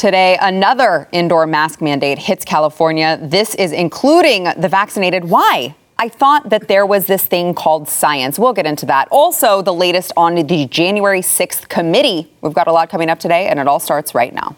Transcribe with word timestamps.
Today, 0.00 0.38
another 0.40 1.06
indoor 1.12 1.46
mask 1.46 1.82
mandate 1.82 2.18
hits 2.18 2.42
California. 2.42 3.18
This 3.20 3.54
is 3.56 3.70
including 3.70 4.44
the 4.56 4.66
vaccinated. 4.66 5.26
Why? 5.26 5.74
I 5.98 6.08
thought 6.08 6.48
that 6.48 6.68
there 6.68 6.86
was 6.86 7.04
this 7.04 7.22
thing 7.26 7.52
called 7.52 7.86
science. 7.86 8.38
We'll 8.38 8.54
get 8.54 8.64
into 8.64 8.86
that. 8.86 9.08
Also, 9.10 9.60
the 9.60 9.74
latest 9.74 10.12
on 10.16 10.36
the 10.36 10.66
January 10.68 11.20
6th 11.20 11.68
committee. 11.68 12.32
We've 12.40 12.54
got 12.54 12.66
a 12.66 12.72
lot 12.72 12.88
coming 12.88 13.10
up 13.10 13.20
today, 13.20 13.48
and 13.48 13.60
it 13.60 13.68
all 13.68 13.78
starts 13.78 14.14
right 14.14 14.32
now. 14.32 14.56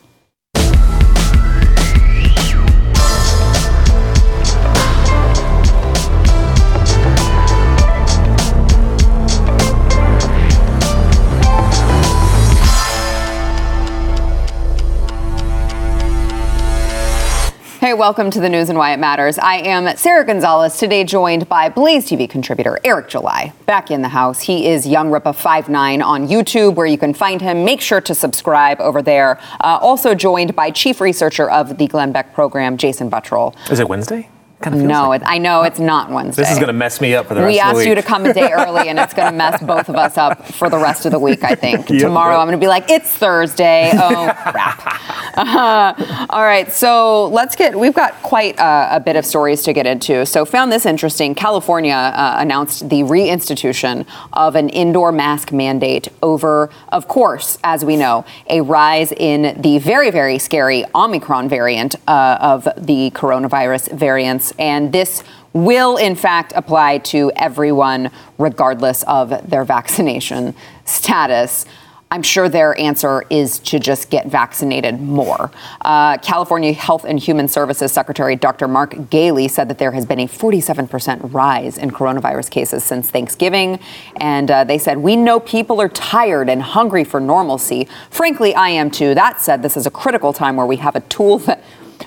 Hey, 17.83 17.95
welcome 17.95 18.31
to 18.31 18.39
the 18.39 18.49
news 18.49 18.69
and 18.69 18.79
why 18.79 18.93
it 18.93 19.01
matters. 19.01 19.39
I 19.39 19.57
am 19.57 19.97
Sarah 19.97 20.25
Gonzalez, 20.25 20.77
today 20.77 21.03
joined 21.03 21.49
by 21.49 21.69
Blaze 21.69 22.09
TV 22.09 22.31
contributor 22.31 22.79
Eric 22.85 23.09
July. 23.09 23.53
Back 23.67 23.91
in 23.91 24.03
the 24.03 24.09
house, 24.09 24.41
he 24.41 24.69
is 24.69 24.87
Young 24.87 25.11
Rippa 25.11 25.35
59 25.35 26.01
on 26.01 26.29
YouTube, 26.29 26.77
where 26.77 26.87
you 26.87 26.97
can 26.97 27.13
find 27.13 27.41
him. 27.43 27.65
Make 27.65 27.81
sure 27.81 28.01
to 28.01 28.15
subscribe 28.15 28.81
over 28.81 29.03
there. 29.03 29.41
Uh, 29.61 29.81
also 29.83 30.15
joined 30.15 30.55
by 30.55 30.71
chief 30.71 31.01
researcher 31.01 31.51
of 31.51 31.77
the 31.77 31.89
Glenn 31.89 32.13
Beck 32.13 32.33
program, 32.33 32.77
Jason 32.77 33.11
Buttrill. 33.11 33.53
Is 33.69 33.81
it 33.81 33.89
Wednesday? 33.89 34.29
Kind 34.63 34.77
of 34.77 34.83
no, 34.83 35.09
like. 35.09 35.23
it, 35.23 35.27
I 35.27 35.39
know 35.39 35.63
it's 35.63 35.81
not 35.81 36.11
Wednesday. 36.11 36.43
This 36.43 36.53
is 36.53 36.59
going 36.59 36.69
to 36.69 36.73
mess 36.73 37.01
me 37.01 37.15
up 37.15 37.27
for 37.27 37.35
the 37.35 37.41
we 37.41 37.59
rest 37.59 37.61
of 37.61 37.73
the 37.73 37.77
week. 37.77 37.77
We 37.77 37.81
asked 37.81 37.89
you 37.89 37.95
to 37.97 38.03
come 38.03 38.27
a 38.27 38.33
day 38.33 38.53
early, 38.53 38.89
and 38.89 38.99
it's 38.99 39.13
going 39.13 39.31
to 39.31 39.37
mess 39.37 39.63
both 39.63 39.89
of 39.89 39.97
us 39.97 40.17
up 40.17 40.47
for 40.47 40.71
the 40.71 40.79
rest 40.79 41.05
of 41.05 41.13
the 41.13 41.19
week. 41.19 41.43
I 41.43 41.55
think 41.55 41.91
yep, 41.91 42.01
tomorrow 42.01 42.35
yep. 42.35 42.41
I'm 42.41 42.47
going 42.47 42.59
to 42.59 42.65
be 42.65 42.69
like, 42.69 42.91
it's 42.91 43.11
Thursday. 43.11 43.91
Oh 43.95 44.33
crap! 44.37 45.03
Uh, 45.37 46.27
all 46.31 46.45
right, 46.45 46.71
so 46.71 47.27
let's 47.29 47.57
get. 47.57 47.79
We've 47.79 47.95
got 47.95 48.15
quite 48.23 48.59
a, 48.59 48.97
a, 48.97 49.01
bit 49.01 49.17
of 49.17 49.27
stories 49.27 49.63
to 49.63 49.73
get 49.73 49.87
into. 49.87 50.25
So 50.27 50.45
found 50.45 50.71
this 50.71 50.87
interesting. 50.87 51.35
California 51.35 51.95
uh, 51.95 52.37
announced 52.39 52.89
the 52.89 53.03
reinstitution 53.03 54.07
of 54.33 54.55
an 54.55 54.69
indoor 54.69 55.13
mask 55.13 55.53
mandate 55.53 56.09
over, 56.23 56.71
of 56.91 57.09
course, 57.09 57.59
as 57.65 57.85
we 57.85 57.97
know, 57.97 58.25
a 58.49 58.61
rise 58.61 59.13
in 59.13 59.61
the 59.61 59.79
very 59.79 60.11
very 60.11 60.39
scary 60.39 60.85
Omicron 60.95 61.49
variant 61.49 61.97
uh, 62.07 62.39
of 62.41 62.65
the 62.77 63.11
coronavirus 63.15 63.91
variants 63.93 64.52
and 64.59 64.93
this 64.93 65.23
will, 65.53 65.97
in 65.97 66.15
fact, 66.15 66.53
apply 66.57 66.99
to 66.99 67.31
everyone, 67.37 68.11
regardless 68.39 69.03
of 69.05 69.49
their 69.49 69.65
vaccination 69.73 70.55
status. 70.85 71.67
I'm 72.13 72.23
sure 72.23 72.51
their 72.51 72.79
answer 72.79 73.25
is 73.31 73.59
to 73.61 73.79
just 73.79 74.11
get 74.11 74.27
vaccinated 74.27 75.01
more. 75.01 75.51
Uh, 75.81 76.19
California 76.19 76.75
Health 76.75 77.07
and 77.07 77.19
Human 77.19 77.49
Services 77.49 77.91
Secretary 77.91 78.37
Dr. 78.37 78.69
Mark 78.69 78.93
Ghaly 78.93 79.49
said 79.49 79.71
that 79.71 79.79
there 79.79 79.93
has 79.93 80.05
been 80.05 80.21
a 80.21 80.27
47% 80.27 81.33
rise 81.33 81.79
in 81.79 81.91
coronavirus 81.91 82.51
cases 82.51 82.85
since 82.85 83.09
Thanksgiving. 83.09 83.81
And 84.17 84.51
uh, 84.51 84.65
they 84.65 84.77
said, 84.77 84.99
We 84.99 85.17
know 85.17 85.41
people 85.41 85.81
are 85.81 85.89
tired 85.89 86.51
and 86.51 86.61
hungry 86.61 87.03
for 87.03 87.19
normalcy. 87.19 87.89
Frankly, 88.11 88.55
I 88.55 88.69
am 88.69 88.91
too. 88.91 89.15
That 89.15 89.41
said, 89.41 89.63
this 89.63 89.79
is 89.79 89.87
a 89.87 89.91
critical 89.91 90.35
time 90.35 90.57
where 90.57 90.67
we 90.67 90.77
have 90.77 90.95
a 90.95 91.01
tool 91.01 91.39
that 91.39 91.65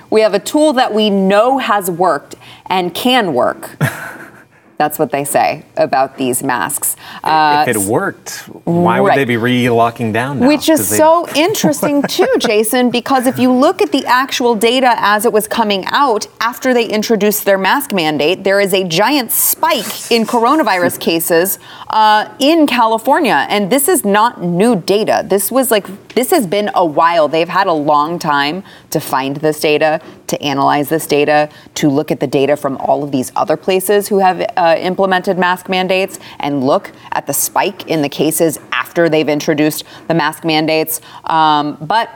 we 0.09 0.21
have 0.21 0.33
a 0.33 0.39
tool 0.39 0.73
that 0.73 0.93
we 0.93 1.09
know 1.09 1.57
has 1.57 1.89
worked 1.89 2.35
and 2.67 2.93
can 2.93 3.33
work. 3.33 3.77
That's 4.77 4.99
what 4.99 5.11
they 5.11 5.23
say 5.23 5.63
about 5.77 6.17
these 6.17 6.43
masks. 6.43 6.97
Uh, 7.23 7.63
if 7.65 7.77
it 7.77 7.81
worked, 7.89 8.39
why 8.65 8.99
would 8.99 9.09
right. 9.09 9.15
they 9.15 9.23
be 9.25 9.37
re-locking 9.37 10.11
down 10.11 10.41
now? 10.41 10.47
Which 10.47 10.67
is 10.67 10.85
so 10.85 11.29
interesting 11.35 12.01
too, 12.03 12.27
Jason, 12.39 12.89
because 12.89 13.25
if 13.25 13.39
you 13.39 13.53
look 13.53 13.81
at 13.81 13.93
the 13.93 14.05
actual 14.05 14.53
data 14.53 14.93
as 14.97 15.23
it 15.23 15.31
was 15.31 15.47
coming 15.47 15.85
out 15.87 16.27
after 16.41 16.73
they 16.73 16.87
introduced 16.89 17.45
their 17.45 17.57
mask 17.57 17.93
mandate, 17.93 18.43
there 18.43 18.59
is 18.59 18.73
a 18.73 18.83
giant 18.83 19.31
spike 19.31 20.11
in 20.11 20.25
coronavirus 20.25 20.99
cases 20.99 21.57
uh, 21.89 22.29
in 22.39 22.67
California, 22.67 23.45
and 23.49 23.71
this 23.71 23.87
is 23.87 24.03
not 24.03 24.41
new 24.41 24.75
data. 24.75 25.23
This 25.25 25.51
was 25.51 25.71
like 25.71 25.87
this 26.15 26.31
has 26.31 26.45
been 26.47 26.69
a 26.75 26.85
while. 26.85 27.27
They've 27.27 27.47
had 27.47 27.67
a 27.67 27.73
long 27.73 28.19
time 28.19 28.63
to 28.89 28.99
find 28.99 29.37
this 29.37 29.59
data, 29.61 30.01
to 30.27 30.41
analyze 30.41 30.89
this 30.89 31.07
data, 31.07 31.49
to 31.75 31.89
look 31.89 32.11
at 32.11 32.19
the 32.19 32.27
data 32.27 32.55
from 32.55 32.77
all 32.77 33.03
of 33.03 33.11
these 33.11 33.31
other 33.35 33.57
places 33.57 34.07
who 34.07 34.19
have 34.19 34.41
uh, 34.57 34.75
implemented 34.79 35.37
mask 35.37 35.69
mandates 35.69 36.19
and 36.39 36.63
look 36.63 36.91
at 37.11 37.27
the 37.27 37.33
spike 37.33 37.87
in 37.87 38.01
the 38.01 38.09
cases 38.09 38.59
after 38.71 39.09
they've 39.09 39.29
introduced 39.29 39.83
the 40.07 40.13
mask 40.13 40.43
mandates. 40.43 41.01
Um, 41.25 41.77
but, 41.81 42.09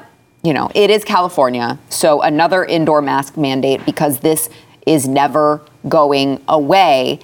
you 0.44 0.54
know, 0.54 0.70
it 0.76 0.90
is 0.90 1.04
California, 1.04 1.78
so 1.90 2.22
another 2.22 2.64
indoor 2.66 3.02
mask 3.02 3.38
mandate 3.38 3.86
because 3.86 4.20
this 4.20 4.50
is 4.86 5.08
never 5.08 5.62
going 5.88 6.44
away 6.48 7.20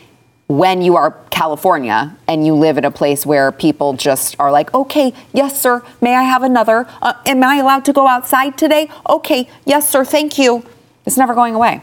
when 0.48 0.82
you 0.82 0.96
are 0.96 1.12
California 1.32 2.16
and 2.28 2.46
you 2.46 2.54
live 2.54 2.78
in 2.78 2.86
a 2.86 2.92
place 2.92 3.26
where 3.26 3.52
people 3.52 3.94
just 3.94 4.36
are 4.40 4.52
like, 4.52 4.74
okay, 4.74 5.14
yes, 5.34 5.60
sir, 5.60 5.84
may 6.02 6.16
I 6.16 6.24
have 6.24 6.44
another? 6.44 6.88
Uh, 7.02 7.14
am 7.26 7.44
I 7.44 7.56
allowed 7.56 7.84
to 7.86 7.94
go 7.94 8.08
outside 8.08 8.58
today? 8.58 8.90
Okay, 9.10 9.50
yes, 9.66 9.90
sir, 9.90 10.06
thank 10.06 10.38
you. 10.38 10.64
It's 11.06 11.18
never 11.18 11.36
going 11.36 11.56
away. 11.56 11.82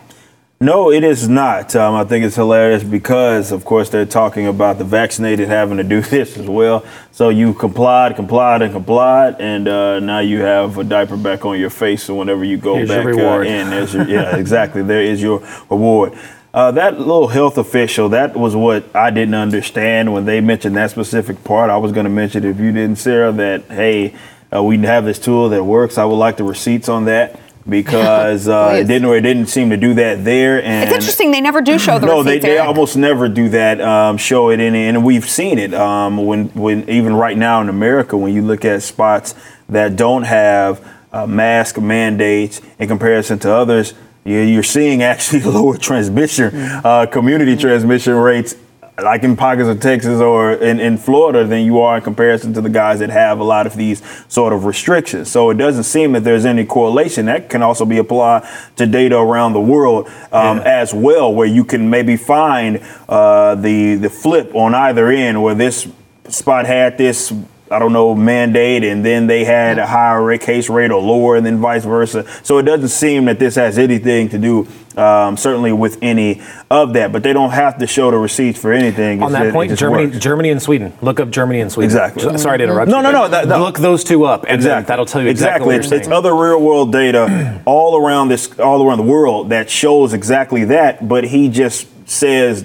No, 0.63 0.93
it 0.93 1.03
is 1.03 1.29
not. 1.29 1.75
Um, 1.75 1.97
I 1.97 2.05
think 2.05 2.25
it's 2.25 2.37
hilarious 2.37 2.85
because, 2.85 3.51
of 3.51 3.65
course, 3.65 3.89
they're 3.89 4.07
talking 4.07 4.47
about 4.47 4.79
the 4.79 4.85
vaccinated 4.85 5.49
having 5.49 5.77
to 5.79 5.83
do 5.83 6.01
this 6.03 6.37
as 6.39 6.47
well. 6.47 6.87
So 7.11 7.31
you 7.31 7.53
complied, 7.53 8.15
complied, 8.15 8.63
and 8.63 8.73
complied, 8.73 9.41
and 9.41 9.67
uh, 9.67 9.99
now 9.99 10.21
you 10.21 10.41
have 10.41 10.79
a 10.79 10.85
diaper 10.85 11.17
back 11.17 11.45
on 11.45 11.59
your 11.59 11.69
face. 11.69 12.05
So 12.05 12.15
whenever 12.15 12.45
you 12.45 12.59
go 12.59 12.77
Here's 12.77 12.89
back 12.91 13.05
uh, 13.05 13.41
in, 13.41 13.71
there's 13.71 13.93
your, 13.93 14.05
yeah, 14.09 14.37
exactly, 14.37 14.83
there 14.83 15.03
is 15.03 15.21
your 15.21 15.45
reward. 15.69 16.17
Uh, 16.55 16.71
that 16.71 16.97
little 16.97 17.27
health 17.27 17.59
official, 17.59 18.11
that 18.11 18.37
was 18.37 18.55
what 18.55 18.95
I 18.95 19.11
didn't 19.11 19.35
understand 19.35 20.13
when 20.13 20.27
they 20.27 20.41
mentioned 20.41 20.77
that 20.77 20.93
specific 20.93 21.43
part. 21.43 21.71
I 21.71 21.77
was 21.77 21.91
going 21.91 22.05
to 22.05 22.11
mention, 22.11 22.45
if 22.45 22.61
you 22.61 22.71
didn't, 22.71 22.99
Sarah, 22.99 23.33
that, 23.33 23.65
hey, 23.65 24.15
uh, 24.55 24.63
we 24.63 24.79
have 24.79 25.05
this 25.07 25.19
tool 25.19 25.49
that 25.49 25.65
works. 25.65 25.99
I 25.99 26.05
would 26.05 26.15
like 26.15 26.37
the 26.37 26.45
receipts 26.45 26.89
on 26.89 27.07
that 27.07 27.41
because 27.69 28.49
uh, 28.49 28.79
it 28.81 28.85
didn't 28.85 29.07
or 29.07 29.17
it 29.17 29.23
didn't 29.23 29.47
seem 29.47 29.71
to 29.71 29.77
do 29.77 29.95
that 29.95 30.25
there. 30.25 30.63
And 30.63 30.85
it's 30.85 30.95
interesting; 30.95 31.31
they 31.31 31.41
never 31.41 31.61
do 31.61 31.79
show 31.79 31.99
the 31.99 32.07
no, 32.07 32.23
they, 32.23 32.39
they 32.39 32.59
almost 32.59 32.97
never 32.97 33.29
do 33.29 33.49
that. 33.51 33.81
Um, 33.81 34.17
show 34.17 34.51
it 34.51 34.61
in, 34.61 34.75
and 34.75 35.05
we've 35.05 35.29
seen 35.29 35.59
it 35.59 35.75
um, 35.75 36.25
when 36.25 36.49
when 36.49 36.89
even 36.89 37.15
right 37.15 37.37
now 37.37 37.61
in 37.61 37.69
America, 37.69 38.17
when 38.17 38.35
you 38.35 38.43
look 38.43 38.65
at 38.65 38.83
spots 38.83 39.35
that 39.69 39.97
don't 39.97 40.25
have 40.25 40.87
uh, 41.13 41.27
mask 41.27 41.79
mandates 41.79 42.61
in 42.79 42.89
comparison 42.89 43.39
to 43.41 43.53
others 43.53 43.95
you're 44.25 44.63
seeing 44.63 45.03
actually 45.03 45.41
lower 45.43 45.77
transmission, 45.77 46.55
uh, 46.55 47.07
community 47.07 47.57
transmission 47.57 48.15
rates, 48.15 48.55
like 48.99 49.23
in 49.23 49.37
pockets 49.37 49.69
of 49.69 49.81
Texas 49.81 50.21
or 50.21 50.53
in, 50.53 50.79
in 50.79 50.99
Florida, 50.99 51.45
than 51.45 51.65
you 51.65 51.81
are 51.81 51.97
in 51.97 52.03
comparison 52.03 52.53
to 52.55 52.61
the 52.61 52.69
guys 52.69 52.99
that 52.99 53.11
have 53.11 53.41
a 53.41 53.45
lot 53.45 53.67
of 53.67 53.75
these 53.75 54.03
sort 54.29 54.53
of 54.53 54.65
restrictions. 54.65 55.31
So 55.31 55.51
it 55.51 55.57
doesn't 55.57 55.85
seem 55.85 56.13
that 56.13 56.25
there's 56.25 56.45
any 56.45 56.65
correlation. 56.65 57.27
That 57.27 57.49
can 57.49 57.63
also 57.63 57.85
be 57.85 57.99
applied 57.99 58.47
to 58.77 58.87
data 58.87 59.17
around 59.17 59.55
the 59.55 59.61
world 59.61 60.09
um, 60.31 60.59
yeah. 60.59 60.65
as 60.65 60.93
well, 60.93 61.33
where 61.33 61.49
you 61.49 61.65
can 61.65 61.89
maybe 61.89 62.17
find 62.17 62.81
uh, 63.09 63.55
the 63.55 63.95
the 63.95 64.11
flip 64.11 64.55
on 64.55 64.75
either 64.75 65.09
end, 65.09 65.43
where 65.43 65.55
this 65.55 65.89
spot 66.29 66.67
had 66.67 66.99
this 66.99 67.33
I 67.73 67.79
don't 67.79 67.93
know, 67.93 68.15
mandate, 68.15 68.85
and 68.85 69.05
then 69.05 69.27
they 69.27 69.45
had 69.45 69.79
a 69.79 69.87
higher 69.87 70.37
case 70.39 70.69
rate 70.69 70.91
or 70.91 71.01
lower, 71.01 71.37
and 71.37 71.45
then 71.45 71.59
vice 71.59 71.85
versa. 71.85 72.27
So 72.43 72.59
it 72.59 72.63
doesn't 72.65 72.89
seem 72.89 73.25
that 73.25 73.39
this 73.39 73.55
has 73.55 73.79
anything 73.79 74.29
to 74.29 74.39
do, 74.39 74.69
um, 74.97 75.37
certainly, 75.37 75.73
with 75.73 75.99
any 76.03 76.43
of 76.71 76.93
that. 76.93 77.13
But 77.13 77.23
they 77.23 77.33
don't 77.33 77.51
have 77.51 77.79
to 77.79 77.87
show 77.87 78.11
the 78.11 78.19
receipts 78.19 78.61
for 78.61 78.73
anything. 78.73 79.23
On 79.23 79.33
that 79.33 79.53
point, 79.53 79.77
Germany, 79.77 80.07
works. 80.07 80.19
Germany 80.19 80.51
and 80.51 80.63
Sweden. 80.63 80.93
Look 81.01 81.19
up 81.19 81.31
Germany 81.31 81.61
and 81.61 81.73
Sweden. 81.73 81.87
Exactly. 81.87 82.39
Sorry 82.39 82.59
to 82.59 82.65
interrupt. 82.65 82.91
No, 82.91 82.99
you, 82.99 83.03
no, 83.05 83.11
no, 83.13 83.29
that, 83.29 83.49
Look 83.49 83.79
those 83.79 84.05
two 84.05 84.25
up, 84.25 84.45
and 84.45 84.55
exactly. 84.55 84.89
that'll 84.89 85.07
tell 85.07 85.23
you 85.23 85.29
exactly. 85.29 85.77
exactly. 85.77 85.97
It's, 85.97 86.07
it's 86.07 86.13
other 86.13 86.35
real 86.35 86.61
world 86.61 86.93
data 86.93 87.63
all 87.65 87.97
around 87.97 88.29
this, 88.29 88.59
all 88.59 88.87
around 88.87 88.99
the 88.99 89.05
world 89.05 89.51
that 89.51 89.71
shows 89.71 90.13
exactly 90.13 90.65
that. 90.67 91.09
But 91.09 91.25
he 91.25 91.49
just 91.49 91.89
says, 92.13 92.65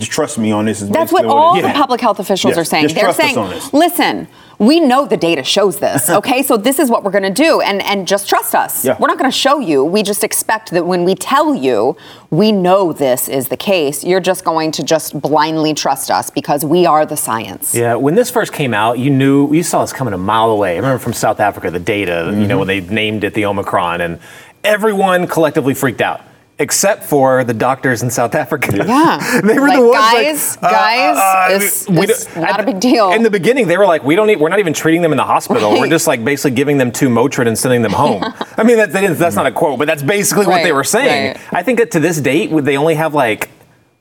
trust 0.00 0.38
me 0.38 0.50
on 0.52 0.64
this. 0.64 0.82
Is 0.82 0.88
That's 0.90 1.12
what 1.12 1.26
all 1.26 1.52
what 1.52 1.62
the 1.62 1.68
public 1.68 2.00
health 2.00 2.18
officials 2.18 2.52
yes. 2.52 2.58
are 2.58 2.64
saying. 2.64 2.88
They're 2.94 3.12
saying, 3.12 3.36
listen 3.72 4.28
we 4.58 4.80
know 4.80 5.06
the 5.06 5.16
data 5.16 5.42
shows 5.42 5.78
this, 5.78 6.08
okay? 6.18 6.42
so 6.42 6.56
this 6.56 6.78
is 6.78 6.90
what 6.90 7.04
we're 7.04 7.10
going 7.10 7.24
to 7.24 7.30
do, 7.30 7.60
and 7.60 7.82
and 7.82 8.06
just 8.06 8.28
trust 8.28 8.54
us. 8.54 8.84
Yeah. 8.84 8.96
We're 8.98 9.08
not 9.08 9.18
going 9.18 9.30
to 9.30 9.36
show 9.36 9.58
you. 9.58 9.84
We 9.84 10.02
just 10.02 10.24
expect 10.24 10.70
that 10.70 10.86
when 10.86 11.04
we 11.04 11.14
tell 11.14 11.54
you, 11.54 11.96
we 12.30 12.52
know 12.52 12.92
this 12.92 13.28
is 13.28 13.48
the 13.48 13.56
case. 13.56 14.04
You're 14.04 14.20
just 14.20 14.44
going 14.44 14.72
to 14.72 14.82
just 14.82 15.20
blindly 15.20 15.74
trust 15.74 16.10
us 16.10 16.30
because 16.30 16.64
we 16.64 16.86
are 16.86 17.04
the 17.04 17.16
science. 17.16 17.74
Yeah. 17.74 17.96
When 17.96 18.14
this 18.14 18.30
first 18.30 18.52
came 18.52 18.74
out, 18.74 18.98
you 18.98 19.10
knew 19.10 19.52
you 19.52 19.62
saw 19.62 19.82
this 19.82 19.92
coming 19.92 20.14
a 20.14 20.18
mile 20.18 20.50
away. 20.50 20.74
I 20.74 20.76
remember 20.76 20.98
from 20.98 21.12
South 21.12 21.40
Africa, 21.40 21.70
the 21.70 21.78
data. 21.78 22.12
Mm-hmm. 22.12 22.40
You 22.40 22.46
know 22.46 22.58
mm-hmm. 22.58 22.58
when 22.58 22.68
they 22.68 22.80
named 22.80 23.24
it 23.24 23.34
the 23.34 23.44
Omicron, 23.46 24.00
and 24.00 24.18
everyone 24.64 25.26
collectively 25.26 25.74
freaked 25.74 26.00
out 26.00 26.22
except 26.58 27.04
for 27.04 27.44
the 27.44 27.52
doctors 27.52 28.02
in 28.02 28.10
South 28.10 28.34
Africa. 28.34 28.74
Yeah. 28.76 29.40
they 29.44 29.58
were 29.58 29.68
Like, 29.68 29.78
the 29.78 29.86
ones 29.86 29.96
guys, 29.98 30.56
like, 30.62 30.72
uh, 30.72 30.76
guys, 30.76 31.16
uh, 31.16 31.54
it's- 31.54 31.86
it's 31.88 32.24
don't- 32.34 32.42
not 32.42 32.60
a 32.60 32.62
big 32.64 32.80
deal. 32.80 33.12
In 33.12 33.22
the 33.22 33.30
beginning, 33.30 33.66
they 33.68 33.76
were 33.76 33.84
like, 33.86 34.02
we 34.04 34.16
don't 34.16 34.26
need, 34.26 34.40
we're 34.40 34.48
not 34.48 34.58
even 34.58 34.72
treating 34.72 35.02
them 35.02 35.12
in 35.12 35.18
the 35.18 35.24
hospital. 35.24 35.72
We're 35.72 35.88
just 35.90 36.06
like 36.06 36.24
basically 36.24 36.52
giving 36.52 36.78
them 36.78 36.90
two 36.92 37.08
Motrin 37.10 37.46
and 37.46 37.58
sending 37.58 37.82
them 37.82 37.92
home. 37.92 38.22
I 38.56 38.62
mean, 38.62 38.78
that, 38.78 38.92
that 38.92 39.04
is, 39.04 39.18
that's 39.18 39.36
not 39.36 39.46
a 39.46 39.52
quote, 39.52 39.78
but 39.78 39.86
that's 39.86 40.02
basically 40.02 40.46
what 40.46 40.62
they 40.62 40.72
were 40.72 40.84
saying. 40.84 41.34
right. 41.36 41.52
I 41.52 41.62
think 41.62 41.78
that 41.78 41.90
to 41.90 42.00
this 42.00 42.20
date, 42.20 42.48
they 42.64 42.78
only 42.78 42.94
have 42.94 43.12
like, 43.14 43.50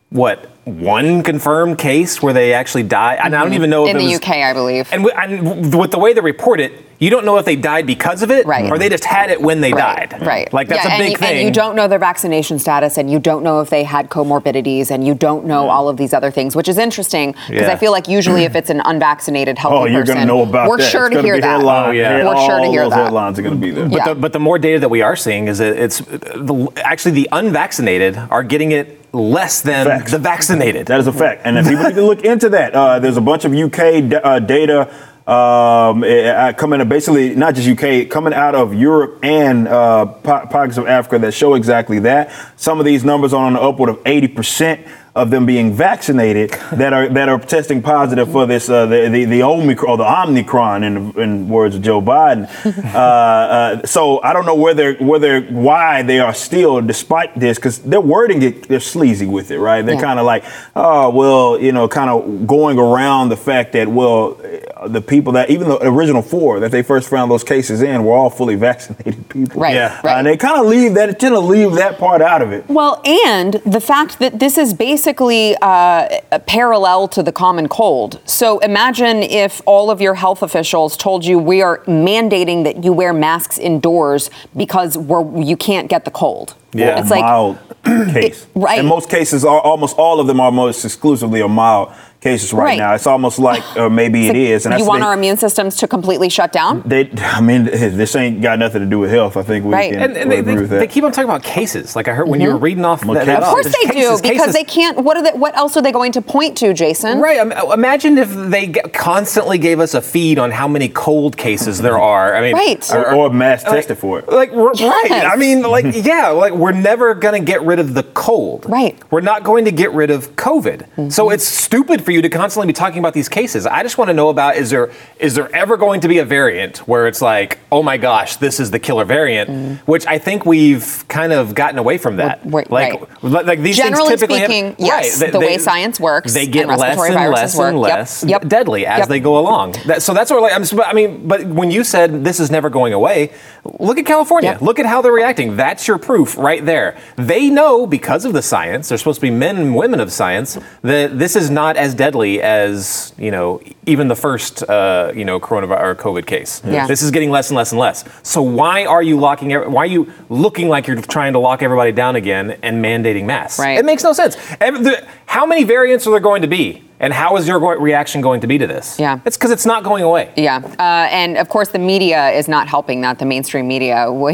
what, 0.09 0.49
one 0.65 1.21
confirmed 1.23 1.77
case 1.77 2.21
where 2.21 2.33
they 2.33 2.53
actually 2.53 2.83
died? 2.83 3.19
And 3.23 3.35
I 3.35 3.43
don't 3.43 3.53
even 3.53 3.69
know 3.69 3.85
if 3.87 3.89
Mm-hmm. 3.95 3.99
In 3.99 4.05
it 4.05 4.07
the 4.07 4.13
was, 4.13 4.21
UK, 4.21 4.29
I 4.49 4.53
believe. 4.53 4.89
And, 4.91 5.05
and 5.15 5.73
with 5.79 5.91
the 5.91 5.99
way 5.99 6.13
they 6.13 6.21
report 6.21 6.59
it, 6.59 6.73
you 6.97 7.09
don't 7.09 7.25
know 7.25 7.37
if 7.37 7.45
they 7.45 7.57
died 7.57 7.85
because 7.85 8.23
of 8.23 8.31
it, 8.31 8.45
Right. 8.47 8.71
or 8.71 8.77
they 8.77 8.87
just 8.89 9.03
had 9.03 9.29
it 9.29 9.39
when 9.41 9.59
they 9.61 9.73
Right, 9.73 10.09
died. 10.09 10.25
Right. 10.25 10.53
Like 10.53 10.69
that's 10.69 10.85
Yeah, 10.85 10.95
a 10.95 10.97
big 10.97 11.11
you, 11.11 11.17
thing. 11.17 11.37
And 11.37 11.45
you 11.45 11.51
don't 11.51 11.75
know 11.75 11.87
their 11.89 11.99
vaccination 11.99 12.57
status, 12.57 12.97
and 12.97 13.11
you 13.11 13.19
don't 13.19 13.43
know 13.43 13.59
if 13.59 13.69
they 13.69 13.83
had 13.83 14.09
comorbidities, 14.09 14.91
and 14.91 15.05
you 15.05 15.13
don't 15.13 15.45
know 15.45 15.69
all 15.69 15.89
of 15.89 15.97
these 15.97 16.13
other 16.13 16.31
things, 16.31 16.55
which 16.55 16.69
is 16.69 16.77
interesting 16.77 17.33
because 17.33 17.67
Yeah. 17.67 17.71
I 17.71 17.75
feel 17.75 17.91
like 17.91 18.07
usually 18.07 18.43
if 18.45 18.55
it's 18.59 18.69
an 18.69 18.81
unvaccinated 18.85 19.57
healthy 19.57 19.75
Oh, 19.77 19.85
you're 19.85 20.01
person, 20.01 20.15
going 20.15 20.27
to 20.27 20.33
know 20.33 20.41
about 20.43 20.69
we're 20.69 20.77
that. 20.77 20.89
sure 20.89 21.07
It's 21.07 21.15
to 21.17 21.21
hear 21.21 21.39
that. 21.41 21.57
Headline, 21.57 21.89
Oh, 21.89 21.91
yeah. 21.91 22.23
We're 22.25 22.37
sure 22.37 22.59
to 22.59 22.65
all 22.65 22.71
hear 22.71 22.89
that. 22.89 22.95
headlines 22.95 23.37
are 23.37 23.41
going 23.41 23.55
to 23.55 23.61
be 23.61 23.71
there. 23.71 23.89
But, 23.89 23.95
Yeah. 23.97 24.05
the, 24.13 24.15
but 24.15 24.31
the 24.33 24.39
more 24.39 24.57
data 24.57 24.79
that 24.79 24.89
we 24.89 25.01
are 25.01 25.17
seeing 25.17 25.47
is 25.49 25.57
that 25.57 25.75
it's 25.77 25.99
the, 25.99 26.71
actually 26.77 27.11
the 27.11 27.27
unvaccinated 27.33 28.17
are 28.31 28.41
getting 28.43 28.71
it 28.71 29.04
less 29.15 29.61
than 29.61 29.85
Facts. 29.85 30.11
the 30.11 30.19
vaccinated. 30.19 30.87
That 30.87 30.99
is 30.99 31.07
a 31.07 31.13
fact, 31.13 31.41
and 31.45 31.57
if 31.57 31.67
people 31.67 31.85
need 31.85 31.95
to 31.95 32.05
look 32.05 32.23
into 32.23 32.49
that. 32.49 32.73
Uh, 32.75 32.99
there's 32.99 33.17
a 33.17 33.21
bunch 33.21 33.45
of 33.45 33.53
UK 33.53 34.09
d- 34.09 34.15
uh, 34.15 34.39
data 34.39 34.93
um, 35.27 36.03
eh, 36.03 36.07
eh, 36.07 36.53
coming 36.53 36.79
out 36.81 36.89
basically 36.89 37.33
not 37.33 37.55
just 37.55 37.67
UK, 37.67 38.07
coming 38.09 38.33
out 38.33 38.53
of 38.53 38.75
Europe 38.75 39.19
and 39.23 39.67
uh, 39.67 40.05
po- 40.05 40.45
pockets 40.45 40.77
of 40.77 40.87
Africa 40.87 41.17
that 41.19 41.33
show 41.33 41.55
exactly 41.55 41.99
that. 41.99 42.31
Some 42.57 42.79
of 42.79 42.85
these 42.85 43.03
numbers 43.03 43.33
are 43.33 43.45
on 43.45 43.53
the 43.53 43.61
upward 43.61 43.89
of 43.89 43.99
80 44.05 44.27
percent 44.27 44.87
of 45.15 45.29
them 45.29 45.45
being 45.45 45.73
vaccinated 45.73 46.51
that 46.73 46.91
are 46.91 47.07
that 47.07 47.29
are 47.29 47.39
testing 47.39 47.81
positive 47.81 48.29
for 48.29 48.45
this 48.45 48.69
uh, 48.69 48.85
the, 48.85 49.07
the 49.09 49.23
the 49.25 49.41
Omicron 49.43 49.89
or 49.89 49.97
the 49.97 50.03
Omicron 50.23 50.83
in 50.83 51.11
in 51.17 51.47
words 51.47 51.75
of 51.75 51.81
Joe 51.81 52.01
Biden. 52.01 52.43
uh, 52.93 52.97
uh, 52.97 53.85
so 53.85 54.21
I 54.21 54.33
don't 54.33 54.45
know 54.45 54.55
whether 54.55 54.95
whether 54.95 55.41
why 55.41 56.01
they 56.01 56.19
are 56.19 56.33
still 56.33 56.81
despite 56.81 57.33
this 57.39 57.57
because 57.57 57.79
their 57.79 58.01
wording 58.01 58.41
it, 58.41 58.67
they're 58.67 58.81
sleazy 58.81 59.25
with 59.25 59.51
it, 59.51 59.59
right? 59.59 59.85
They're 59.85 59.95
Yeah. 59.95 60.01
kind 60.01 60.19
of 60.19 60.25
like, 60.25 60.43
oh 60.75 61.09
well, 61.11 61.59
you 61.61 61.71
know, 61.71 61.87
kind 61.87 62.09
of 62.09 62.45
going 62.45 62.77
around 62.77 63.29
the 63.29 63.37
fact 63.37 63.71
that 63.73 63.87
well, 63.87 64.37
the 64.87 65.01
people 65.01 65.33
that 65.33 65.49
even 65.49 65.67
the 65.67 65.77
original 65.85 66.21
four 66.21 66.59
that 66.59 66.71
they 66.71 66.81
first 66.83 67.09
found 67.09 67.29
those 67.31 67.43
cases 67.43 67.81
in 67.81 68.03
were 68.03 68.13
all 68.13 68.29
fully 68.29 68.55
vaccinated 68.69 69.27
people. 69.29 69.61
Right, 69.61 69.75
Yeah. 69.75 69.99
Uh, 70.03 70.07
right. 70.07 70.17
and 70.19 70.27
they 70.27 70.37
kind 70.37 70.59
of 70.59 70.65
leave 70.67 70.93
that 70.95 71.19
tend 71.19 71.33
to 71.35 71.39
leave 71.39 71.73
that 71.73 71.97
part 71.97 72.21
out 72.21 72.41
of 72.41 72.51
it. 72.51 72.67
Well, 72.69 73.01
and 73.05 73.53
the 73.65 73.81
fact 73.81 74.19
that 74.19 74.39
this 74.39 74.57
is 74.57 74.73
basically 74.73 75.55
uh, 75.61 76.19
parallel 76.47 77.07
to 77.09 77.23
the 77.23 77.31
common 77.31 77.67
cold. 77.67 78.19
So 78.25 78.59
imagine 78.59 79.17
if 79.23 79.61
all 79.65 79.89
of 79.91 80.01
your 80.01 80.15
health 80.15 80.41
officials 80.41 80.97
told 80.97 81.25
you 81.25 81.37
we 81.39 81.61
are 81.61 81.79
mandating 81.85 82.63
that 82.63 82.83
you 82.83 82.93
wear 82.93 83.13
masks 83.13 83.57
indoors 83.57 84.29
because 84.55 84.97
we're, 84.97 85.41
you 85.41 85.57
can't 85.57 85.89
get 85.89 86.05
the 86.05 86.11
cold. 86.11 86.55
Yeah. 86.73 86.99
it's 86.99 87.09
like 87.09 87.21
mild 87.21 87.57
case. 87.85 88.47
right. 88.53 88.79
And 88.79 88.87
most 88.87 89.09
cases 89.09 89.45
are 89.45 89.61
almost 89.61 89.95
all 89.97 90.19
of 90.19 90.27
them 90.27 90.41
are 90.41 90.51
most 90.51 90.83
exclusively 90.83 91.39
a 91.39 91.47
mild 91.47 91.93
cases 92.25 92.51
right, 92.53 92.63
Right. 92.63 92.77
now. 92.79 92.93
It's 92.95 93.07
almost 93.07 93.37
like 93.39 93.63
uh, 93.77 93.89
maybe 93.89 94.27
it 94.27 94.35
is. 94.35 94.65
And 94.65 94.73
you 94.73 94.79
that's 94.79 94.87
want 94.87 95.01
the- 95.01 95.07
our 95.07 95.13
immune 95.13 95.37
systems 95.37 95.75
to 95.77 95.87
completely 95.87 96.29
shut 96.29 96.51
down. 96.51 96.81
They, 96.85 97.09
I 97.17 97.39
mean, 97.41 97.65
this 98.01 98.15
ain't 98.15 98.41
got 98.41 98.57
nothing 98.59 98.81
to 98.81 98.87
do 98.87 98.99
with 98.99 99.11
health. 99.11 99.37
I 99.37 99.43
think 99.43 99.63
we 99.65 99.71
Right. 99.71 99.93
can 99.93 100.01
and, 100.01 100.17
and 100.17 100.31
they, 100.31 100.39
agree 100.39 100.55
they, 100.55 100.61
with 100.61 100.69
that. 100.71 100.79
they 100.79 100.87
keep 100.87 101.03
on 101.03 101.11
talking 101.11 101.29
about 101.29 101.43
cases. 101.43 101.95
Like 101.95 102.07
I 102.07 102.13
heard 102.13 102.27
when 102.27 102.41
you 102.41 102.47
were 102.49 102.55
mm-hmm. 102.55 102.63
reading 102.63 102.85
off 102.85 103.05
Well, 103.05 103.23
that, 103.23 103.43
Of 103.43 103.49
course 103.49 103.65
they 103.65 103.91
cases, 103.91 104.21
do 104.21 104.29
because 104.29 104.39
cases. 104.39 104.53
they 104.53 104.63
can't. 104.63 104.97
What 105.03 105.17
are 105.17 105.23
they, 105.23 105.37
What 105.37 105.55
else 105.55 105.77
are 105.77 105.81
they 105.81 105.91
going 105.91 106.11
to 106.13 106.21
point 106.21 106.57
to, 106.57 106.73
Jason? 106.73 107.19
Right. 107.19 107.39
Um, 107.39 107.51
uh, 107.51 107.73
imagine 107.73 108.17
if 108.17 108.33
they 108.33 108.67
constantly 108.69 109.57
gave 109.57 109.79
us 109.79 109.93
a 109.93 110.01
feed 110.01 110.39
on 110.39 110.51
how 110.51 110.67
many 110.67 110.89
cold 110.89 111.37
cases 111.37 111.79
there 111.79 111.93
mm-hmm. 111.93 112.01
are. 112.01 112.35
I 112.35 112.41
mean, 112.41 112.53
Right. 112.55 112.91
or, 112.91 113.13
or 113.13 113.29
mass 113.29 113.63
tested 113.63 113.97
for 113.97 114.19
it. 114.19 114.29
Like 114.29 114.51
we're- 114.51 114.67
right. 114.67 115.09
Yes. 115.09 115.31
I 115.31 115.35
mean, 115.35 115.61
like 115.61 115.85
yeah, 115.93 116.29
like 116.29 116.53
we're 116.53 116.71
never 116.71 117.13
gonna 117.13 117.39
get 117.39 117.61
rid 117.61 117.79
of 117.79 117.93
the 117.93 118.03
cold. 118.03 118.65
Right. 118.67 118.97
We're 119.11 119.21
not 119.21 119.43
going 119.43 119.65
to 119.65 119.71
get 119.71 119.91
rid 119.91 120.09
of 120.09 120.35
COVID. 120.35 120.79
Mm-hmm. 120.97 121.09
So 121.09 121.29
it's 121.29 121.45
stupid 121.45 122.03
for 122.03 122.11
you 122.15 122.21
to 122.21 122.29
constantly 122.29 122.67
be 122.67 122.73
talking 122.73 122.99
about 122.99 123.13
these 123.13 123.29
cases. 123.29 123.65
I 123.65 123.83
just 123.83 123.97
want 123.97 124.09
to 124.09 124.13
know 124.13 124.29
about 124.29 124.55
is 124.55 124.69
there 124.69 124.91
is 125.19 125.35
there 125.35 125.53
ever 125.55 125.77
going 125.77 126.01
to 126.01 126.07
be 126.07 126.17
a 126.19 126.25
variant 126.25 126.79
where 126.87 127.07
it's 127.07 127.21
like, 127.21 127.59
oh 127.71 127.83
my 127.83 127.97
gosh, 127.97 128.37
this 128.37 128.59
is 128.59 128.71
the 128.71 128.79
killer 128.79 129.05
variant, 129.05 129.49
mm. 129.49 129.77
which 129.79 130.07
I 130.07 130.17
think 130.17 130.45
we've 130.45 131.05
kind 131.07 131.33
of 131.33 131.53
gotten 131.53 131.77
away 131.77 131.97
from 131.97 132.17
that. 132.17 132.49
Like, 132.49 132.69
right. 132.71 133.21
like 133.21 133.61
these 133.61 133.77
Generally 133.77 134.09
things 134.09 134.21
typically 134.21 134.39
have- 134.39 134.49
speaking, 134.49 134.75
yes, 134.79 135.21
right, 135.21 135.31
the 135.31 135.39
way 135.39 135.57
science 135.57 135.99
works 135.99 136.33
they 136.33 136.45
and 136.45 136.53
get 136.53 136.67
less 136.67 136.97
and 136.97 137.31
less 137.31 137.57
and 137.59 137.79
work. 137.79 137.89
Yep, 137.89 137.97
less 137.97 138.23
yep, 138.23 138.47
deadly 138.47 138.85
as 138.85 138.99
yep. 138.99 139.07
they 139.07 139.19
go 139.19 139.37
along. 139.37 139.73
That, 139.85 140.01
so 140.01 140.13
that's 140.13 140.31
what 140.31 140.41
like, 140.41 140.53
I'm, 140.53 140.79
I 140.81 140.93
mean, 140.93 141.27
but 141.27 141.45
when 141.45 141.71
you 141.71 141.83
said 141.83 142.23
this 142.23 142.39
is 142.39 142.49
never 142.49 142.69
going 142.69 142.93
away, 142.93 143.33
look 143.79 143.97
at 143.97 144.05
California. 144.05 144.51
Yep. 144.51 144.61
Look 144.61 144.79
at 144.79 144.85
how 144.85 145.01
they're 145.01 145.11
reacting. 145.11 145.57
That's 145.57 145.87
your 145.87 145.97
proof 145.97 146.37
right 146.37 146.65
there. 146.65 146.97
They 147.17 147.49
know 147.49 147.85
because 147.85 148.25
of 148.25 148.33
the 148.33 148.41
science. 148.41 148.89
They're 148.89 148.97
supposed 148.97 149.17
to 149.17 149.21
be 149.21 149.31
men 149.31 149.57
and 149.57 149.75
women 149.75 149.99
of 149.99 150.11
science 150.11 150.57
that 150.81 151.17
this 151.19 151.35
is 151.35 151.49
not 151.49 151.75
as 151.75 151.93
deadly 151.93 152.04
as 152.13 153.13
you 153.17 153.31
know 153.31 153.59
even 153.85 154.07
the 154.07 154.15
first 154.15 154.63
uh, 154.69 155.11
you 155.15 155.25
know 155.25 155.39
coronavirus 155.39 155.83
or 155.83 155.95
COVID 155.95 156.25
case. 156.25 156.61
Yeah. 156.63 156.85
This 156.87 157.01
is 157.01 157.09
getting 157.11 157.31
less 157.31 157.49
and 157.49 157.57
less 157.57 157.71
and 157.71 157.79
less. 157.79 158.03
So 158.23 158.41
why 158.41 158.85
are 158.85 159.01
you 159.01 159.17
locking? 159.19 159.51
Why 159.51 159.83
are 159.83 159.85
you 159.87 160.11
looking 160.29 160.69
like 160.69 160.87
you're 160.87 161.01
trying 161.01 161.33
to 161.33 161.39
lock 161.39 161.63
everybody 161.63 161.91
down 161.91 162.15
again 162.15 162.57
and 162.61 162.83
mandating 162.83 163.25
masks? 163.25 163.59
Right. 163.59 163.79
It 163.79 163.85
makes 163.85 164.03
no 164.03 164.13
sense. 164.13 164.37
Every- 164.61 164.81
the- 164.83 165.07
how 165.25 165.45
many 165.45 165.63
variants 165.63 166.07
are 166.07 166.11
there 166.11 166.19
going 166.19 166.41
to 166.41 166.47
be? 166.47 166.83
And 166.97 167.11
how 167.11 167.35
is 167.35 167.45
your 167.45 167.59
reaction 167.77 168.21
going 168.21 168.39
to 168.39 168.47
be 168.47 168.57
to 168.57 168.67
this? 168.67 168.97
Yeah. 168.97 169.19
It's 169.25 169.35
because 169.35 169.51
it's 169.51 169.65
not 169.65 169.83
going 169.83 170.01
away. 170.01 170.31
Yeah, 170.37 170.59
uh, 170.79 171.09
and 171.11 171.37
of 171.37 171.49
course 171.49 171.69
the 171.69 171.79
media 171.79 172.29
is 172.29 172.47
not 172.47 172.69
helping 172.69 173.01
that. 173.01 173.19
The 173.19 173.25
mainstream 173.25 173.67
media. 173.67 174.11
We, 174.25 174.33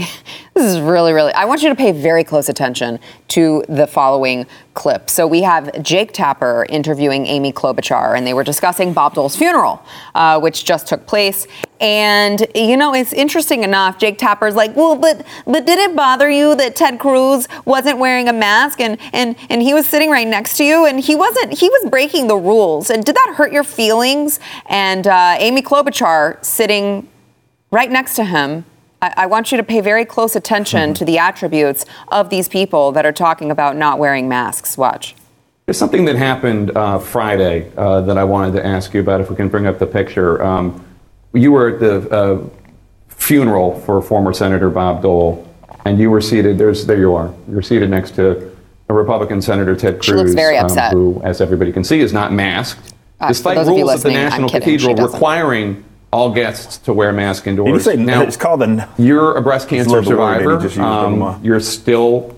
this 0.54 0.66
is 0.66 0.80
really, 0.80 1.12
really. 1.12 1.34
I 1.34 1.46
want 1.46 1.64
you 1.64 1.70
to 1.70 1.76
pay 1.76 1.92
very 1.92 2.24
close 2.24 2.50
attention 2.50 3.00
to 3.30 3.64
the 3.68 3.88
following 3.88 4.46
clip. 4.76 5.10
So 5.10 5.26
we 5.26 5.42
have 5.42 5.82
Jake 5.82 6.14
Tapper 6.14 6.66
interviewing 6.70 7.26
Amy 7.26 7.52
Klobuchar, 7.52 8.16
and 8.16 8.28
they 8.28 8.34
were 8.34 8.44
discussing 8.44 8.94
Bob 8.94 9.16
Dole's 9.16 9.36
funeral, 9.36 9.84
uh, 10.14 10.40
which 10.40 10.66
just 10.66 10.88
took 10.88 11.08
place. 11.08 11.48
And 11.82 12.46
you 12.54 12.78
know, 12.78 12.94
it's 12.94 13.12
interesting 13.12 13.64
enough. 13.64 13.98
Jake 13.98 14.20
Tapper's 14.20 14.56
like, 14.56 14.76
well, 14.76 14.96
but 14.96 15.26
but 15.46 15.66
did 15.66 15.80
it 15.80 15.96
bother 15.96 16.30
you 16.30 16.56
that 16.56 16.76
Ted 16.76 17.00
Cruz 17.00 17.48
wasn't 17.66 17.98
wearing 17.98 18.30
a 18.30 18.34
mask 18.34 18.80
and 18.80 19.00
and 19.12 19.36
and 19.50 19.64
he 19.64 19.74
was 19.74 19.88
sitting 19.88 20.12
right 20.12 20.28
next 20.28 20.58
to 20.58 20.64
you 20.64 20.86
and 20.86 21.00
he 21.00 21.16
wasn't 21.16 21.58
he 21.58 21.68
was 21.70 21.90
breaking 21.90 22.28
the 22.28 22.38
rules 22.38 22.92
and 22.92 23.04
did 23.04 23.16
that 23.16 23.34
hurt 23.36 23.52
your 23.52 23.64
feelings? 23.64 24.40
And 24.68 25.08
uh, 25.08 25.36
Amy 25.40 25.64
Klobuchar 25.64 26.44
sitting 26.46 27.10
right 27.72 27.90
next 27.90 28.16
to 28.18 28.26
him. 28.26 28.66
I, 29.02 29.14
I 29.18 29.26
want 29.26 29.52
you 29.52 29.58
to 29.58 29.64
pay 29.64 29.82
very 29.82 30.06
close 30.06 30.36
attention 30.36 30.94
to 30.94 31.04
the 31.04 31.18
attributes 31.18 31.86
of 32.10 32.30
these 32.30 32.48
people 32.48 32.92
that 32.92 33.08
are 33.08 33.12
talking 33.12 33.50
about 33.50 33.76
not 33.76 33.98
wearing 33.98 34.30
masks. 34.30 34.78
Watch. 34.78 35.16
There's 35.66 35.80
something 35.80 36.06
that 36.06 36.16
happened 36.16 36.76
uh, 36.78 37.00
Friday 37.00 37.72
uh, 37.76 38.02
that 38.02 38.18
I 38.18 38.24
wanted 38.24 38.54
to 38.54 38.66
ask 38.66 38.94
you 38.94 39.00
about. 39.00 39.22
If 39.22 39.30
we 39.30 39.36
can 39.36 39.48
bring 39.48 39.66
up 39.66 39.80
the 39.80 39.88
picture, 39.88 40.44
um, 40.44 40.86
you 41.34 41.52
were 41.52 41.70
at 41.76 41.80
the 41.80 42.10
uh, 42.10 42.50
funeral 43.10 43.80
for 43.82 44.02
former 44.02 44.34
Senator 44.34 44.70
Bob 44.70 45.02
Dole, 45.02 45.48
and 45.86 46.00
you 46.00 46.10
were 46.10 46.22
seated. 46.22 46.58
There's 46.58 46.86
there 46.86 46.98
you 46.98 47.14
are. 47.16 47.34
You're 47.50 47.62
seated 47.62 47.90
next 47.90 48.12
to 48.16 48.52
a 48.90 48.94
Republican 48.94 49.42
Senator 49.42 49.76
Ted 49.76 49.96
Cruz, 49.96 50.06
She 50.06 50.14
looks 50.14 50.34
very 50.34 50.58
upset. 50.58 50.92
Um, 50.94 50.98
who, 51.00 51.22
as 51.24 51.40
everybody 51.40 51.72
can 51.72 51.84
see, 51.84 52.00
is 52.02 52.12
not 52.12 52.34
masked, 52.34 52.94
Uh, 53.20 53.30
despite 53.30 53.58
for 53.58 53.64
those 53.64 53.70
of 53.72 53.78
rules 53.78 53.92
at 53.94 54.02
the 54.04 54.12
National 54.12 54.50
kidding. 54.50 54.62
Cathedral 54.78 54.96
requiring 55.08 55.84
all 56.12 56.34
guests 56.34 56.78
to 56.80 56.92
wear 56.92 57.14
masks 57.14 57.46
Did 57.46 57.56
you 57.56 57.66
indoors. 57.66 57.86
say 57.86 57.96
now, 57.96 58.22
it's 58.24 58.36
called 58.36 58.62
a? 58.64 58.90
you're 58.98 59.38
a 59.38 59.42
breast 59.42 59.70
cancer 59.70 60.02
love 60.02 60.06
word 60.08 60.62
survivor. 60.62 60.82
Um, 60.82 61.40
you're 61.42 61.62
still 61.62 62.36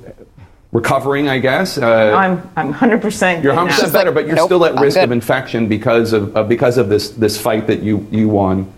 recovering, 0.72 1.28
I 1.28 1.40
guess. 1.40 1.80
Uh, 1.80 2.14
I'm 2.16 2.48
I'm 2.56 2.72
100%. 2.72 3.42
you're 3.44 3.54
good 3.54 3.56
100 3.56 3.66
now. 3.70 3.76
percent 3.76 3.94
better, 3.94 4.12
but 4.12 4.28
you're 4.28 4.36
nope, 4.36 4.46
still 4.48 4.64
at 4.66 4.78
I'm 4.78 4.84
risk 4.84 4.98
good. 4.98 5.06
of 5.06 5.12
infection 5.12 5.68
because 5.68 6.14
of 6.14 6.38
uh, 6.38 6.44
because 6.44 6.78
of 6.78 6.90
this 6.90 7.10
this 7.10 7.40
fight 7.42 7.66
that 7.66 7.82
you 7.82 8.06
you 8.12 8.30
won. 8.30 8.72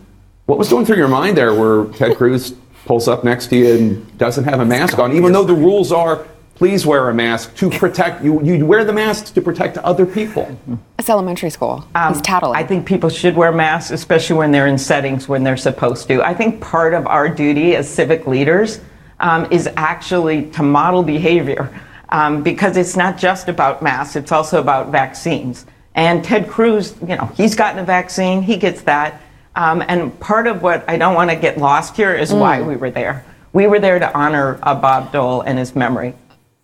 What 0.45 0.59
was 0.59 0.69
going 0.69 0.85
through 0.85 0.97
your 0.97 1.07
mind 1.07 1.37
there, 1.37 1.55
where 1.55 1.85
Ted 1.93 2.17
Cruz 2.17 2.53
pulls 2.85 3.07
up 3.07 3.23
next 3.23 3.47
to 3.47 3.55
you 3.55 3.75
and 3.75 4.17
doesn't 4.19 4.43
have 4.43 4.59
a 4.59 4.65
mask 4.65 4.99
on, 4.99 5.13
even 5.13 5.31
though 5.31 5.43
the 5.43 5.55
rules 5.55 5.91
are 5.91 6.27
please 6.53 6.85
wear 6.85 7.09
a 7.09 7.13
mask 7.13 7.53
to 7.55 7.69
protect 7.69 8.23
you. 8.23 8.41
You 8.41 8.65
wear 8.65 8.85
the 8.85 8.93
masks 8.93 9.29
to 9.31 9.41
protect 9.41 9.77
other 9.79 10.05
people. 10.05 10.57
It's 10.97 11.09
elementary 11.09 11.49
school. 11.49 11.85
He's 12.07 12.21
tattling. 12.21 12.55
I 12.55 12.63
think 12.63 12.85
people 12.85 13.09
should 13.09 13.35
wear 13.35 13.51
masks, 13.51 13.91
especially 13.91 14.37
when 14.37 14.51
they're 14.51 14.67
in 14.67 14.77
settings 14.77 15.27
when 15.27 15.43
they're 15.43 15.57
supposed 15.57 16.07
to. 16.07 16.23
I 16.23 16.33
think 16.33 16.61
part 16.61 16.93
of 16.93 17.07
our 17.07 17.27
duty 17.27 17.75
as 17.75 17.89
civic 17.89 18.25
leaders 18.25 18.79
um, 19.19 19.51
is 19.51 19.67
actually 19.75 20.49
to 20.51 20.63
model 20.63 21.03
behavior 21.03 21.77
um, 22.09 22.41
because 22.41 22.77
it's 22.77 22.95
not 22.95 23.17
just 23.17 23.49
about 23.49 23.81
masks, 23.81 24.15
it's 24.15 24.31
also 24.31 24.61
about 24.61 24.91
vaccines. 24.91 25.65
And 25.95 26.23
Ted 26.23 26.47
Cruz, 26.47 26.95
you 27.01 27.15
know, 27.15 27.31
he's 27.35 27.55
gotten 27.55 27.79
a 27.79 27.83
vaccine, 27.85 28.41
he 28.41 28.57
gets 28.57 28.81
that. 28.83 29.21
Um, 29.55 29.83
and 29.87 30.17
part 30.19 30.47
of 30.47 30.61
what 30.61 30.87
I 30.89 30.97
don't 30.97 31.15
want 31.15 31.29
to 31.29 31.35
get 31.35 31.57
lost 31.57 31.95
here 31.95 32.13
is 32.13 32.33
why 32.33 32.61
we 32.61 32.75
were 32.75 32.91
there. 32.91 33.25
We 33.53 33.67
were 33.67 33.79
there 33.79 33.99
to 33.99 34.13
honor 34.17 34.59
uh, 34.63 34.75
Bob 34.75 35.11
Dole 35.13 35.41
and 35.41 35.57
his 35.57 35.75
memory. 35.75 36.13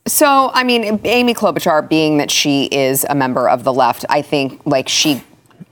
So, 0.07 0.51
I 0.53 0.63
mean, 0.63 0.99
Amy 1.05 1.33
Klobuchar, 1.33 1.87
being 1.87 2.17
that 2.17 2.31
she 2.31 2.65
is 2.65 3.05
a 3.09 3.15
member 3.15 3.47
of 3.47 3.63
the 3.63 3.71
left, 3.71 4.03
I 4.09 4.21
think 4.21 4.61
like 4.65 4.89
she 4.89 5.23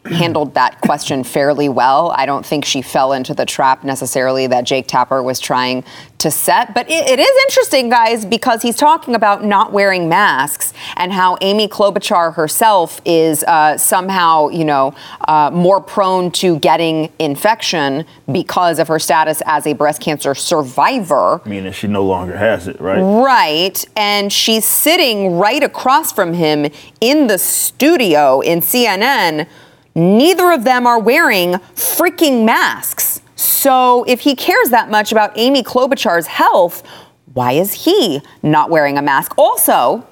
handled 0.09 0.53
that 0.55 0.81
question 0.81 1.23
fairly 1.23 1.69
well. 1.69 2.13
I 2.15 2.25
don't 2.25 2.45
think 2.45 2.65
she 2.65 2.81
fell 2.81 3.13
into 3.13 3.33
the 3.33 3.45
trap 3.45 3.83
necessarily 3.83 4.47
that 4.47 4.63
Jake 4.65 4.87
Tapper 4.87 5.23
was 5.23 5.39
trying 5.39 5.83
to 6.19 6.29
set. 6.29 6.73
But 6.73 6.89
it, 6.89 7.07
it 7.07 7.19
is 7.19 7.31
interesting, 7.47 7.89
guys, 7.89 8.25
because 8.25 8.61
he's 8.61 8.75
talking 8.75 9.15
about 9.15 9.43
not 9.43 9.71
wearing 9.71 10.09
masks 10.09 10.73
and 10.97 11.11
how 11.11 11.37
Amy 11.41 11.67
Klobuchar 11.67 12.33
herself 12.35 13.01
is 13.05 13.43
uh, 13.43 13.77
somehow, 13.77 14.49
you 14.49 14.65
know, 14.65 14.93
uh, 15.27 15.49
more 15.51 15.81
prone 15.81 16.31
to 16.31 16.59
getting 16.59 17.11
infection 17.19 18.05
because 18.31 18.79
of 18.79 18.87
her 18.87 18.99
status 18.99 19.41
as 19.45 19.65
a 19.65 19.73
breast 19.73 20.01
cancer 20.01 20.35
survivor. 20.35 21.41
Meaning 21.45 21.71
she 21.71 21.87
no 21.87 22.03
longer 22.03 22.37
has 22.37 22.67
it, 22.67 22.79
right? 22.81 22.99
Right. 22.99 23.85
And 23.95 24.31
she's 24.31 24.65
sitting 24.65 25.37
right 25.37 25.63
across 25.63 26.11
from 26.11 26.33
him 26.33 26.69
in 26.99 27.27
the 27.27 27.37
studio 27.37 28.41
in 28.41 28.59
CNN. 28.59 29.47
Neither 29.95 30.51
of 30.51 30.63
them 30.63 30.85
are 30.87 30.99
wearing 30.99 31.53
freaking 31.75 32.45
masks. 32.45 33.21
So 33.35 34.03
if 34.07 34.21
he 34.21 34.35
cares 34.35 34.69
that 34.69 34.89
much 34.89 35.11
about 35.11 35.31
Amy 35.37 35.63
Klobuchar's 35.63 36.27
health, 36.27 36.83
why 37.33 37.53
is 37.53 37.73
he 37.85 38.21
not 38.43 38.69
wearing 38.69 38.97
a 38.97 39.01
mask? 39.01 39.33
Also, 39.37 40.05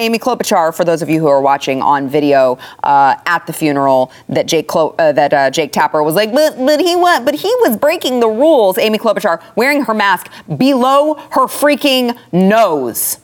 Amy 0.00 0.18
Klobuchar, 0.18 0.74
for 0.74 0.82
those 0.82 1.02
of 1.02 1.10
you 1.10 1.20
who 1.20 1.26
are 1.26 1.42
watching 1.42 1.82
on 1.82 2.08
video 2.08 2.58
uh, 2.82 3.16
at 3.26 3.46
the 3.46 3.52
funeral, 3.52 4.10
that 4.30 4.46
Jake 4.46 4.74
uh, 4.74 5.12
that 5.12 5.32
uh, 5.32 5.50
Jake 5.50 5.72
Tapper 5.72 6.02
was 6.02 6.14
like, 6.14 6.32
but 6.32 6.56
but 6.56 6.80
he 6.80 6.96
what? 6.96 7.24
But 7.24 7.34
he 7.34 7.54
was 7.60 7.76
breaking 7.76 8.20
the 8.20 8.28
rules. 8.28 8.78
Amy 8.78 8.98
Klobuchar 8.98 9.42
wearing 9.56 9.84
her 9.84 9.94
mask 9.94 10.30
below 10.56 11.14
her 11.32 11.46
freaking 11.46 12.18
nose. 12.32 13.18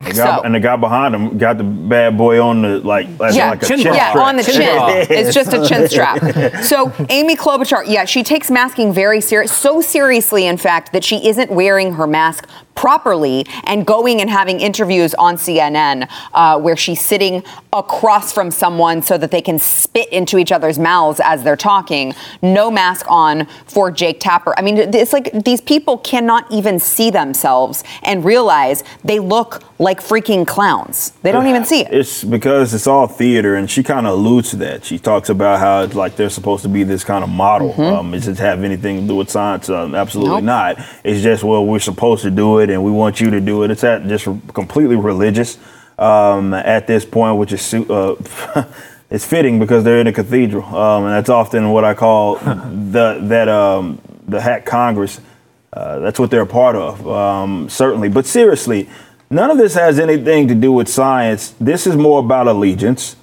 The 0.00 0.12
guy, 0.12 0.36
So- 0.36 0.42
and 0.42 0.54
the 0.54 0.60
guy 0.60 0.76
behind 0.76 1.14
him 1.14 1.38
got 1.38 1.56
the 1.56 1.64
bad 1.64 2.18
boy 2.18 2.40
on 2.40 2.60
the 2.62 2.80
like, 2.80 3.06
as 3.18 3.34
Yeah, 3.34 3.50
like 3.50 3.62
a 3.62 3.66
chin 3.66 3.78
chin 3.78 3.80
strap. 3.80 3.96
yeah, 3.96 4.10
strap. 4.10 4.26
on 4.26 4.36
the 4.36 4.42
chin. 4.42 5.06
It's 5.18 5.34
just 5.34 5.52
a 5.54 5.66
chin 5.66 5.88
strap. 5.88 6.22
So 6.62 6.92
Amy 7.08 7.34
Klobuchar, 7.34 7.84
yeah, 7.86 8.04
she 8.04 8.22
takes 8.22 8.50
masking 8.50 8.92
very 8.92 9.20
serious, 9.22 9.52
so 9.52 9.80
seriously, 9.80 10.46
in 10.46 10.58
fact, 10.58 10.92
that 10.92 11.02
she 11.02 11.26
isn't 11.26 11.50
wearing 11.50 11.94
her 11.94 12.06
mask 12.06 12.46
properly 12.76 13.44
and 13.64 13.86
going 13.86 14.20
and 14.20 14.30
having 14.30 14.60
interviews 14.60 15.14
on 15.14 15.36
CNN 15.36 16.08
uh, 16.34 16.58
where 16.60 16.76
she's 16.76 17.00
sitting 17.00 17.42
across 17.72 18.32
from 18.32 18.50
someone 18.50 19.02
so 19.02 19.18
that 19.18 19.30
they 19.30 19.42
can 19.42 19.58
spit 19.58 20.08
into 20.10 20.38
each 20.38 20.52
other's 20.52 20.78
mouths 20.78 21.20
as 21.24 21.42
they're 21.42 21.56
talking. 21.56 22.14
No 22.42 22.70
mask 22.70 23.06
on 23.08 23.46
for 23.66 23.90
Jake 23.90 24.20
Tapper. 24.20 24.54
I 24.58 24.62
mean, 24.62 24.76
it's 24.78 25.12
like 25.12 25.32
these 25.44 25.60
people 25.60 25.98
cannot 25.98 26.50
even 26.52 26.78
see 26.78 27.10
themselves 27.10 27.82
and 28.02 28.24
realize 28.24 28.84
they 29.04 29.18
look 29.18 29.62
like 29.78 30.00
freaking 30.00 30.46
clowns. 30.46 31.10
They 31.22 31.32
don't 31.32 31.46
even 31.48 31.64
see 31.64 31.80
it. 31.82 31.92
It's 31.92 32.24
because 32.24 32.72
it's 32.72 32.86
all 32.86 33.06
theater, 33.06 33.56
and 33.56 33.70
she 33.70 33.82
kind 33.82 34.06
of 34.06 34.14
alludes 34.14 34.50
to 34.50 34.56
that. 34.56 34.84
She 34.84 34.98
talks 34.98 35.28
about 35.28 35.58
how 35.58 35.82
it's 35.82 35.94
like 35.94 36.16
they're 36.16 36.30
supposed 36.30 36.62
to 36.62 36.68
be 36.68 36.82
this 36.82 37.04
kind 37.04 37.22
of 37.22 37.28
model. 37.30 37.72
Hmm. 37.74 37.82
Um, 37.82 38.10
does 38.12 38.26
it 38.28 38.38
have 38.38 38.64
anything 38.64 39.02
to 39.02 39.06
do 39.06 39.16
with 39.16 39.30
science? 39.30 39.68
Um, 39.68 39.94
absolutely 39.94 40.26
Mm-hmm. 40.26 40.46
Nope. 40.46 40.78
not. 40.78 40.86
It's 41.04 41.22
just 41.22 41.44
well, 41.44 41.64
we're 41.64 41.78
supposed 41.78 42.22
to 42.22 42.30
do 42.30 42.58
it, 42.58 42.65
and 42.70 42.82
we 42.84 42.90
want 42.90 43.20
you 43.20 43.30
to 43.30 43.40
do 43.40 43.62
it. 43.62 43.70
It's 43.70 43.84
at 43.84 44.06
just 44.06 44.24
completely 44.52 44.96
religious 44.96 45.58
um, 45.98 46.54
at 46.54 46.86
this 46.86 47.04
point, 47.04 47.38
which 47.38 47.52
is 47.52 47.74
uh, 47.74 48.14
it's 49.10 49.24
fitting 49.24 49.58
because 49.58 49.84
they're 49.84 50.00
in 50.00 50.06
a 50.06 50.12
cathedral, 50.12 50.64
um, 50.74 51.04
and 51.04 51.12
that's 51.12 51.28
often 51.28 51.70
what 51.70 51.84
I 51.84 51.94
call 51.94 52.36
the 52.36 53.18
that 53.22 53.48
um, 53.48 54.00
the 54.26 54.40
hack 54.40 54.66
Congress. 54.66 55.20
Uh, 55.72 55.98
that's 55.98 56.18
what 56.18 56.30
they're 56.30 56.42
a 56.42 56.46
part 56.46 56.74
of, 56.74 57.06
um, 57.06 57.68
certainly. 57.68 58.08
But 58.08 58.24
seriously, 58.24 58.88
none 59.28 59.50
of 59.50 59.58
this 59.58 59.74
has 59.74 59.98
anything 59.98 60.48
to 60.48 60.54
do 60.54 60.72
with 60.72 60.88
science. 60.88 61.54
This 61.60 61.86
is 61.86 61.96
more 61.96 62.20
about 62.20 62.46
allegiance 62.46 63.16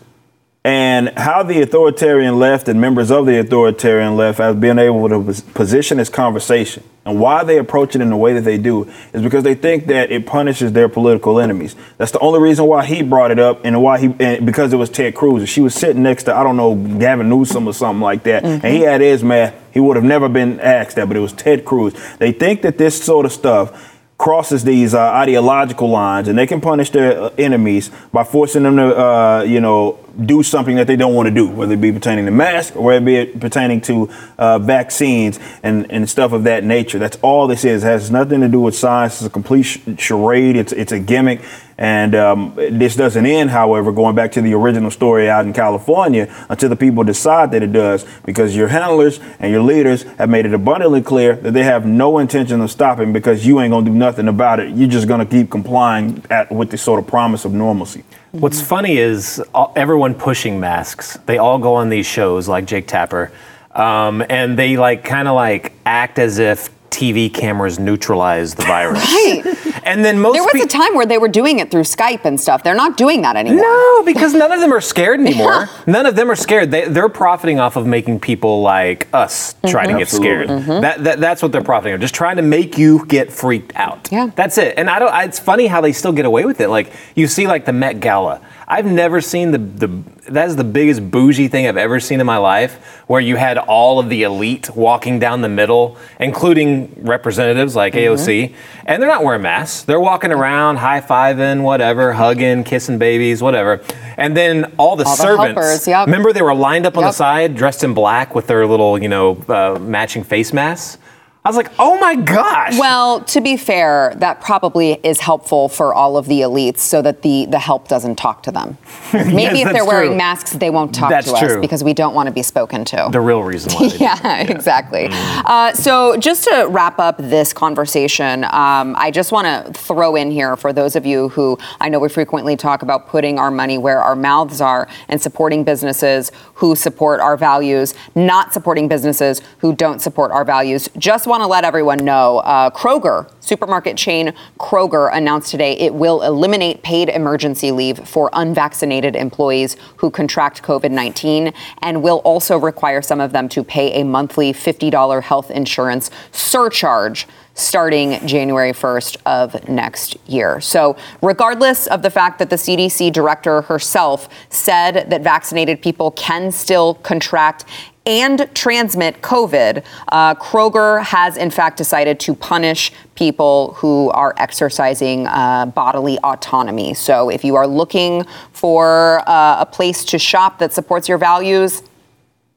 and 0.65 1.10
how 1.17 1.43
the 1.43 1.62
authoritarian 1.62 2.39
left 2.39 2.70
and 2.70 2.79
members 2.79 3.12
of 3.12 3.25
the 3.25 3.38
authoritarian 3.38 4.15
left 4.15 4.38
have 4.38 4.62
been 4.62 4.79
able 4.79 5.10
to 5.10 5.41
position 5.53 5.98
this 5.98 6.08
conversation. 6.08 6.84
And 7.05 7.20
why 7.20 7.43
they 7.43 7.58
approach 7.58 7.96
it 7.96 8.01
in 8.01 8.10
the 8.10 8.15
way 8.15 8.32
that 8.32 8.46
they 8.46 8.58
do 8.58 8.89
is 9.12 9.22
because 9.22 9.43
they 9.43 9.55
think 9.55 9.88
that 9.88 10.10
it 10.10 10.25
punishes 10.25 10.72
their 10.72 10.88
political 10.88 11.38
enemies. 11.38 11.75
That's 11.98 12.12
the 12.12 12.20
only 12.20 12.39
reason 12.39 12.65
why 12.65 12.86
he 12.86 13.03
brought 13.03 13.32
it 13.32 13.39
up 13.39 13.65
and 13.65 13.84
why 13.84 14.00
he, 14.00 14.15
and 14.22 14.46
because 14.46 14.72
it 14.72 14.77
was 14.77 14.89
Ted 14.89 15.15
Cruz. 15.15 15.43
If 15.43 15.50
she 15.50 15.60
was 15.60 15.75
sitting 15.75 16.01
next 16.01 16.24
to, 16.24 16.36
I 16.36 16.43
don't 16.43 16.55
know, 16.55 16.75
Gavin 16.75 17.27
Newsom 17.27 17.67
or 17.67 17.74
something 17.74 18.01
like 18.01 18.24
that, 18.24 18.46
and 18.46 18.63
he 18.63 18.82
had 18.82 19.01
his 19.01 19.22
mask, 19.22 19.55
he 19.74 19.82
would 19.82 19.98
have 19.98 20.05
never 20.05 20.29
been 20.29 20.62
asked 20.62 20.96
that, 20.96 21.10
but 21.10 21.17
it 21.17 21.20
was 21.20 21.34
Ted 21.34 21.65
Cruz. 21.65 21.93
They 22.20 22.32
think 22.32 22.62
that 22.62 22.77
this 22.77 23.03
sort 23.03 23.25
of 23.25 23.34
stuff 23.34 24.00
crosses 24.17 24.63
these 24.63 24.93
uh, 24.93 25.12
ideological 25.12 25.89
lines, 25.89 26.29
and 26.29 26.38
they 26.38 26.48
can 26.48 26.62
punish 26.62 26.91
their 26.91 27.20
uh, 27.20 27.29
enemies 27.38 27.91
by 28.13 28.24
forcing 28.24 28.63
them 28.63 28.77
to, 28.77 28.98
uh, 28.98 29.43
you 29.46 29.60
know, 29.60 30.00
do 30.25 30.43
something 30.43 30.75
that 30.75 30.88
they 30.88 30.96
don't 30.96 31.13
want 31.13 31.27
to 31.27 31.34
do, 31.34 31.48
whether 31.48 31.74
it 31.74 31.82
be 31.82 31.91
pertaining 31.91 32.25
to 32.25 32.32
masks 32.32 32.75
or 32.75 32.84
whether 32.84 33.08
it 33.08 33.34
be 33.34 33.39
pertaining 33.39 33.82
to 33.82 34.10
uh, 34.38 34.60
vaccines 34.60 35.39
and, 35.63 35.89
and 35.91 36.10
stuff 36.10 36.32
of 36.32 36.43
that 36.43 36.63
nature. 36.63 37.00
That's 37.00 37.17
all 37.22 37.48
this 37.48 37.65
is. 37.65 37.84
It 37.84 37.88
has 37.88 38.12
nothing 38.12 38.41
to 38.41 38.48
do 38.48 38.62
with 38.62 38.75
science. 38.75 39.15
It's 39.15 39.27
a 39.27 39.29
complete 39.29 39.65
charade. 39.98 40.55
It's 40.55 40.72
it's 40.72 40.91
a 40.91 41.00
gimmick. 41.00 41.41
And 41.75 42.13
um, 42.13 42.53
this 42.55 42.96
doesn't 42.96 43.25
end, 43.25 43.50
however, 43.50 43.91
going 43.91 44.15
back 44.15 44.32
to 44.34 44.41
the 44.41 44.53
original 44.53 44.91
story 44.91 45.27
out 45.27 45.46
in 45.46 45.53
California 45.53 46.34
until 46.48 46.70
the 46.70 46.75
people 46.75 47.03
decide 47.03 47.50
that 47.51 47.63
it 47.63 47.74
does, 47.74 48.05
because 48.25 48.55
your 48.55 48.67
handlers 48.67 49.20
and 49.39 49.51
your 49.51 49.63
leaders 49.63 50.03
have 50.03 50.29
made 50.29 50.46
it 50.46 50.53
abundantly 50.53 51.01
clear 51.01 51.36
that 51.38 51.51
they 51.51 51.63
have 51.63 51.86
no 51.86 52.20
intention 52.20 52.62
of 52.62 52.70
stopping 52.70 53.12
because 53.12 53.46
you 53.48 53.60
ain't 53.60 53.72
going 53.72 53.86
to 53.86 53.91
do 53.91 53.98
nothing 53.98 54.27
about 54.27 54.60
it. 54.60 54.75
You're 54.75 54.88
just 54.88 55.08
going 55.08 55.20
to 55.20 55.25
keep 55.25 55.50
complying 55.50 56.24
at, 56.29 56.51
with 56.51 56.70
this 56.70 56.84
sort 56.84 57.00
of 57.00 57.08
promise 57.08 57.43
of 57.43 57.53
normalcy. 57.53 58.03
What's 58.34 58.60
funny 58.60 58.98
is 58.98 59.40
all, 59.54 59.72
everyone 59.75 60.16
pushing 60.16 60.60
masks. 60.60 61.20
They 61.28 61.38
all 61.38 61.60
go 61.60 61.75
on 61.75 61.90
these 61.90 62.08
shows 62.08 62.48
like 62.48 62.66
Jake 62.66 62.88
Tapper, 62.88 63.32
um, 63.70 64.25
and 64.28 64.58
they 64.58 64.75
like 64.75 65.04
kind 65.04 65.28
of 65.28 65.36
like 65.36 65.74
act 65.86 66.18
as 66.18 66.40
if 66.40 66.73
TV 66.94 67.34
cameras 67.34 67.80
neutralize 67.80 68.56
the 68.56 68.64
virus. 68.64 69.04
Right. 69.14 69.44
And 69.86 70.04
then 70.04 70.20
most 70.20 70.34
There 70.34 70.44
was 70.44 70.54
peo- 70.54 70.64
a 70.64 70.68
time 70.68 70.96
where 70.96 71.06
they 71.06 71.18
were 71.18 71.28
doing 71.28 71.60
it 71.60 71.70
through 71.70 71.82
Skype 71.84 72.26
and 72.26 72.40
stuff. 72.40 72.64
They're 72.64 72.76
not 72.76 72.98
doing 72.98 73.22
that 73.22 73.36
anymore. 73.36 73.62
No, 73.64 74.04
because 74.04 74.34
none 74.34 74.52
of 74.52 74.60
them 74.60 74.74
are 74.74 74.82
scared 74.82 75.20
anymore. 75.26 75.70
None 75.86 76.06
of 76.06 76.16
them 76.16 76.32
are 76.32 76.36
scared. 76.36 76.72
They, 76.72 76.88
they're 76.88 77.10
profiting 77.10 77.60
off 77.60 77.76
of 77.76 77.86
making 77.86 78.20
people 78.22 78.62
like 78.62 79.08
us 79.14 79.56
try 79.68 79.86
to 79.86 79.94
get 79.98 80.08
mm-hmm. 80.08 80.16
scared. 80.16 80.50
Absolutely. 80.50 80.82
That, 80.82 81.04
that 81.04 81.20
that's 81.20 81.42
what 81.42 81.52
they're 81.52 81.64
profiting 81.64 81.96
on. 81.96 82.02
Just 82.02 82.16
trying 82.16 82.38
to 82.38 82.42
make 82.42 82.78
you 82.78 83.06
get 83.06 83.32
freaked 83.32 83.76
out. 83.76 84.10
Yeah. 84.12 84.32
that's 84.36 84.58
it. 84.58 84.78
And 84.78 84.90
I 84.90 85.00
don't. 85.00 85.14
It's 85.24 85.40
funny 85.40 85.68
how 85.68 85.82
they 85.82 85.92
still 85.92 86.14
get 86.14 86.26
away 86.26 86.46
with 86.46 86.62
it. 86.62 86.70
Like 86.70 86.92
you 87.16 87.28
see, 87.28 87.48
like 87.48 87.66
the 87.66 87.74
Met 87.74 88.00
Gala. 88.00 88.42
I've 88.67 88.86
never 88.86 89.22
seen 89.22 89.51
the 89.51 89.58
the. 89.58 90.03
That 90.32 90.48
is 90.48 90.55
the 90.55 90.63
biggest 90.63 91.12
bougie 91.12 91.50
thing 91.50 91.67
I've 91.67 91.75
ever 91.75 92.00
seen 92.00 92.22
in 92.22 92.25
my 92.25 92.38
life, 92.38 93.01
where 93.08 93.20
you 93.20 93.36
had 93.36 93.58
all 93.58 94.00
of 94.00 94.08
the 94.08 94.24
elite 94.24 94.74
walking 94.74 95.20
down 95.20 95.41
the 95.41 95.50
middle, 95.50 95.98
including 96.20 96.93
representatives 96.98 97.75
like 97.75 97.93
AOC, 97.93 98.53
and 98.86 99.01
they're 99.01 99.10
not 99.10 99.24
wearing 99.24 99.41
masks. 99.41 99.84
They're 99.84 100.00
walking 100.00 100.32
around, 100.32 100.77
high 100.77 101.01
fiving, 101.01 101.62
whatever, 101.63 102.13
hugging, 102.13 102.63
kissing 102.63 102.98
babies, 102.98 103.41
whatever. 103.41 103.82
And 104.15 104.36
then 104.38 104.72
all 104.77 104.96
the 104.96 105.03
All 105.03 105.15
the 105.15 105.22
servants. 105.22 105.60
helpers, 105.60 105.88
yep. 105.88 106.05
Remember, 106.08 106.32
they 106.32 106.41
were 106.41 106.55
lined 106.55 106.86
up 106.86 106.98
on 106.98 107.03
the 107.03 107.12
side, 107.12 107.55
dressed 107.55 107.84
in 107.84 107.93
black 107.93 108.34
with 108.34 108.48
their 108.48 108.65
little, 108.65 108.98
you 109.01 109.10
know, 109.10 109.36
uh, 109.50 109.77
matching 109.82 110.24
face 110.24 110.53
masks. 110.53 110.98
I 111.46 111.50
was 111.50 111.58
like, 111.58 111.72
oh 111.78 112.00
my 112.00 112.16
gosh. 112.16 112.80
Well, 112.80 113.20
to 113.26 113.42
be 113.42 113.58
fair, 113.58 114.14
that 114.18 114.40
probably 114.40 114.94
is 115.04 115.20
helpful 115.20 115.68
for 115.68 115.94
all 115.94 116.16
of 116.16 116.26
the 116.28 116.40
elites 116.40 116.80
so 116.80 117.02
that 117.02 117.22
the, 117.22 117.48
the 117.48 117.60
help 117.60 117.90
doesn't 117.90 118.16
talk 118.16 118.44
to 118.44 118.52
them. 118.52 118.78
Maybe 119.14 119.60
Yes, 119.60 119.68
if 119.68 119.74
they're 119.74 119.86
wearing 119.86 120.12
true. 120.12 120.18
masks, 120.18 120.52
they 120.54 120.70
won't 120.70 120.96
talk 120.96 121.10
That's 121.10 121.30
to 121.30 121.34
us 121.36 121.58
because 121.60 121.84
we 121.84 121.94
don't 121.94 122.14
want 122.14 122.28
to 122.28 122.32
be 122.32 122.44
spoken 122.44 122.86
to. 122.86 123.10
the 123.12 123.20
real 123.20 123.44
reason 123.44 123.74
why. 123.74 123.88
Do. 123.90 123.98
yeah, 123.98 124.38
exactly. 124.44 125.10
Mm. 125.10 125.44
Uh, 125.46 125.74
so, 125.74 126.16
just 126.16 126.46
to 126.46 126.68
wrap 126.70 126.98
up 126.98 127.18
this 127.18 127.52
conversation, 127.52 128.46
um, 128.46 128.96
I 128.98 129.12
just 129.14 129.34
want 129.34 129.46
to 129.46 129.74
throw 129.74 130.16
in 130.16 130.32
here 130.32 130.56
for 130.56 130.72
those 130.72 130.96
of 130.96 131.06
you 131.06 131.28
who 131.30 131.58
I 131.82 131.90
know 131.90 132.00
we 132.00 132.08
frequently 132.08 132.56
talk 132.56 132.84
about 132.84 133.08
putting 133.08 133.38
our 133.38 133.52
money 133.52 133.78
where 133.78 134.02
our 134.02 134.16
mouths 134.16 134.62
are 134.62 134.88
and 135.10 135.22
supporting 135.22 135.66
businesses 135.66 136.32
who 136.54 136.74
support 136.78 137.20
our 137.20 137.36
values, 137.36 137.96
not 138.16 138.54
supporting 138.54 138.88
businesses 138.88 139.42
who 139.58 139.76
don't 139.76 140.00
support 140.00 140.32
our 140.32 140.46
values. 140.46 140.88
Just 140.98 141.28
want 141.34 141.42
to 141.42 141.48
let 141.48 141.66
everyone 141.66 141.98
know 142.06 142.38
uh, 142.42 142.70
Kroger, 142.70 143.28
supermarket 143.40 143.98
chain 143.98 144.36
Kroger, 144.60 145.12
announced 145.12 145.50
today 145.50 145.75
it 145.80 145.92
will 145.92 146.22
eliminate 146.22 146.84
paid 146.84 147.10
emergency 147.10 147.72
leave 147.72 148.08
for 148.08 148.30
unvaccinated 148.34 149.16
employees 149.16 149.75
who 149.98 150.12
contract 150.12 150.62
COVID 150.62 150.92
19 150.92 151.52
and 151.82 152.04
will 152.04 152.18
also 152.18 152.60
require 152.60 153.02
some 153.02 153.20
of 153.20 153.32
them 153.32 153.50
to 153.50 153.63
pay 153.63 154.00
a 154.00 154.06
monthly 154.06 154.54
$50 154.54 155.24
health 155.24 155.50
insurance 155.50 156.12
surcharge 156.32 157.25
starting 157.55 158.25
January 158.25 158.72
1st 158.72 159.17
of 159.25 159.69
next 159.69 160.17
year. 160.27 160.60
So, 160.60 160.98
regardless 161.22 161.88
of 161.88 162.01
the 162.01 162.10
fact 162.10 162.39
that 162.39 162.50
the 162.50 162.55
CDC 162.55 163.13
director 163.13 163.62
herself 163.62 164.27
said 164.50 165.10
that 165.10 165.22
vaccinated 165.22 165.81
people 165.81 166.12
can 166.12 166.51
still 166.51 166.95
contract 166.95 167.65
and 168.05 168.50
transmit 168.53 169.22
COVID, 169.22 169.83
uh, 170.10 170.36
Kroger 170.36 171.01
has 171.03 171.38
in 171.38 171.50
fact 171.50 171.77
decided 171.77 172.19
to 172.22 172.36
punish 172.36 172.91
people 173.15 173.74
who 173.75 174.10
are 174.10 174.33
exercising 174.38 175.27
uh, 175.27 175.67
bodily 175.67 176.17
autonomy. 176.19 176.93
So 176.93 177.29
if 177.29 177.45
you 177.45 177.55
are 177.55 177.67
looking 177.67 178.25
for 178.51 179.22
uh, 179.29 179.62
a 179.62 179.65
place 179.65 180.03
to 180.05 180.19
shop 180.19 180.60
that 180.60 180.74
supports 180.74 181.07
your 181.07 181.17
values 181.17 181.81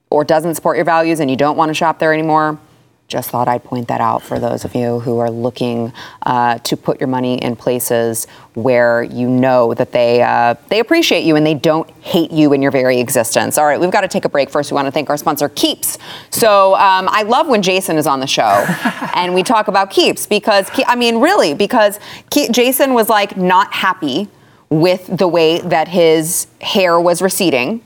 or 0.09 0.25
doesn't 0.25 0.55
support 0.55 0.75
your 0.75 0.85
values 0.85 1.19
and 1.19 1.29
you 1.29 1.37
don't 1.37 1.55
want 1.55 1.69
to 1.69 1.73
shop 1.73 1.99
there 1.99 2.13
anymore, 2.13 2.59
just 3.07 3.29
thought 3.29 3.47
I'd 3.47 3.63
point 3.63 3.87
that 3.87 4.01
out 4.01 4.21
for 4.21 4.37
those 4.37 4.65
of 4.65 4.75
you 4.75 4.99
who 4.99 5.19
are 5.19 5.31
looking 5.31 5.93
uh, 6.23 6.57
to 6.59 6.75
put 6.75 6.99
your 6.99 7.07
money 7.07 7.41
in 7.41 7.55
places 7.55 8.27
where 8.53 9.01
you 9.01 9.29
know 9.29 9.73
that 9.75 9.93
they 9.93 10.21
uh, 10.21 10.55
they 10.67 10.79
appreciate 10.79 11.23
you 11.23 11.37
and 11.37 11.45
they 11.45 11.53
don't 11.53 11.89
hate 12.01 12.31
you 12.31 12.51
in 12.51 12.61
your 12.61 12.71
very 12.71 12.99
existence. 12.99 13.57
All 13.57 13.65
right, 13.65 13.79
we've 13.79 13.91
got 13.91 14.01
to 14.01 14.09
take 14.09 14.25
a 14.25 14.29
break 14.29 14.49
first. 14.49 14.71
We 14.71 14.75
want 14.75 14.87
to 14.87 14.91
thank 14.91 15.09
our 15.09 15.15
sponsor, 15.15 15.47
Keeps. 15.47 15.97
So 16.31 16.73
um, 16.75 17.07
I 17.09 17.23
love 17.23 17.47
when 17.47 17.61
Jason 17.61 17.97
is 17.97 18.07
on 18.07 18.19
the 18.19 18.27
show 18.27 18.65
and 19.15 19.33
we 19.33 19.41
talk 19.41 19.69
about 19.69 19.89
Keeps 19.89 20.27
because 20.27 20.69
I 20.85 20.95
mean, 20.95 21.21
really, 21.21 21.53
because 21.53 21.99
Ke- 22.29 22.51
Jason 22.51 22.93
was 22.93 23.07
like 23.07 23.37
not 23.37 23.71
happy 23.71 24.27
with 24.69 25.07
the 25.17 25.29
way 25.29 25.61
that 25.61 25.87
his 25.87 26.47
hair 26.59 26.99
was 26.99 27.21
receding, 27.21 27.81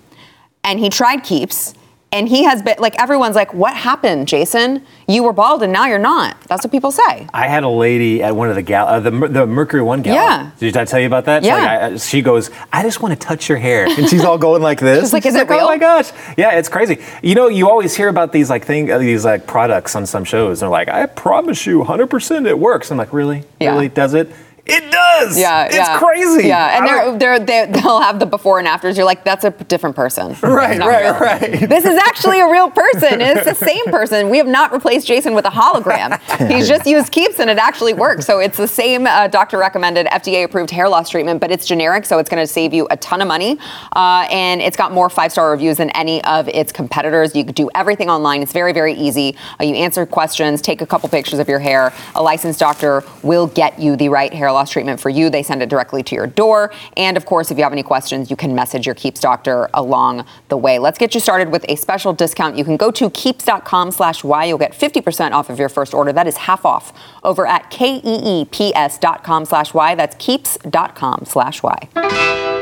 and 0.63 0.79
he 0.79 0.89
tried 0.89 1.23
Keeps 1.23 1.75
and 2.13 2.27
he 2.27 2.43
has 2.43 2.61
been 2.61 2.75
like 2.79 2.99
everyone's 3.01 3.35
like, 3.35 3.53
"What 3.53 3.75
happened, 3.75 4.27
Jason? 4.27 4.85
You 5.07 5.23
were 5.23 5.33
bald 5.33 5.63
and 5.63 5.71
now 5.71 5.85
you're 5.87 5.97
not." 5.99 6.39
That's 6.41 6.63
what 6.63 6.71
people 6.71 6.91
say. 6.91 7.27
I 7.33 7.47
had 7.47 7.63
a 7.63 7.69
lady 7.69 8.21
at 8.21 8.35
one 8.35 8.49
of 8.49 8.55
the 8.55 8.61
gal, 8.61 8.87
uh, 8.87 8.99
the 8.99 9.11
the 9.11 9.47
Mercury 9.47 9.81
One 9.81 10.01
gala. 10.01 10.15
Yeah. 10.15 10.51
Did 10.59 10.77
I 10.77 10.85
tell 10.85 10.99
you 10.99 11.07
about 11.07 11.25
that? 11.25 11.43
Yeah. 11.43 11.55
Like, 11.55 11.93
I, 11.93 11.97
she 11.97 12.21
goes, 12.21 12.49
"I 12.73 12.83
just 12.83 13.01
want 13.01 13.19
to 13.19 13.27
touch 13.27 13.47
your 13.47 13.57
hair," 13.57 13.85
and 13.85 14.09
she's 14.09 14.23
all 14.23 14.37
going 14.37 14.61
like 14.61 14.79
this. 14.79 15.05
She's 15.05 15.13
like, 15.13 15.25
And 15.25 15.35
"Is 15.35 15.41
it 15.41 15.49
real?" 15.49 15.61
Oh 15.61 15.67
my 15.67 15.77
gosh! 15.77 16.11
Yeah, 16.37 16.51
it's 16.57 16.69
crazy. 16.69 16.99
You 17.23 17.35
know, 17.35 17.47
you 17.47 17.69
always 17.69 17.95
hear 17.95 18.09
about 18.09 18.31
these 18.33 18.49
like 18.49 18.65
thing, 18.65 18.91
uh, 18.91 18.97
these 18.97 19.23
like 19.23 19.47
products 19.47 19.95
on 19.95 20.05
some 20.05 20.23
shows. 20.25 20.61
And 20.61 20.67
They're 20.67 20.69
like, 20.69 20.89
"I 20.89 21.05
promise 21.05 21.65
you, 21.65 21.79
100 21.79 22.07
percent 22.07 22.45
it 22.45 22.59
works." 22.59 22.91
I'm 22.91 22.97
like, 22.97 23.13
"Really? 23.13 23.43
Yeah. 23.59 23.71
Really? 23.71 23.89
Does 23.89 24.13
it?" 24.13 24.29
It 24.65 24.91
does. 24.91 25.39
Yeah, 25.39 25.65
it's 25.65 25.75
yeah. 25.75 25.97
crazy. 25.97 26.47
Yeah, 26.47 26.77
and 26.77 26.87
they're, 26.87 27.17
they're, 27.17 27.39
they're, 27.45 27.67
they'll 27.67 28.01
have 28.01 28.19
the 28.19 28.25
before 28.25 28.59
and 28.59 28.67
afters. 28.67 28.95
You're 28.95 29.05
like, 29.05 29.23
that's 29.23 29.43
a 29.43 29.51
different 29.51 29.95
person. 29.95 30.35
Right, 30.41 30.79
right, 30.79 31.03
real. 31.03 31.19
right. 31.19 31.69
This 31.69 31.85
is 31.85 31.97
actually 31.97 32.39
a 32.39 32.49
real 32.49 32.69
person. 32.69 33.21
It's 33.21 33.45
the 33.45 33.65
same 33.65 33.85
person. 33.85 34.29
We 34.29 34.37
have 34.37 34.47
not 34.47 34.71
replaced 34.71 35.07
Jason 35.07 35.33
with 35.33 35.45
a 35.45 35.49
hologram. 35.49 36.19
He's 36.51 36.67
just 36.67 36.85
used 36.85 37.11
Keeps 37.11 37.39
and 37.39 37.49
it 37.49 37.57
actually 37.57 37.93
works. 37.93 38.25
So 38.25 38.39
it's 38.39 38.57
the 38.57 38.67
same 38.67 39.07
uh, 39.07 39.27
doctor 39.27 39.57
recommended 39.57 40.07
FDA 40.07 40.43
approved 40.43 40.69
hair 40.69 40.87
loss 40.87 41.09
treatment, 41.09 41.39
but 41.39 41.51
it's 41.51 41.65
generic, 41.65 42.05
so 42.05 42.19
it's 42.19 42.29
going 42.29 42.41
to 42.41 42.47
save 42.47 42.73
you 42.73 42.87
a 42.91 42.97
ton 42.97 43.21
of 43.21 43.27
money. 43.27 43.57
Uh, 43.95 44.27
and 44.29 44.61
it's 44.61 44.77
got 44.77 44.91
more 44.91 45.09
five 45.09 45.31
star 45.31 45.51
reviews 45.51 45.77
than 45.77 45.89
any 45.91 46.23
of 46.23 46.47
its 46.49 46.71
competitors. 46.71 47.35
You 47.35 47.45
could 47.45 47.55
do 47.55 47.69
everything 47.73 48.09
online. 48.09 48.41
It's 48.41 48.53
very, 48.53 48.73
very 48.73 48.93
easy. 48.93 49.35
Uh, 49.59 49.63
you 49.63 49.75
answer 49.75 50.05
questions, 50.05 50.61
take 50.61 50.81
a 50.81 50.85
couple 50.85 51.09
pictures 51.09 51.39
of 51.39 51.47
your 51.47 51.59
hair. 51.59 51.93
A 52.15 52.21
licensed 52.21 52.59
doctor 52.59 53.03
will 53.23 53.47
get 53.47 53.79
you 53.79 53.95
the 53.95 54.09
right 54.09 54.33
hair 54.33 54.50
loss 54.53 54.71
treatment 54.71 54.99
for 54.99 55.09
you. 55.09 55.29
They 55.29 55.43
send 55.43 55.61
it 55.61 55.69
directly 55.69 56.03
to 56.03 56.15
your 56.15 56.27
door. 56.27 56.71
And 56.97 57.17
of 57.17 57.25
course, 57.25 57.51
if 57.51 57.57
you 57.57 57.63
have 57.63 57.73
any 57.73 57.83
questions, 57.83 58.29
you 58.29 58.35
can 58.35 58.53
message 58.55 58.85
your 58.85 58.95
Keeps 58.95 59.19
doctor 59.19 59.69
along 59.73 60.25
the 60.49 60.57
way. 60.57 60.79
Let's 60.79 60.97
get 60.97 61.13
you 61.13 61.19
started 61.19 61.49
with 61.49 61.65
a 61.69 61.75
special 61.75 62.13
discount. 62.13 62.57
You 62.57 62.63
can 62.63 62.77
go 62.77 62.91
to 62.91 63.09
keeps.com 63.09 63.91
slash 63.91 64.23
Y. 64.23 64.45
You'll 64.45 64.57
get 64.57 64.73
50% 64.73 65.31
off 65.31 65.49
of 65.49 65.59
your 65.59 65.69
first 65.69 65.93
order. 65.93 66.13
That 66.13 66.27
is 66.27 66.37
half 66.37 66.65
off 66.65 66.93
over 67.23 67.45
at 67.45 67.73
E 67.81 68.45
keeps.com 68.51 69.45
slash 69.45 69.73
Y. 69.73 69.95
That's 69.95 70.15
keeps.com 70.15 71.25
slash 71.25 71.63
Y. 71.63 72.60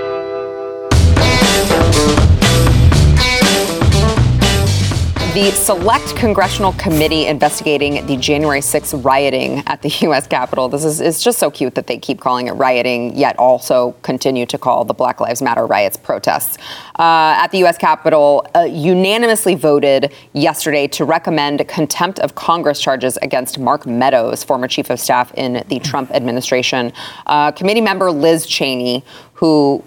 The 5.34 5.52
Select 5.52 6.16
Congressional 6.16 6.74
Committee 6.74 7.28
investigating 7.28 8.04
the 8.08 8.18
January 8.18 8.62
6th 8.62 9.06
rioting 9.06 9.60
at 9.68 9.84
the 9.84 9.90
U.S. 10.02 10.26
Capitol. 10.26 10.70
This 10.70 10.84
is 10.84 11.00
it's 11.00 11.22
just 11.22 11.38
so 11.38 11.52
cute 11.52 11.76
that 11.76 11.86
they 11.86 12.00
keep 12.00 12.20
calling 12.20 12.48
it 12.48 12.54
rioting, 12.54 13.16
yet 13.16 13.38
also 13.38 13.92
continue 14.02 14.48
to 14.48 14.58
call 14.58 14.86
the 14.86 14.94
Black 14.96 15.22
Lives 15.22 15.40
Matter 15.40 15.68
riots 15.68 15.98
protests. 15.98 16.58
Uh, 16.98 17.38
at 17.38 17.50
the 17.50 17.60
U.S. 17.60 17.78
Capitol, 17.78 18.44
uh, 18.56 18.62
unanimously 18.62 19.54
voted 19.54 20.12
yesterday 20.34 20.88
to 20.88 21.06
recommend 21.06 21.66
contempt 21.68 22.18
of 22.22 22.34
Congress 22.34 22.82
charges 22.82 23.16
against 23.22 23.60
Mark 23.60 23.86
Meadows, 23.86 24.44
former 24.44 24.68
chief 24.68 24.90
of 24.90 25.00
staff 25.00 25.32
in 25.36 25.64
the 25.68 25.78
Trump 25.78 26.10
administration. 26.10 26.92
Uh, 27.28 27.52
committee 27.52 27.82
member 27.82 28.12
Liz 28.12 28.48
Cheney, 28.48 29.06
who 29.34 29.84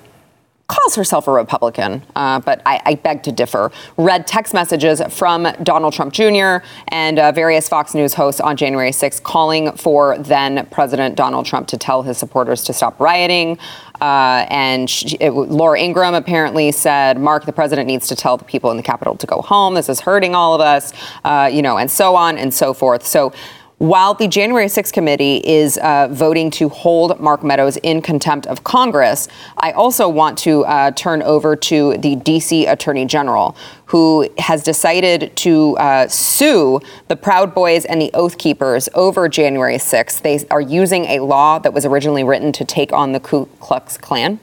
calls 0.72 0.94
herself 0.94 1.28
a 1.28 1.30
Republican, 1.30 2.02
uh, 2.16 2.40
but 2.40 2.62
I, 2.64 2.80
I 2.86 2.94
beg 2.94 3.22
to 3.24 3.32
differ, 3.32 3.70
read 3.98 4.26
text 4.26 4.54
messages 4.54 5.02
from 5.10 5.46
Donald 5.62 5.92
Trump 5.92 6.14
Jr. 6.14 6.64
and 6.88 7.18
uh, 7.18 7.30
various 7.30 7.68
Fox 7.68 7.92
News 7.94 8.14
hosts 8.14 8.40
on 8.40 8.56
January 8.56 8.90
6th 8.90 9.22
calling 9.22 9.72
for 9.72 10.16
then 10.16 10.66
President 10.70 11.14
Donald 11.14 11.44
Trump 11.44 11.68
to 11.68 11.76
tell 11.76 12.02
his 12.02 12.16
supporters 12.16 12.64
to 12.64 12.72
stop 12.72 12.98
rioting. 12.98 13.58
Uh, 14.00 14.46
and 14.48 14.88
she, 14.88 15.16
it, 15.16 15.30
Laura 15.30 15.78
Ingraham 15.78 16.14
apparently 16.14 16.72
said, 16.72 17.20
Mark, 17.20 17.44
the 17.44 17.52
president 17.52 17.86
needs 17.86 18.08
to 18.08 18.16
tell 18.16 18.38
the 18.38 18.44
people 18.44 18.70
in 18.70 18.78
the 18.78 18.82
Capitol 18.82 19.14
to 19.16 19.26
go 19.26 19.42
home. 19.42 19.74
This 19.74 19.90
is 19.90 20.00
hurting 20.00 20.34
all 20.34 20.54
of 20.54 20.62
us, 20.62 20.92
uh, 21.24 21.50
you 21.52 21.60
know, 21.60 21.76
and 21.76 21.90
so 21.90 22.16
on 22.16 22.38
and 22.38 22.52
so 22.52 22.72
forth. 22.72 23.06
So 23.06 23.32
while 23.82 24.14
the 24.14 24.28
January 24.28 24.66
6th 24.66 24.92
committee 24.92 25.38
is 25.38 25.76
uh, 25.78 26.06
voting 26.12 26.52
to 26.52 26.68
hold 26.68 27.18
Mark 27.18 27.42
Meadows 27.42 27.76
in 27.78 28.00
contempt 28.00 28.46
of 28.46 28.62
Congress, 28.62 29.26
I 29.56 29.72
also 29.72 30.08
want 30.08 30.38
to 30.38 30.64
uh, 30.66 30.92
turn 30.92 31.20
over 31.20 31.56
to 31.56 31.98
the 31.98 32.14
D.C. 32.14 32.66
Attorney 32.66 33.06
General, 33.06 33.56
who 33.86 34.30
has 34.38 34.62
decided 34.62 35.34
to 35.38 35.76
uh, 35.78 36.06
sue 36.06 36.80
the 37.08 37.16
Proud 37.16 37.56
Boys 37.56 37.84
and 37.84 38.00
the 38.00 38.12
Oath 38.14 38.38
Keepers 38.38 38.88
over 38.94 39.28
January 39.28 39.78
6th. 39.78 40.22
They 40.22 40.46
are 40.48 40.60
using 40.60 41.06
a 41.06 41.18
law 41.18 41.58
that 41.58 41.72
was 41.72 41.84
originally 41.84 42.22
written 42.22 42.52
to 42.52 42.64
take 42.64 42.92
on 42.92 43.10
the 43.10 43.18
Ku 43.18 43.46
Klux 43.58 43.98
Klan 43.98 44.38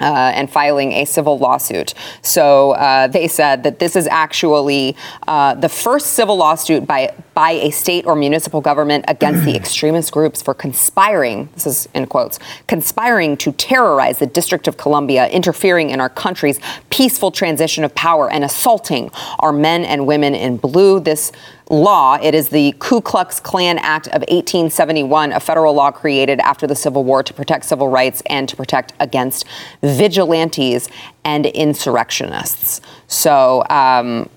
uh, 0.00 0.32
and 0.34 0.50
filing 0.50 0.92
a 0.92 1.04
civil 1.04 1.38
lawsuit. 1.38 1.94
So 2.22 2.72
uh, 2.72 3.08
they 3.08 3.28
said 3.28 3.62
that 3.64 3.78
this 3.78 3.96
is 3.96 4.06
actually 4.06 4.96
uh, 5.26 5.54
the 5.54 5.68
first 5.68 6.08
civil 6.08 6.36
lawsuit 6.36 6.86
by 6.86 7.14
by 7.34 7.50
a 7.50 7.70
state 7.70 8.04
or 8.04 8.16
municipal 8.16 8.60
government 8.60 9.04
against 9.06 9.44
the 9.44 9.54
extremist 9.62 10.10
groups 10.10 10.42
for 10.42 10.54
conspiring. 10.54 11.48
This 11.54 11.66
is 11.66 11.88
in 11.94 12.06
quotes 12.06 12.38
conspiring 12.66 13.36
to 13.38 13.52
terrorize 13.52 14.18
the 14.18 14.26
District 14.26 14.66
of 14.66 14.76
Columbia, 14.76 15.28
interfering 15.28 15.90
in 15.90 16.00
our 16.00 16.08
country's 16.08 16.58
peaceful 16.90 17.30
transition 17.30 17.84
of 17.84 17.94
power, 17.94 18.30
and 18.30 18.42
assaulting 18.44 19.10
our 19.38 19.52
men 19.52 19.84
and 19.84 20.06
women 20.06 20.34
in 20.34 20.56
blue. 20.56 20.98
This 20.98 21.30
law. 21.70 22.18
It 22.20 22.34
is 22.34 22.48
the 22.48 22.74
Ku 22.78 23.00
Klux 23.00 23.40
Klan 23.40 23.78
Act 23.78 24.06
of 24.08 24.20
1871, 24.22 25.32
a 25.32 25.40
federal 25.40 25.74
law 25.74 25.90
created 25.90 26.40
after 26.40 26.66
the 26.66 26.74
Civil 26.74 27.04
War 27.04 27.22
to 27.22 27.34
protect 27.34 27.64
civil 27.66 27.88
rights 27.88 28.22
and 28.26 28.48
to 28.48 28.56
protect 28.56 28.92
against 29.00 29.44
vigilantes 29.82 30.88
and 31.24 31.46
insurrectionists. 31.46 32.80
So, 33.06 33.64
um, 33.68 34.28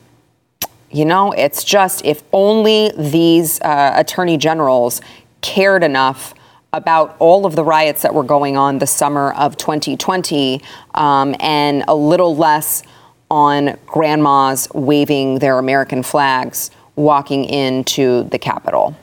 you 0.91 1.05
know, 1.05 1.31
it's 1.31 1.63
just 1.63 2.03
if 2.03 2.21
only 2.33 2.91
these 2.97 3.61
uh, 3.61 3.93
attorney 3.95 4.37
generals 4.37 5.01
cared 5.41 5.83
enough 5.83 6.33
about 6.73 7.15
all 7.19 7.45
of 7.45 7.55
the 7.55 7.63
riots 7.63 8.01
that 8.01 8.13
were 8.13 8.23
going 8.23 8.55
on 8.57 8.79
the 8.79 8.87
summer 8.87 9.33
of 9.33 9.57
2020 9.57 10.61
um, 10.93 11.35
and 11.39 11.83
a 11.87 11.95
little 11.95 12.35
less 12.35 12.83
on 13.29 13.77
grandmas 13.85 14.67
waving 14.73 15.39
their 15.39 15.57
American 15.57 16.03
flags 16.03 16.71
walking 16.95 17.45
into 17.45 18.23
the 18.23 18.39
Capitol. 18.39 18.95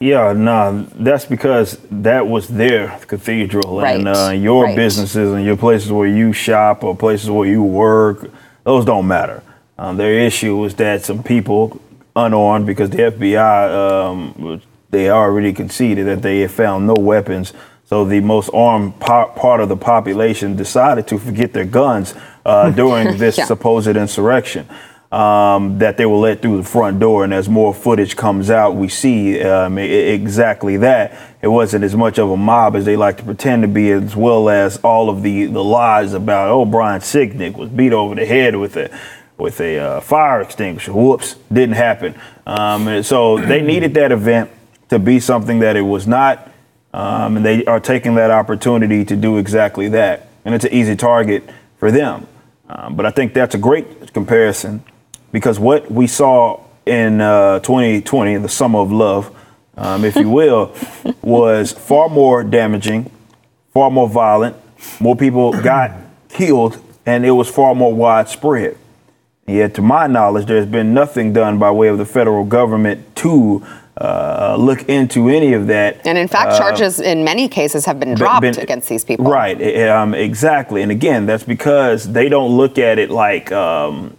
Yeah, 0.00 0.32
no, 0.32 0.86
that's 0.94 1.24
because 1.24 1.78
that 1.90 2.28
was 2.28 2.46
their 2.46 2.96
cathedral, 3.08 3.80
and 3.84 4.06
uh, 4.06 4.30
your 4.30 4.64
right. 4.64 4.76
businesses 4.76 5.32
and 5.32 5.44
your 5.44 5.56
places 5.56 5.90
where 5.90 6.06
you 6.06 6.32
shop 6.32 6.84
or 6.84 6.96
places 6.96 7.28
where 7.30 7.48
you 7.48 7.64
work, 7.64 8.30
those 8.62 8.84
don't 8.84 9.08
matter. 9.08 9.42
Um, 9.76 9.96
their 9.96 10.14
issue 10.20 10.64
is 10.64 10.74
that 10.76 11.04
some 11.04 11.24
people 11.24 11.80
unarmed, 12.14 12.64
because 12.66 12.90
the 12.90 12.98
FBI 12.98 13.70
um, 13.72 14.62
they 14.90 15.10
already 15.10 15.52
conceded 15.52 16.06
that 16.06 16.22
they 16.22 16.40
had 16.40 16.50
found 16.50 16.86
no 16.86 16.94
weapons. 16.94 17.52
So 17.84 18.04
the 18.04 18.20
most 18.20 18.50
armed 18.52 19.00
par- 19.00 19.30
part 19.30 19.60
of 19.60 19.68
the 19.68 19.76
population 19.76 20.56
decided 20.56 21.06
to 21.08 21.18
forget 21.18 21.52
their 21.52 21.64
guns 21.64 22.14
uh, 22.44 22.70
during 22.82 23.16
this 23.16 23.38
Yeah. 23.38 23.46
supposed 23.46 23.88
insurrection. 23.88 24.68
Um, 25.10 25.78
that 25.78 25.96
they 25.96 26.04
were 26.04 26.18
let 26.18 26.42
through 26.42 26.58
the 26.58 26.68
front 26.68 27.00
door, 27.00 27.24
and 27.24 27.32
as 27.32 27.48
more 27.48 27.72
footage 27.72 28.14
comes 28.14 28.50
out, 28.50 28.76
we 28.76 28.88
see 28.88 29.42
um, 29.42 29.78
exactly 29.78 30.76
that. 30.76 31.18
It 31.40 31.48
wasn't 31.48 31.84
as 31.84 31.96
much 31.96 32.18
of 32.18 32.30
a 32.30 32.36
mob 32.36 32.76
as 32.76 32.84
they 32.84 32.94
like 32.94 33.16
to 33.16 33.22
pretend 33.22 33.62
to 33.62 33.68
be, 33.68 33.90
as 33.90 34.14
well 34.14 34.50
as 34.50 34.76
all 34.78 35.08
of 35.08 35.22
the, 35.22 35.46
the 35.46 35.64
lies 35.64 36.12
about 36.12 36.50
oh 36.50 36.66
Brian 36.66 37.00
Sicknick 37.00 37.56
was 37.56 37.70
beat 37.70 37.94
over 37.94 38.14
the 38.14 38.26
head 38.26 38.56
with 38.56 38.76
a 38.76 38.90
with 39.38 39.60
a 39.62 39.78
uh, 39.78 40.00
fire 40.00 40.42
extinguisher. 40.42 40.92
Whoops, 40.92 41.36
didn't 41.50 41.76
happen. 41.76 42.14
Um, 42.46 43.02
so 43.02 43.38
they 43.38 43.62
needed 43.62 43.94
that 43.94 44.12
event 44.12 44.50
to 44.90 44.98
be 44.98 45.20
something 45.20 45.60
that 45.60 45.76
it 45.76 45.82
was 45.82 46.06
not, 46.06 46.50
um, 46.92 47.38
and 47.38 47.46
they 47.46 47.64
are 47.64 47.80
taking 47.80 48.16
that 48.16 48.30
opportunity 48.30 49.06
to 49.06 49.16
do 49.16 49.38
exactly 49.38 49.88
that. 49.88 50.28
And 50.44 50.54
it's 50.54 50.66
an 50.66 50.72
easy 50.72 50.96
target 50.96 51.48
for 51.78 51.90
them. 51.90 52.26
Um, 52.68 52.94
but 52.94 53.06
I 53.06 53.10
think 53.10 53.32
that's 53.32 53.54
a 53.54 53.58
great 53.58 54.12
comparison 54.12 54.82
because 55.32 55.58
what 55.58 55.90
we 55.90 56.06
saw 56.06 56.60
in 56.86 57.20
uh, 57.20 57.60
2020, 57.60 58.36
the 58.38 58.48
summer 58.48 58.78
of 58.80 58.90
love, 58.92 59.34
um, 59.76 60.04
if 60.04 60.16
you 60.16 60.30
will, 60.40 60.74
was 61.22 61.72
far 61.72 62.08
more 62.08 62.42
damaging, 62.42 63.10
far 63.72 63.90
more 63.90 64.08
violent. 64.08 64.56
More 65.00 65.16
people 65.16 65.52
got 65.62 65.92
killed, 66.28 66.82
and 67.04 67.24
it 67.26 67.32
was 67.32 67.48
far 67.48 67.74
more 67.74 67.92
widespread. 67.94 68.76
Yet, 69.46 69.74
to 69.74 69.82
my 69.82 70.06
knowledge, 70.06 70.46
there's 70.46 70.66
been 70.66 70.92
nothing 70.92 71.32
done 71.32 71.58
by 71.58 71.70
way 71.70 71.88
of 71.88 71.96
the 71.98 72.04
federal 72.04 72.44
government 72.44 73.16
to 73.16 73.64
uh, 73.96 74.56
look 74.58 74.88
into 74.90 75.28
any 75.28 75.54
of 75.54 75.66
that. 75.68 76.06
And 76.06 76.18
in 76.18 76.28
fact, 76.28 76.52
Uh, 76.52 76.58
charges 76.58 77.00
in 77.00 77.24
many 77.24 77.48
cases 77.48 77.84
have 77.86 77.98
been 77.98 78.14
dropped 78.14 78.42
been- 78.42 78.58
against 78.60 78.88
these 78.88 79.04
people. 79.04 79.24
Right, 79.24 79.60
eh, 79.60 79.88
um, 79.88 80.14
exactly. 80.14 80.82
And 80.82 80.92
again, 80.92 81.26
that's 81.26 81.44
because 81.44 82.12
they 82.12 82.28
don't 82.28 82.56
look 82.56 82.78
at 82.78 82.98
it 82.98 83.10
like 83.10 83.50
um, 83.50 84.14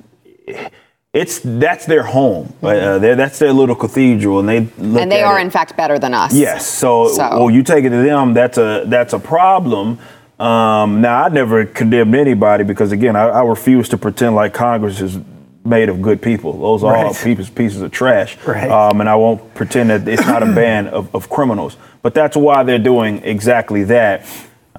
it's 1.14 1.40
that's 1.44 1.86
their 1.86 2.04
home. 2.04 2.54
Uh, 2.62 3.00
they're- 3.00 3.16
that's 3.16 3.40
their 3.40 3.52
little 3.52 3.76
cathedral, 3.76 4.40
and 4.40 4.48
they 4.50 4.60
look 4.60 4.70
Mm-hmm. 4.78 4.98
And 4.98 5.12
they 5.12 5.24
are, 5.24 5.40
it- 5.40 5.44
in 5.44 5.50
fact, 5.50 5.76
better 5.76 5.98
than 5.98 6.14
us. 6.14 6.34
Yes. 6.34 6.68
So, 6.68 7.08
So- 7.10 7.30
well, 7.40 7.50
you 7.50 7.64
take 7.64 7.84
it 7.86 7.90
to 7.90 8.02
them. 8.04 8.34
That's 8.34 8.58
a 8.58 8.84
that's 8.86 9.14
a 9.14 9.20
problem. 9.20 9.98
Um, 10.40 11.02
now, 11.02 11.26
I 11.26 11.30
never 11.30 11.66
condemned 11.66 12.16
anybody 12.16 12.64
because, 12.64 12.94
again, 12.94 13.16
I, 13.18 13.28
I 13.28 13.44
refuse 13.44 13.90
to 13.90 13.98
pretend 13.98 14.36
like 14.36 14.54
Congress 14.54 15.02
is 15.02 15.18
made 15.66 15.90
of 15.90 16.02
good 16.02 16.22
people. 16.22 16.54
Those 16.54 16.82
are 16.84 16.96
all 16.96 17.04
Right. 17.12 17.22
pieces 17.24 17.50
pieces 17.50 17.82
of 17.82 17.92
trash. 17.92 18.38
Right. 18.46 18.70
Um, 18.70 19.02
and 19.02 19.10
I 19.10 19.16
won't 19.16 19.54
pretend 19.56 19.90
that 19.90 20.08
it's 20.08 20.26
not 20.26 20.42
a 20.44 20.46
band 20.62 20.90
of, 20.90 21.14
of 21.14 21.30
criminals. 21.30 21.76
But 22.04 22.14
that's 22.14 22.38
why 22.38 22.64
they're 22.64 22.80
doing 22.80 23.22
exactly 23.24 23.84
that. 23.86 24.26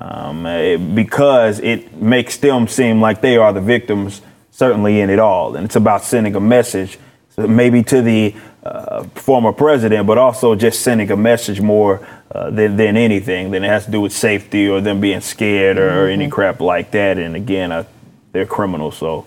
Um, 0.00 0.46
eh, 0.46 0.76
because 0.78 1.58
it 1.60 2.00
makes 2.00 2.38
them 2.38 2.66
seem 2.68 3.02
like 3.02 3.20
they 3.20 3.36
are 3.36 3.52
the 3.52 3.60
victims, 3.60 4.22
certainly 4.60 5.00
in 5.00 5.08
it 5.08 5.18
all. 5.18 5.56
And 5.56 5.64
it's 5.64 5.76
about 5.76 6.04
sending 6.04 6.36
a 6.36 6.40
message, 6.40 6.98
maybe 7.38 7.82
to 7.84 8.02
the 8.02 8.34
uh, 8.62 9.04
former 9.14 9.54
president, 9.54 10.06
but 10.06 10.18
also 10.18 10.54
just 10.54 10.82
sending 10.82 11.10
a 11.10 11.16
message 11.16 11.62
more 11.62 12.06
uh, 12.30 12.50
than, 12.50 12.76
than 12.76 12.94
anything. 12.98 13.52
Than 13.52 13.64
it 13.64 13.68
has 13.68 13.86
to 13.86 13.90
do 13.90 14.02
with 14.02 14.12
safety 14.12 14.68
or 14.68 14.82
them 14.82 15.00
being 15.00 15.22
scared 15.22 15.78
or, 15.78 16.08
any 16.08 16.28
crap 16.28 16.60
like 16.60 16.90
that. 16.90 17.16
And 17.16 17.36
again, 17.36 17.72
uh, 17.72 17.84
they're 18.32 18.44
criminals, 18.44 18.98
so 18.98 19.24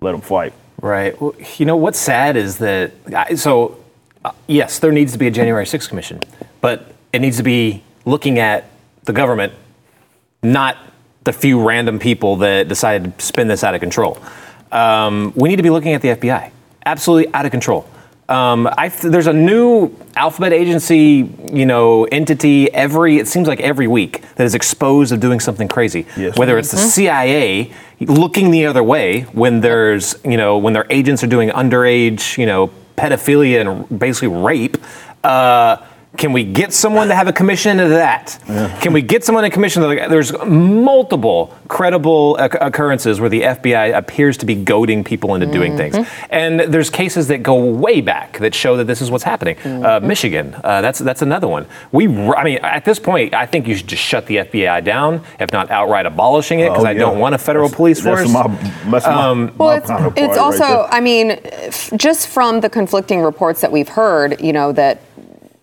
let 0.00 0.12
them 0.12 0.22
fight. 0.22 0.54
Right. 0.80 1.20
Well, 1.20 1.34
you 1.58 1.66
know 1.66 1.76
what's 1.76 1.98
sad 1.98 2.38
is 2.38 2.56
that 2.58 2.92
I- 3.14 3.34
so 3.34 3.76
uh, 4.24 4.32
yes, 4.46 4.78
there 4.78 4.90
needs 4.90 5.12
to 5.12 5.18
be 5.18 5.26
a 5.26 5.30
January 5.30 5.66
6th 5.66 5.90
commission, 5.90 6.20
but 6.62 6.94
it 7.12 7.20
needs 7.20 7.36
to 7.36 7.42
be 7.42 7.82
looking 8.06 8.38
at 8.38 8.64
the 9.04 9.12
government, 9.12 9.52
not 10.42 10.78
the 11.24 11.32
few 11.32 11.62
random 11.62 11.98
people 11.98 12.36
that 12.36 12.68
decided 12.68 13.18
to 13.18 13.24
spin 13.24 13.48
this 13.48 13.62
out 13.62 13.74
of 13.74 13.82
control. 13.82 14.16
Um, 14.72 15.32
we 15.36 15.48
need 15.48 15.56
to 15.56 15.62
be 15.62 15.70
looking 15.70 15.92
at 15.92 16.02
the 16.02 16.08
FBI. 16.08 16.50
Absolutely 16.84 17.32
out 17.34 17.44
of 17.44 17.50
control. 17.50 17.86
Um, 18.28 18.66
I, 18.78 18.88
there's 18.88 19.26
a 19.26 19.32
new 19.32 19.94
alphabet 20.16 20.52
agency, 20.52 21.28
you 21.52 21.66
know, 21.66 22.04
entity 22.04 22.72
every. 22.72 23.18
It 23.18 23.28
seems 23.28 23.46
like 23.46 23.60
every 23.60 23.86
week 23.86 24.22
that 24.36 24.44
is 24.44 24.54
exposed 24.54 25.12
of 25.12 25.20
doing 25.20 25.38
something 25.38 25.68
crazy. 25.68 26.06
Yes. 26.16 26.38
Whether 26.38 26.56
it's 26.56 26.70
the 26.70 26.78
CIA 26.78 27.72
looking 28.00 28.50
the 28.50 28.66
other 28.66 28.82
way 28.82 29.22
when 29.32 29.60
there's, 29.60 30.14
you 30.24 30.36
know, 30.36 30.56
when 30.56 30.72
their 30.72 30.86
agents 30.88 31.22
are 31.22 31.26
doing 31.26 31.50
underage, 31.50 32.38
you 32.38 32.46
know, 32.46 32.70
pedophilia 32.96 33.60
and 33.60 33.98
basically 33.98 34.28
rape. 34.28 34.78
Uh, 35.22 35.76
can 36.18 36.32
we 36.32 36.44
get 36.44 36.72
someone 36.74 37.08
to 37.08 37.14
have 37.14 37.26
a 37.26 37.32
commission 37.32 37.80
into 37.80 37.88
that? 37.94 38.38
Can 38.82 38.92
we 38.92 39.00
get 39.00 39.24
someone 39.24 39.44
to 39.44 39.50
commission? 39.50 39.80
There's 39.82 40.32
multiple 40.44 41.56
credible 41.68 42.36
occurrences 42.36 43.18
where 43.18 43.30
the 43.30 43.40
FBI 43.42 43.96
appears 43.96 44.36
to 44.38 44.46
be 44.46 44.54
goading 44.54 45.04
people 45.04 45.34
into 45.34 45.46
doing 45.46 45.76
things, 45.76 45.96
and 46.30 46.60
there's 46.60 46.90
cases 46.90 47.28
that 47.28 47.42
go 47.42 47.54
way 47.64 48.00
back 48.02 48.38
that 48.38 48.54
show 48.54 48.76
that 48.76 48.84
this 48.86 49.00
is 49.00 49.10
what's 49.10 49.24
happening. 49.24 49.56
Uh, 49.64 50.00
Michigan, 50.02 50.54
uh, 50.62 50.80
that's 50.82 50.98
that's 50.98 51.22
another 51.22 51.48
one. 51.48 51.66
We, 51.92 52.06
r- 52.08 52.36
I 52.36 52.44
mean, 52.44 52.58
at 52.58 52.84
this 52.84 52.98
point, 52.98 53.32
I 53.34 53.46
think 53.46 53.66
you 53.66 53.74
should 53.74 53.86
just 53.88 54.02
shut 54.02 54.26
the 54.26 54.36
FBI 54.36 54.84
down, 54.84 55.22
if 55.40 55.50
not 55.52 55.70
outright 55.70 56.04
abolishing 56.06 56.60
it, 56.60 56.68
because 56.68 56.84
Oh, 56.84 56.88
I 56.88 56.92
yeah. 56.92 56.98
don't 56.98 57.18
want 57.18 57.34
a 57.34 57.38
federal 57.38 57.68
That's- 57.68 57.76
police 57.76 58.02
that's 58.02 58.30
force. 58.30 58.32
My, 58.32 58.90
that's 58.90 59.06
my, 59.06 59.12
Um, 59.12 59.52
Well, 59.56 59.68
my 59.68 59.76
it's, 60.08 60.18
it's 60.18 60.38
also, 60.38 60.58
there. 60.66 60.86
I 60.94 61.00
mean, 61.00 61.30
f- 61.42 61.90
just 61.96 62.28
from 62.28 62.60
the 62.60 62.68
conflicting 62.68 63.22
reports 63.22 63.60
that 63.62 63.72
we've 63.72 63.88
heard, 63.88 64.40
you 64.40 64.52
know, 64.52 64.72
that 64.72 65.00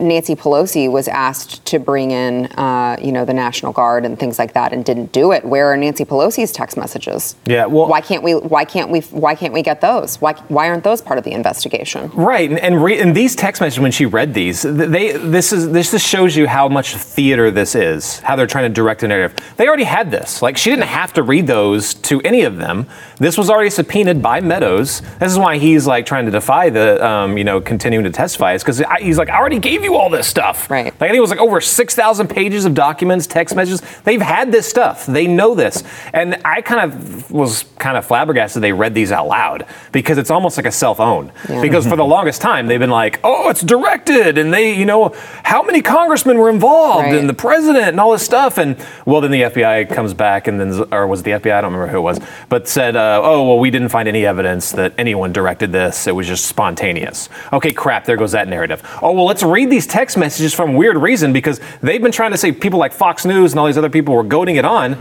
Nancy 0.02 0.34
Pelosi 0.34 0.90
was 0.90 1.10
asked 1.10 1.66
to 1.66 1.78
bring 1.78 2.12
in, 2.12 2.46
uh, 2.58 2.96
you 3.02 3.12
know, 3.12 3.26
the 3.26 3.34
National 3.34 3.74
Guard 3.74 4.06
and 4.06 4.18
things 4.18 4.40
like 4.40 4.54
that, 4.54 4.72
and 4.72 4.86
didn't 4.86 5.12
do 5.12 5.34
it. 5.34 5.44
Where 5.44 5.68
are 5.68 5.76
Nancy 5.76 6.06
Pelosi's 6.06 6.54
text 6.54 6.78
messages? 6.78 7.36
Yeah, 7.46 7.66
well- 7.66 7.88
why 7.88 8.00
can't 8.00 8.24
we? 8.24 8.34
Why 8.34 8.64
can't 8.64 8.90
we? 8.90 9.02
Why 9.02 9.36
can't 9.36 9.54
we 9.54 9.62
get 9.62 9.82
those? 9.82 10.16
Why? 10.22 10.36
Why 10.48 10.70
aren't 10.70 10.86
those 10.86 11.02
part 11.02 11.18
of 11.18 11.26
the 11.26 11.34
investigation? 11.34 12.10
Right, 12.14 12.50
and 12.50 12.58
and, 12.60 12.82
re- 12.82 12.98
and 12.98 13.14
these 13.14 13.36
text 13.36 13.60
messages 13.62 13.82
when 13.82 13.92
she 13.92 14.06
read 14.06 14.34
these, 14.34 14.62
they 14.62 15.12
this 15.12 15.52
is 15.52 15.72
this 15.72 15.92
just 15.92 16.08
shows 16.08 16.34
you 16.34 16.48
how 16.48 16.70
much 16.70 16.96
theater 16.96 17.52
this 17.52 17.76
is. 17.76 18.20
How 18.20 18.38
they're 18.38 18.48
trying 18.48 18.70
to 18.70 18.74
direct 18.74 19.04
a 19.04 19.08
narrative. 19.10 19.38
They 19.58 19.68
already 19.68 19.84
had 19.84 20.12
this. 20.12 20.42
Like 20.42 20.56
she 20.56 20.70
didn't 20.70 20.86
have 20.86 21.12
to 21.14 21.24
read 21.24 21.46
those 21.46 21.94
to 21.96 22.22
any 22.22 22.44
of 22.44 22.56
them. 22.56 22.88
This 23.18 23.38
was 23.38 23.50
already 23.50 23.70
subpoenaed 23.70 24.22
by 24.22 24.40
Meadows. 24.40 25.02
This 25.20 25.30
is 25.30 25.38
why 25.38 25.58
he's 25.58 25.86
like 25.86 26.06
trying 26.06 26.24
to 26.24 26.32
defy 26.32 26.70
the 26.70 27.06
um, 27.06 27.38
you 27.38 27.44
know 27.44 27.60
continuing 27.60 28.06
to 28.06 28.12
testify. 28.12 28.54
Is 28.54 28.64
because 28.64 28.82
he's 29.02 29.18
like 29.18 29.30
I 29.30 29.38
already 29.38 29.60
gave 29.60 29.84
you 29.84 29.88
all 29.95 30.10
this 30.10 30.28
stuff. 30.28 30.69
Right. 30.69 30.86
Like 30.86 30.95
I 30.95 31.08
think 31.08 31.17
it 31.17 31.21
was 31.21 31.30
like 31.30 31.39
over 31.39 31.62
six 31.62 31.95
thousand 31.95 32.28
pages 32.30 32.65
of 32.65 32.73
documents, 32.73 33.28
text 33.28 33.56
messages. 33.56 33.82
They've 34.04 34.21
had 34.21 34.52
this 34.52 34.67
stuff. 34.67 35.06
They 35.06 35.28
know 35.28 35.56
this, 35.56 35.84
and 36.13 36.39
I 36.45 36.62
kind 36.62 36.91
of 36.91 37.32
was 37.32 37.65
kind 37.80 37.97
of 37.97 38.06
flabbergasted 38.06 38.62
they 38.62 38.73
read 38.73 38.93
these 38.93 39.12
out 39.12 39.28
loud 39.28 39.65
because 39.91 40.17
it's 40.17 40.30
almost 40.32 40.58
like 40.58 40.65
a 40.65 40.71
self 40.71 40.99
own. 40.99 41.32
Because 41.62 41.88
for 41.88 41.95
the 41.95 42.06
longest 42.15 42.41
time 42.41 42.67
they've 42.67 42.80
been 42.80 42.89
like, 42.89 43.19
oh, 43.23 43.49
it's 43.49 43.62
directed, 43.62 44.38
and 44.38 44.54
they, 44.54 44.73
you 44.75 44.86
know, 44.86 45.15
how 45.43 45.62
many 45.63 45.82
congressmen 45.82 46.38
were 46.38 46.49
involved, 46.49 47.06
Right. 47.06 47.15
and 47.15 47.30
the 47.30 47.34
president, 47.34 47.88
and 47.89 47.99
all 47.99 48.12
this 48.12 48.23
stuff, 48.23 48.58
and 48.58 48.75
well, 49.06 49.21
then 49.21 49.32
the 49.32 49.43
FBI 49.43 49.89
comes 49.93 50.13
back, 50.13 50.47
and 50.47 50.60
then 50.60 50.88
or 50.91 51.08
was 51.08 51.21
it 51.21 51.23
the 51.23 51.32
FBI? 51.32 51.52
I 51.54 51.62
don't 51.62 51.71
remember 51.73 51.91
who 51.91 51.97
it 51.97 52.02
was, 52.02 52.19
but 52.49 52.67
said, 52.67 52.95
uh, 52.95 53.21
oh, 53.23 53.47
well, 53.47 53.60
we 53.60 53.69
didn't 53.71 53.89
find 53.89 54.08
any 54.08 54.25
evidence 54.25 54.71
that 54.73 54.93
anyone 54.97 55.32
directed 55.34 55.71
this. 55.71 56.08
It 56.08 56.15
was 56.15 56.28
just 56.28 56.45
spontaneous. 56.45 57.30
Okay, 57.54 57.71
crap. 57.71 58.06
There 58.06 58.17
goes 58.17 58.32
that 58.34 58.47
narrative. 58.47 58.82
Oh 59.02 59.12
well, 59.13 59.25
let's 59.25 59.43
read 59.43 59.69
these 59.69 59.79
text 59.88 60.18
messages 60.18 60.54
from 60.54 60.76
weird 60.76 60.98
reason 60.98 61.34
because 61.34 61.60
they've 61.82 62.02
been 62.02 62.12
trying 62.12 62.32
to 62.32 62.38
say 62.38 62.52
people 62.52 62.80
like 62.80 62.94
Fox 62.94 63.26
News 63.26 63.52
and 63.52 63.60
all 63.60 63.65
these 63.65 63.78
other 63.78 63.89
people 63.89 64.15
were 64.15 64.24
goading 64.24 64.56
it 64.56 64.65
on. 64.65 64.94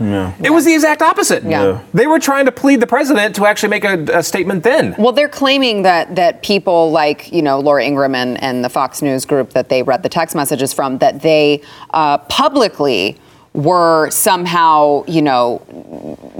It 0.43 0.51
was 0.51 0.65
the 0.65 0.73
exact 0.73 1.01
opposite. 1.01 1.43
Yeah. 1.43 1.63
Yeah. 1.63 1.83
They 1.93 2.07
were 2.07 2.19
trying 2.19 2.45
to 2.45 2.51
plead 2.51 2.79
the 2.79 2.87
president 2.87 3.35
to 3.35 3.45
actually 3.45 3.69
make 3.69 3.83
a, 3.83 4.19
a 4.19 4.23
statement 4.23 4.63
then. 4.63 4.95
Well, 4.97 5.11
they're 5.11 5.29
claiming 5.29 5.83
that 5.83 6.15
that 6.15 6.43
people 6.43 6.91
like 6.91 7.31
you 7.31 7.41
know 7.41 7.59
Laura 7.59 7.83
Ingraham 7.83 8.15
and, 8.15 8.41
and 8.43 8.63
the 8.63 8.69
Fox 8.69 9.01
News 9.01 9.25
group 9.25 9.51
that 9.51 9.69
they 9.69 9.83
read 9.83 10.03
the 10.03 10.09
text 10.09 10.35
messages 10.35 10.73
from 10.73 10.97
that 10.99 11.21
they 11.21 11.61
uh, 11.91 12.17
publicly 12.19 13.17
were 13.53 14.09
somehow 14.11 15.03
you 15.07 15.21
know 15.21 15.61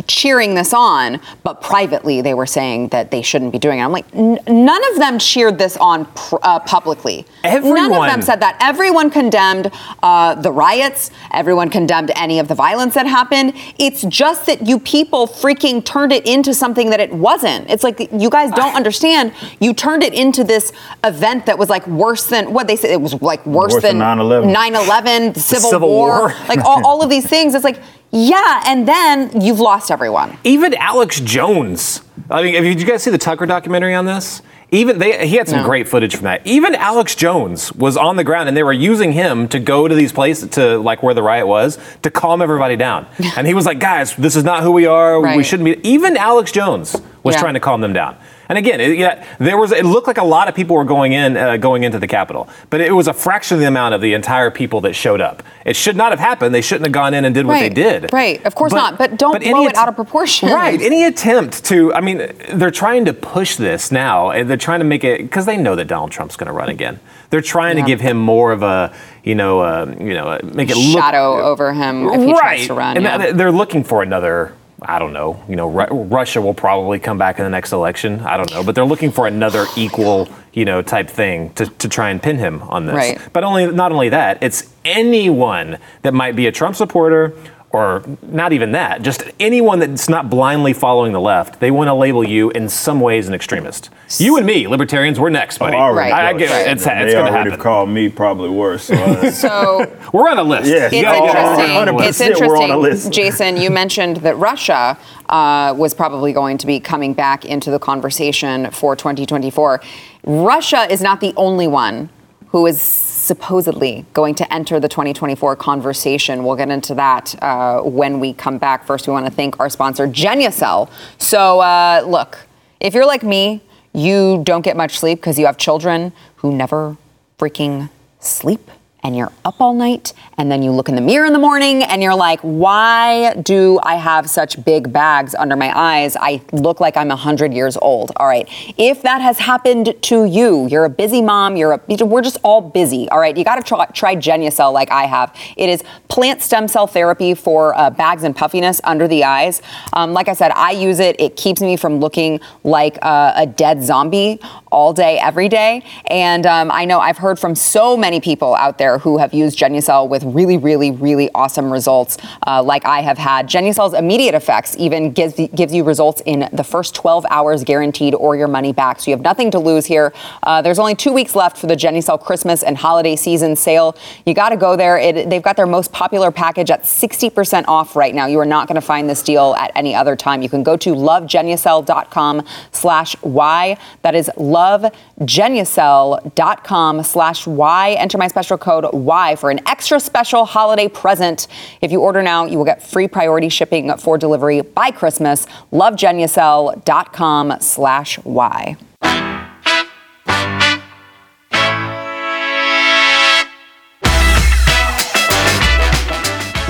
cheering 0.07 0.55
this 0.55 0.73
on, 0.73 1.19
but 1.43 1.61
privately 1.61 2.21
they 2.21 2.33
were 2.33 2.45
saying 2.45 2.89
that 2.89 3.11
they 3.11 3.21
shouldn't 3.21 3.51
be 3.51 3.59
doing 3.59 3.79
it. 3.79 3.83
I'm 3.83 3.91
like, 3.91 4.05
n- 4.13 4.39
none 4.47 4.81
of 4.91 4.99
them 4.99 5.19
cheered 5.19 5.57
this 5.57 5.77
on 5.77 6.05
pr- 6.05 6.37
uh, 6.41 6.59
publicly. 6.59 7.25
None 7.43 7.91
of 7.93 8.01
them 8.11 8.21
said 8.21 8.39
that. 8.41 8.57
Everyone 8.61 9.09
condemned 9.09 9.71
uh, 10.03 10.35
the 10.35 10.51
riots. 10.51 11.11
Everyone 11.31 11.69
condemned 11.69 12.11
any 12.15 12.39
of 12.39 12.47
the 12.47 12.55
violence 12.55 12.93
that 12.95 13.05
happened. 13.07 13.53
It's 13.77 14.03
just 14.03 14.45
that 14.45 14.67
you 14.67 14.79
people 14.79 15.27
freaking 15.27 15.83
turned 15.83 16.11
it 16.11 16.25
into 16.25 16.53
something 16.53 16.89
that 16.91 16.99
it 16.99 17.11
wasn't. 17.13 17.69
It's 17.69 17.83
like 17.83 17.99
you 18.11 18.29
guys 18.29 18.51
don't 18.51 18.75
understand. 18.81 19.33
You 19.59 19.73
turned 19.73 20.03
it 20.03 20.13
into 20.13 20.43
this 20.43 20.71
event 21.03 21.45
that 21.47 21.57
was 21.57 21.69
like 21.69 21.85
worse 21.87 22.25
than 22.27 22.53
what 22.53 22.67
they 22.67 22.75
said. 22.75 22.91
It 22.91 23.01
was 23.01 23.21
like 23.21 23.45
worse, 23.45 23.73
Worse 23.73 23.83
than 23.83 23.97
9/11. 23.97 24.53
9/11, 24.53 25.33
the 25.33 25.39
Civil, 25.39 25.69
Civil 25.69 25.89
War, 25.89 26.19
War. 26.19 26.27
like 26.47 26.59
all, 26.59 26.85
all 26.85 26.98
of 27.01 27.09
these 27.09 27.25
things. 27.27 27.55
It's 27.55 27.63
like 27.63 27.81
yeah, 28.11 28.63
and 28.65 28.87
then 28.87 29.39
you've 29.41 29.59
lost 29.59 29.91
everyone. 29.91 30.37
Even 30.43 30.73
Alex 30.73 31.19
Jones. 31.19 32.01
I 32.29 32.41
mean, 32.43 32.61
did 32.63 32.79
you 32.81 32.87
guys 32.87 33.03
see 33.03 33.11
the 33.11 33.17
Tucker 33.19 33.45
documentary 33.45 33.93
on 33.93 34.05
this? 34.05 34.41
Even 34.71 34.99
they, 34.99 35.27
he 35.27 35.35
had 35.35 35.47
some 35.47 35.59
No. 35.61 35.65
great 35.65 35.87
footage 35.87 36.15
from 36.15 36.25
that. 36.25 36.45
Even 36.45 36.75
Alex 36.75 37.15
Jones 37.15 37.71
was 37.73 37.97
on 37.97 38.17
the 38.17 38.23
ground, 38.23 38.47
and 38.49 38.55
they 38.57 38.61
were 38.63 38.73
using 38.73 39.11
him 39.13 39.47
to 39.47 39.59
go 39.59 39.87
to 39.87 39.95
these 39.95 40.11
places, 40.11 40.49
to 40.51 40.77
like 40.77 41.01
where 41.01 41.15
the 41.15 41.23
riot 41.23 41.47
was, 41.47 41.79
to 42.03 42.11
calm 42.11 42.41
everybody 42.41 42.75
down. 42.75 43.07
and 43.37 43.47
he 43.47 43.53
was 43.55 43.65
like, 43.65 43.79
"Guys, 43.79 44.15
this 44.15 44.35
is 44.35 44.43
not 44.43 44.61
who 44.63 44.71
we 44.71 44.85
are. 44.85 45.19
We 45.35 45.43
shouldn't 45.43 45.65
be." 45.65 45.87
Even 45.89 46.17
Alex 46.17 46.51
Jones 46.51 46.95
was 47.23 47.35
Yeah. 47.35 47.41
trying 47.41 47.53
to 47.55 47.59
calm 47.59 47.81
them 47.81 47.93
down. 47.93 48.15
And 48.49 48.57
again, 48.57 48.81
it, 48.81 48.97
yeah, 48.97 49.23
there 49.37 49.57
was. 49.57 49.71
It 49.71 49.85
looked 49.85 50.07
like 50.07 50.17
a 50.17 50.23
lot 50.23 50.47
of 50.49 50.55
people 50.55 50.75
were 50.75 50.83
going 50.83 51.13
in, 51.13 51.37
uh, 51.37 51.57
going 51.57 51.83
into 51.83 51.99
the 51.99 52.07
Capitol, 52.07 52.49
but 52.71 52.81
it 52.81 52.91
was 52.91 53.07
a 53.07 53.13
fraction 53.13 53.55
of 53.55 53.61
the 53.61 53.67
amount 53.67 53.93
of 53.93 54.01
the 54.01 54.15
entire 54.15 54.49
people 54.49 54.81
that 54.81 54.93
showed 54.93 55.21
up. 55.21 55.43
It 55.65 55.75
should 55.75 55.95
not 55.95 56.11
have 56.11 56.19
happened. 56.19 56.55
They 56.55 56.61
shouldn't 56.61 56.87
have 56.87 56.91
gone 56.93 57.13
in 57.13 57.25
and 57.25 57.35
did 57.35 57.45
what 57.45 57.59
they 57.59 57.69
did. 57.69 58.11
right. 58.11 58.43
Of 58.45 58.55
course 58.55 58.73
not. 58.73 58.97
But 58.97 59.17
don't 59.17 59.39
blow 59.39 59.59
any 59.59 59.65
it 59.67 59.75
out 59.75 59.87
of 59.87 59.95
proportion. 59.95 60.49
Right. 60.49 60.81
Any 60.81 61.05
attempt 61.05 61.63
to, 61.65 61.93
I 61.93 62.01
mean, 62.01 62.33
they're 62.53 62.71
trying 62.71 63.05
to 63.05 63.13
push 63.13 63.55
this 63.55 63.91
now. 63.91 64.31
and 64.31 64.49
They're 64.49 64.57
trying 64.57 64.79
to 64.79 64.85
make 64.85 65.03
it 65.03 65.21
because 65.21 65.45
they 65.45 65.57
know 65.57 65.75
that 65.75 65.85
Donald 65.85 66.11
Trump's 66.11 66.35
going 66.35 66.47
to 66.47 66.53
run 66.53 66.69
again. 66.69 66.99
They're 67.29 67.41
trying 67.41 67.77
Yeah. 67.77 67.83
to 67.83 67.87
give 67.87 68.01
him 68.01 68.17
more 68.17 68.51
of 68.51 68.63
a, 68.63 68.91
you 69.23 69.35
know, 69.35 69.59
uh, 69.59 69.93
you 69.99 70.15
know, 70.15 70.27
uh, 70.27 70.39
make 70.43 70.71
it 70.71 70.75
look 70.77 71.03
Shadow 71.03 71.39
over 71.41 71.71
him 71.71 72.07
if 72.09 72.21
he 72.21 72.31
right. 72.33 72.39
tries 72.39 72.67
to 72.67 72.73
run. 72.73 72.97
And 72.97 73.05
yeah. 73.05 73.31
they're 73.31 73.51
looking 73.51 73.83
for 73.83 74.01
another 74.01 74.53
I 74.81 74.99
don't 74.99 75.13
know. 75.13 75.43
You 75.47 75.55
know, 75.55 75.69
Ru- 75.69 76.03
Russia 76.03 76.41
will 76.41 76.53
probably 76.53 76.99
come 76.99 77.17
back 77.17 77.39
in 77.39 77.43
the 77.43 77.49
next 77.49 77.71
election. 77.71 78.21
I 78.21 78.37
don't 78.37 78.51
know, 78.51 78.63
but 78.63 78.75
they're 78.75 78.85
looking 78.85 79.11
for 79.11 79.27
another 79.27 79.65
equal, 79.75 80.29
you 80.53 80.65
know, 80.65 80.81
type 80.81 81.09
thing 81.09 81.53
to, 81.53 81.65
to 81.65 81.89
try 81.89 82.09
and 82.09 82.21
pin 82.21 82.37
him 82.37 82.61
on 82.63 82.85
this. 82.85 82.95
Right. 82.95 83.19
But 83.33 83.43
only 83.43 83.71
not 83.71 83.91
only 83.91 84.09
that, 84.09 84.41
it's 84.41 84.71
anyone 84.85 85.77
that 86.03 86.13
might 86.13 86.35
be 86.35 86.47
a 86.47 86.51
Trump 86.51 86.75
supporter 86.75 87.33
or 87.71 88.03
not 88.23 88.51
even 88.51 88.71
that, 88.71 89.03
just 89.03 89.23
anyone 89.39 89.77
that's 89.77 90.09
not 90.09 90.27
blindly 90.29 90.73
following 90.73 91.11
the 91.13 91.21
left. 91.21 91.59
They 91.59 91.69
want 91.69 91.87
to 91.87 91.93
label 91.93 92.23
you 92.23 92.49
in 92.51 92.67
some 92.67 92.99
ways 92.99 93.27
an 93.27 93.35
extremist. 93.35 93.91
You 94.17 94.37
and 94.37 94.45
me, 94.45 94.67
libertarians, 94.67 95.19
we're 95.19 95.29
next, 95.29 95.59
buddy. 95.59 95.77
already 95.77 96.11
Right. 96.11 96.23
I, 96.25 96.29
I 96.29 96.33
get 96.33 96.49
Right. 96.49 96.67
it. 96.67 96.71
It's, 96.71 96.83
they 96.85 96.91
it's 97.03 97.13
going 97.13 97.25
to 97.27 97.31
already 97.31 97.49
happen. 97.51 97.63
called 97.63 97.89
me 97.89 98.09
probably 98.09 98.49
worse. 98.49 98.85
So, 98.85 99.29
So 99.29 99.99
We're 100.13 100.27
on 100.29 100.39
a 100.39 100.43
list. 100.43 100.67
Yeah. 100.67 100.85
it's 100.87 100.95
You 100.95 101.03
gotta 101.03 101.19
get 101.19 101.35
on 101.35 101.87
it. 101.87 101.91
interesting. 101.91 102.27
It's 102.31 102.41
100% 102.41 102.47
we're 102.47 102.57
on 102.57 102.71
a 102.71 102.73
interesting, 102.73 102.81
list. 102.81 103.11
Jason. 103.13 103.57
You 103.57 103.69
mentioned 103.69 104.17
that 104.17 104.35
Russia 104.37 104.97
uh, 105.29 105.75
was 105.77 105.93
probably 105.93 106.33
going 106.33 106.57
to 106.57 106.65
be 106.65 106.79
coming 106.79 107.13
back 107.13 107.45
into 107.45 107.69
the 107.69 107.77
conversation 107.77 108.71
for 108.71 108.95
2024. 108.95 109.79
Russia 110.25 110.87
is 110.91 111.01
not 111.01 111.21
the 111.21 111.33
only 111.37 111.67
one 111.67 112.09
who 112.51 112.65
is 112.65 112.81
supposedly 112.81 114.05
going 114.13 114.35
to 114.35 114.53
enter 114.53 114.79
the 114.79 114.87
2024 114.87 115.55
conversation. 115.55 116.43
We'll 116.43 116.55
get 116.55 116.69
into 116.69 116.95
that 116.95 117.35
uh, 117.43 117.81
when 117.81 118.19
we 118.19 118.33
come 118.33 118.57
back. 118.57 118.85
First, 118.85 119.07
we 119.07 119.13
want 119.13 119.25
to 119.27 119.31
thank 119.31 119.59
our 119.59 119.69
sponsor, 119.69 120.07
Genucel. 120.07 120.89
So, 121.19 121.59
uh, 121.59 122.03
look, 122.07 122.47
if 122.79 122.93
you're 122.93 123.05
like 123.05 123.23
me, 123.23 123.61
you 123.93 124.41
don't 124.43 124.61
get 124.61 124.77
much 124.77 124.97
sleep 124.97 125.19
because 125.19 125.37
you 125.37 125.45
have 125.45 125.57
children 125.57 126.11
who 126.37 126.55
never 126.55 126.97
freaking 127.37 127.89
sleep 128.19 128.71
and 129.03 129.15
you're 129.15 129.31
up 129.45 129.61
all 129.61 129.73
night 129.73 130.13
and 130.37 130.51
then 130.51 130.61
you 130.61 130.71
look 130.71 130.89
in 130.89 130.95
the 130.95 131.01
mirror 131.01 131.25
in 131.25 131.33
the 131.33 131.39
morning 131.39 131.83
and 131.83 132.01
you're 132.01 132.15
like 132.15 132.39
why 132.41 133.33
do 133.35 133.79
i 133.83 133.95
have 133.95 134.29
such 134.29 134.63
big 134.63 134.91
bags 134.91 135.35
under 135.35 135.55
my 135.55 135.77
eyes? 135.77 136.15
I 136.15 136.41
look 136.51 136.79
like 136.79 136.97
i'm 136.97 137.09
100 137.09 137.53
years 137.53 137.77
old. 137.77 138.11
All 138.17 138.27
right. 138.27 138.47
If 138.77 139.01
that 139.03 139.21
has 139.21 139.39
happened 139.39 139.95
to 140.03 140.25
you 140.25 140.67
you're 140.67 140.85
a 140.85 140.89
busy 140.89 141.21
mom 141.21 141.55
you're 141.55 141.73
a 141.73 142.05
we're 142.05 142.21
just 142.21 142.37
all 142.43 142.61
busy. 142.61 143.09
All 143.09 143.19
right. 143.19 143.35
You 143.35 143.43
got 143.43 143.55
to 143.55 143.63
try, 143.63 143.85
try 143.87 144.15
Genucel 144.15 144.73
like 144.73 144.91
i 144.91 145.05
have. 145.05 145.35
It 145.57 145.69
is 145.69 145.83
plant 146.07 146.41
stem 146.41 146.67
cell 146.67 146.87
therapy 146.87 147.33
for 147.33 147.77
uh, 147.77 147.89
bags 147.89 148.23
and 148.23 148.35
puffiness 148.35 148.81
under 148.83 149.07
the 149.07 149.23
eyes. 149.23 149.61
Um, 149.93 150.13
like 150.13 150.27
i 150.27 150.33
said 150.33 150.51
i 150.55 150.71
use 150.71 150.99
it. 150.99 151.19
It 151.19 151.35
keeps 151.35 151.61
me 151.61 151.77
from 151.77 151.99
looking 151.99 152.39
like 152.63 152.97
uh, 153.01 153.33
a 153.35 153.45
dead 153.45 153.83
zombie 153.83 154.39
all 154.71 154.93
day, 154.93 155.19
every 155.19 155.49
day. 155.49 155.83
And 156.05 156.45
um, 156.45 156.71
I 156.71 156.85
know 156.85 156.99
I've 156.99 157.17
heard 157.17 157.39
from 157.39 157.55
so 157.55 157.97
many 157.97 158.19
people 158.19 158.55
out 158.55 158.77
there 158.77 158.99
who 158.99 159.17
have 159.17 159.33
used 159.33 159.57
Genucel 159.57 160.07
with 160.07 160.23
really, 160.23 160.57
really, 160.57 160.91
really 160.91 161.29
awesome 161.33 161.71
results, 161.71 162.17
uh, 162.45 162.61
like 162.63 162.85
I 162.85 163.01
have 163.01 163.17
had. 163.17 163.47
Genucel's 163.47 163.93
immediate 163.93 164.35
effects 164.35 164.75
even 164.77 165.11
gives, 165.11 165.35
gives 165.55 165.73
you 165.73 165.83
results 165.83 166.21
in 166.25 166.49
the 166.53 166.63
first 166.63 166.95
12 166.95 167.25
hours 167.29 167.63
guaranteed 167.63 168.13
or 168.15 168.35
your 168.35 168.47
money 168.47 168.73
back. 168.73 168.99
So 168.99 169.11
you 169.11 169.17
have 169.17 169.23
nothing 169.23 169.51
to 169.51 169.59
lose 169.59 169.85
here. 169.85 170.13
Uh, 170.43 170.61
there's 170.61 170.79
only 170.79 170.95
two 170.95 171.13
weeks 171.13 171.35
left 171.35 171.57
for 171.57 171.67
the 171.67 171.75
Genucel 171.75 172.19
Christmas 172.19 172.63
and 172.63 172.77
holiday 172.77 173.15
season 173.15 173.55
sale. 173.55 173.97
You 174.25 174.33
got 174.33 174.49
to 174.49 174.57
go 174.57 174.75
there. 174.75 174.97
It, 174.97 175.29
they've 175.29 175.41
got 175.41 175.55
their 175.55 175.65
most 175.65 175.91
popular 175.91 176.31
package 176.31 176.71
at 176.71 176.83
60% 176.83 177.65
off 177.67 177.95
right 177.95 178.13
now. 178.13 178.25
You 178.25 178.39
are 178.39 178.45
not 178.45 178.67
going 178.67 178.75
to 178.75 178.81
find 178.81 179.09
this 179.09 179.23
deal 179.23 179.55
at 179.55 179.71
any 179.75 179.95
other 179.95 180.15
time. 180.15 180.41
You 180.41 180.49
can 180.49 180.63
go 180.63 180.77
to 180.77 180.93
lovegenucel.com 180.93 182.45
slash 182.71 183.21
Y. 183.21 183.77
That 184.01 184.15
is 184.15 184.29
lovegenucel.com 184.59 187.03
slash 187.03 187.47
Y. 187.47 187.93
Enter 187.93 188.17
my 188.17 188.27
special 188.27 188.57
code 188.57 188.85
Y 188.93 189.35
for 189.35 189.51
an 189.51 189.59
extra 189.67 189.99
special 189.99 190.45
holiday 190.45 190.87
present. 190.87 191.47
If 191.81 191.91
you 191.91 192.01
order 192.01 192.21
now, 192.21 192.45
you 192.45 192.57
will 192.57 192.65
get 192.65 192.83
free 192.83 193.07
priority 193.07 193.49
shipping 193.49 193.95
for 193.97 194.17
delivery 194.17 194.61
by 194.61 194.91
Christmas. 194.91 195.45
lovegenucel.com 195.71 197.57
slash 197.59 198.19
Y. 198.25 198.77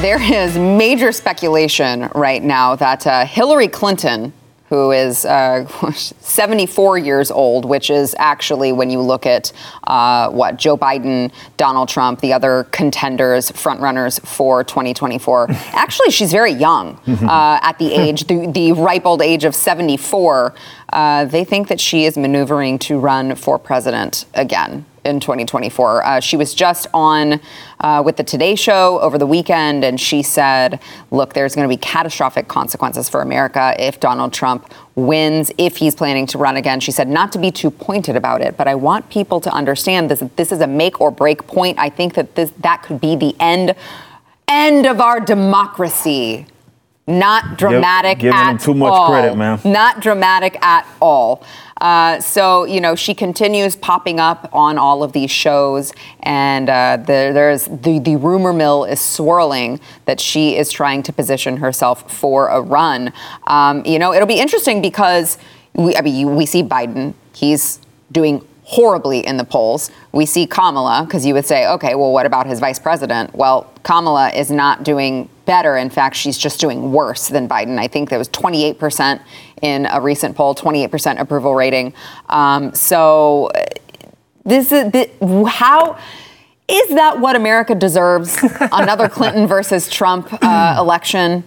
There 0.01 0.21
is 0.21 0.57
major 0.57 1.11
speculation 1.11 2.09
right 2.15 2.41
now 2.41 2.77
that 2.77 3.05
uh, 3.05 3.25
Hillary 3.25 3.67
Clinton, 3.67 4.31
who 4.69 4.91
is 4.91 5.25
uh, 5.25 5.65
74 5.91 6.97
years 6.99 7.31
old, 7.31 7.65
which 7.65 7.89
is 7.89 8.15
actually, 8.17 8.71
when 8.71 8.89
you 8.89 9.01
look 9.01 9.25
at 9.25 9.51
uh, 9.85 10.29
what 10.29 10.57
Joe 10.57 10.77
Biden, 10.77 11.31
Donald 11.57 11.89
Trump, 11.89 12.21
the 12.21 12.33
other 12.33 12.65
contenders, 12.71 13.51
frontrunners 13.51 14.21
for 14.25 14.63
2024, 14.63 15.47
actually, 15.73 16.11
she's 16.11 16.31
very 16.31 16.51
young 16.51 16.99
uh, 17.07 17.59
at 17.61 17.77
the 17.79 17.93
age, 17.93 18.25
the, 18.27 18.47
the 18.47 18.71
ripe 18.73 19.05
old 19.05 19.21
age 19.21 19.43
of 19.43 19.55
74. 19.55 20.53
Uh, 20.91 21.25
they 21.25 21.43
think 21.43 21.67
that 21.67 21.79
she 21.79 22.05
is 22.05 22.17
maneuvering 22.17 22.79
to 22.79 22.99
run 22.99 23.35
for 23.35 23.57
president 23.57 24.25
again 24.33 24.85
in 25.05 25.19
2024. 25.19 26.05
Uh, 26.05 26.19
she 26.19 26.37
was 26.37 26.53
just 26.53 26.87
on 26.93 27.39
uh, 27.79 28.01
with 28.05 28.17
the 28.17 28.23
Today 28.23 28.55
Show 28.55 28.99
over 28.99 29.17
the 29.17 29.25
weekend, 29.25 29.83
and 29.83 29.99
she 29.99 30.21
said, 30.21 30.79
Look, 31.11 31.33
there's 31.33 31.55
going 31.55 31.67
to 31.67 31.73
be 31.73 31.77
catastrophic 31.77 32.47
consequences 32.47 33.09
for 33.09 33.21
America 33.21 33.75
if 33.79 33.99
Donald 33.99 34.33
Trump 34.33 34.73
wins, 34.95 35.51
if 35.57 35.77
he's 35.77 35.95
planning 35.95 36.25
to 36.27 36.37
run 36.37 36.57
again. 36.57 36.79
She 36.79 36.91
said, 36.91 37.07
Not 37.07 37.31
to 37.33 37.39
be 37.39 37.51
too 37.51 37.71
pointed 37.71 38.15
about 38.15 38.41
it, 38.41 38.57
but 38.57 38.67
I 38.67 38.75
want 38.75 39.09
people 39.09 39.39
to 39.41 39.51
understand 39.51 40.11
this. 40.11 40.23
This 40.35 40.51
is 40.51 40.61
a 40.61 40.67
make 40.67 40.99
or 40.99 41.11
break 41.11 41.47
point. 41.47 41.79
I 41.79 41.89
think 41.89 42.13
that 42.15 42.35
this, 42.35 42.51
that 42.59 42.83
could 42.83 42.99
be 42.99 43.15
the 43.15 43.35
end, 43.39 43.75
end 44.47 44.85
of 44.85 44.99
our 44.99 45.19
democracy. 45.19 46.45
Not 47.09 47.57
dramatic 47.57 48.19
giving 48.19 48.37
at 48.37 48.49
them 48.49 48.57
too 48.59 48.73
much 48.75 48.91
all. 48.93 49.09
credit, 49.09 49.35
man. 49.35 49.59
Not 49.65 49.99
dramatic 49.99 50.63
at 50.63 50.85
all. 51.01 51.43
Uh, 51.81 52.19
so, 52.19 52.65
you 52.65 52.81
know, 52.81 52.95
she 52.95 53.13
continues 53.13 53.75
popping 53.75 54.19
up 54.19 54.49
on 54.53 54.77
all 54.77 55.03
of 55.03 55.13
these 55.13 55.31
shows, 55.31 55.93
and 56.21 56.69
uh, 56.69 56.97
the, 56.97 57.31
there's 57.33 57.65
the, 57.65 57.99
the 57.99 58.15
rumor 58.17 58.53
mill 58.53 58.83
is 58.83 58.99
swirling 58.99 59.79
that 60.05 60.19
she 60.19 60.57
is 60.57 60.71
trying 60.71 61.01
to 61.03 61.13
position 61.13 61.57
herself 61.57 62.11
for 62.11 62.47
a 62.47 62.61
run. 62.61 63.13
Um, 63.47 63.85
you 63.85 63.99
know, 63.99 64.13
it'll 64.13 64.27
be 64.27 64.39
interesting 64.39 64.81
because 64.81 65.37
we, 65.73 65.95
I 65.95 66.01
mean, 66.01 66.35
we 66.35 66.45
see 66.45 66.63
Biden, 66.63 67.13
he's 67.33 67.79
doing 68.11 68.45
horribly 68.69 69.25
in 69.25 69.37
the 69.37 69.43
polls. 69.43 69.89
We 70.11 70.27
see 70.27 70.45
Kamala, 70.45 71.03
because 71.03 71.25
you 71.25 71.33
would 71.33 71.45
say, 71.45 71.67
okay, 71.67 71.95
well, 71.95 72.11
what 72.11 72.27
about 72.27 72.45
his 72.45 72.59
vice 72.59 72.77
president? 72.77 73.33
Well, 73.33 73.73
Kamala 73.81 74.29
is 74.29 74.51
not 74.51 74.83
doing 74.83 75.27
better. 75.45 75.75
In 75.75 75.89
fact, 75.89 76.15
she's 76.15 76.37
just 76.37 76.59
doing 76.59 76.91
worse 76.91 77.29
than 77.29 77.49
Biden. 77.49 77.79
I 77.79 77.87
think 77.87 78.09
there 78.09 78.19
was 78.19 78.29
28% 78.29 79.21
in 79.61 79.85
a 79.85 79.99
recent 80.01 80.35
poll, 80.35 80.55
28% 80.55 81.19
approval 81.19 81.55
rating. 81.55 81.93
Um, 82.29 82.73
so 82.73 83.49
this 84.45 84.71
is 84.71 84.91
the, 84.91 85.09
how. 85.49 85.97
Is 86.67 86.89
that 86.89 87.19
what 87.19 87.35
America 87.35 87.73
deserves? 87.73 88.37
Another 88.71 89.09
Clinton 89.09 89.47
versus 89.47 89.89
Trump 89.89 90.29
uh, 90.43 90.75
election? 90.79 91.43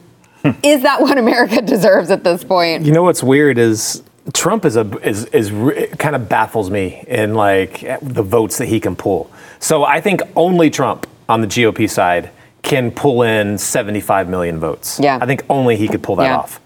Is 0.64 0.82
that 0.82 1.00
what 1.00 1.16
America 1.16 1.62
deserves 1.62 2.10
at 2.10 2.24
this 2.24 2.42
point? 2.42 2.84
You 2.84 2.90
know 2.92 3.04
what's 3.04 3.22
weird 3.22 3.56
is 3.58 4.02
Trump 4.32 4.64
is 4.64 4.74
a 4.76 4.84
is 5.06 5.26
is 5.26 5.50
kind 5.98 6.16
of 6.16 6.28
baffles 6.28 6.70
me 6.70 7.04
in 7.06 7.34
like 7.34 7.80
the 8.02 8.22
votes 8.24 8.58
that 8.58 8.66
he 8.66 8.80
can 8.80 8.96
pull. 8.96 9.30
So 9.60 9.84
I 9.84 10.00
think 10.00 10.20
only 10.34 10.68
Trump 10.70 11.06
on 11.28 11.40
the 11.40 11.46
GOP 11.46 11.88
side 11.88 12.30
can 12.62 12.90
pull 12.90 13.22
in 13.22 13.58
75 13.58 14.28
million 14.28 14.58
votes. 14.58 14.98
Yeah. 15.00 15.18
I 15.20 15.26
think 15.26 15.44
only 15.48 15.76
he 15.76 15.86
could 15.88 16.02
pull 16.02 16.16
that 16.16 16.24
Yeah. 16.24 16.38
off. 16.38 16.60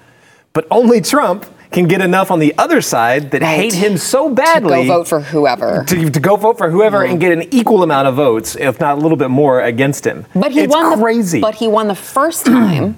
But 0.57 0.67
only 0.71 1.03
Trump 1.03 1.45
can 1.71 1.87
get 1.87 2.01
enough 2.01 2.31
on 2.31 2.39
the 2.39 2.55
other 2.57 2.81
side 2.81 3.31
that 3.33 3.43
Right. 3.43 3.57
hate 3.57 3.75
him 3.75 3.99
so 3.99 4.31
badly. 4.31 4.85
To 4.85 4.89
go 4.89 4.95
vote 5.01 5.07
for 5.07 5.21
whoever. 5.21 5.85
to, 5.87 6.09
to 6.09 6.19
go 6.21 6.37
vote 6.37 6.57
for 6.57 6.71
whoever 6.71 7.03
and 7.05 7.21
get 7.21 7.31
an 7.31 7.43
equal 7.55 7.83
amount 7.83 8.09
of 8.09 8.15
votes, 8.15 8.57
if 8.59 8.81
not 8.81 8.97
a 8.97 9.01
little 9.03 9.19
bit 9.19 9.29
more, 9.29 9.61
against 9.61 10.07
him. 10.07 10.25
But 10.35 10.53
he 10.53 10.61
it's 10.61 10.73
won 10.75 10.99
crazy. 10.99 11.39
the 11.41 11.43
but 11.43 11.57
he 11.57 11.69
won 11.69 11.89
the 11.89 11.95
first 11.95 12.47
time 12.47 12.97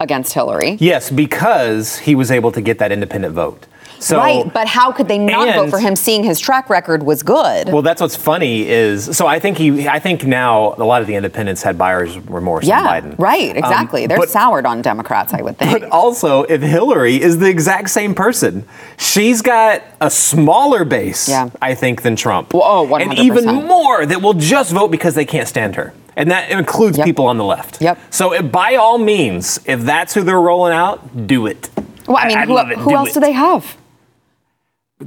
against 0.00 0.32
Hillary. 0.34 0.76
yes, 0.80 1.08
because 1.08 1.98
he 1.98 2.16
was 2.16 2.32
able 2.32 2.50
to 2.50 2.60
get 2.60 2.78
that 2.80 2.90
independent 2.90 3.32
vote. 3.32 3.66
So 4.00 4.16
right, 4.18 4.52
but 4.52 4.66
how 4.68 4.92
could 4.92 5.08
they 5.08 5.18
not 5.18 5.54
vote 5.54 5.70
for 5.70 5.78
him 5.78 5.96
seeing 5.96 6.22
his 6.24 6.38
track 6.38 6.70
record 6.70 7.02
was 7.02 7.22
good? 7.22 7.68
Well, 7.72 7.82
that's 7.82 8.00
what's 8.00 8.16
funny 8.16 8.66
is 8.68 9.16
so 9.16 9.26
I 9.26 9.38
think 9.38 9.58
he 9.58 9.88
I 9.88 9.98
think 9.98 10.24
now 10.24 10.74
a 10.78 10.84
lot 10.84 11.00
of 11.00 11.06
the 11.08 11.14
independents 11.14 11.62
had 11.62 11.76
buyer's 11.76 12.16
remorse 12.18 12.64
yeah, 12.64 12.86
Biden. 13.00 13.18
right, 13.18 13.50
Um, 13.50 13.56
exactly. 13.56 14.06
They're 14.06 14.18
but, 14.18 14.30
soured 14.30 14.66
on 14.66 14.82
Democrats, 14.82 15.34
I 15.34 15.42
would 15.42 15.58
think. 15.58 15.80
But 15.80 15.90
also, 15.90 16.42
if 16.44 16.62
Hillary 16.62 17.20
is 17.20 17.38
the 17.38 17.48
exact 17.48 17.90
same 17.90 18.14
person, 18.14 18.64
she's 18.96 19.42
got 19.42 19.82
a 20.00 20.10
smaller 20.10 20.84
base, 20.84 21.28
Yeah. 21.28 21.50
I 21.60 21.74
think, 21.74 22.02
than 22.02 22.14
Trump. 22.16 22.52
Well, 22.54 22.62
oh, 22.64 22.94
And 22.94 23.10
100%. 23.12 23.18
even 23.24 23.66
more 23.66 24.06
that 24.06 24.22
will 24.22 24.34
just 24.34 24.70
vote 24.72 24.90
because 24.90 25.14
they 25.14 25.24
can't 25.24 25.48
stand 25.48 25.74
her. 25.76 25.92
And 26.16 26.30
that 26.30 26.50
includes 26.50 26.98
Yep. 26.98 27.04
people 27.06 27.26
on 27.26 27.36
the 27.38 27.44
left. 27.44 27.80
Yep. 27.80 27.98
So, 28.10 28.42
by 28.42 28.74
all 28.76 28.98
means, 28.98 29.60
if 29.66 29.80
that's 29.82 30.14
who 30.14 30.22
they're 30.22 30.40
rolling 30.40 30.72
out, 30.72 31.26
do 31.26 31.46
it. 31.46 31.70
well, 32.06 32.16
I 32.16 32.26
mean, 32.28 32.38
I'd 32.38 32.48
who, 32.48 32.56
who 32.82 32.94
else 32.96 33.10
it. 33.10 33.14
do 33.14 33.20
they 33.20 33.32
have? 33.32 33.76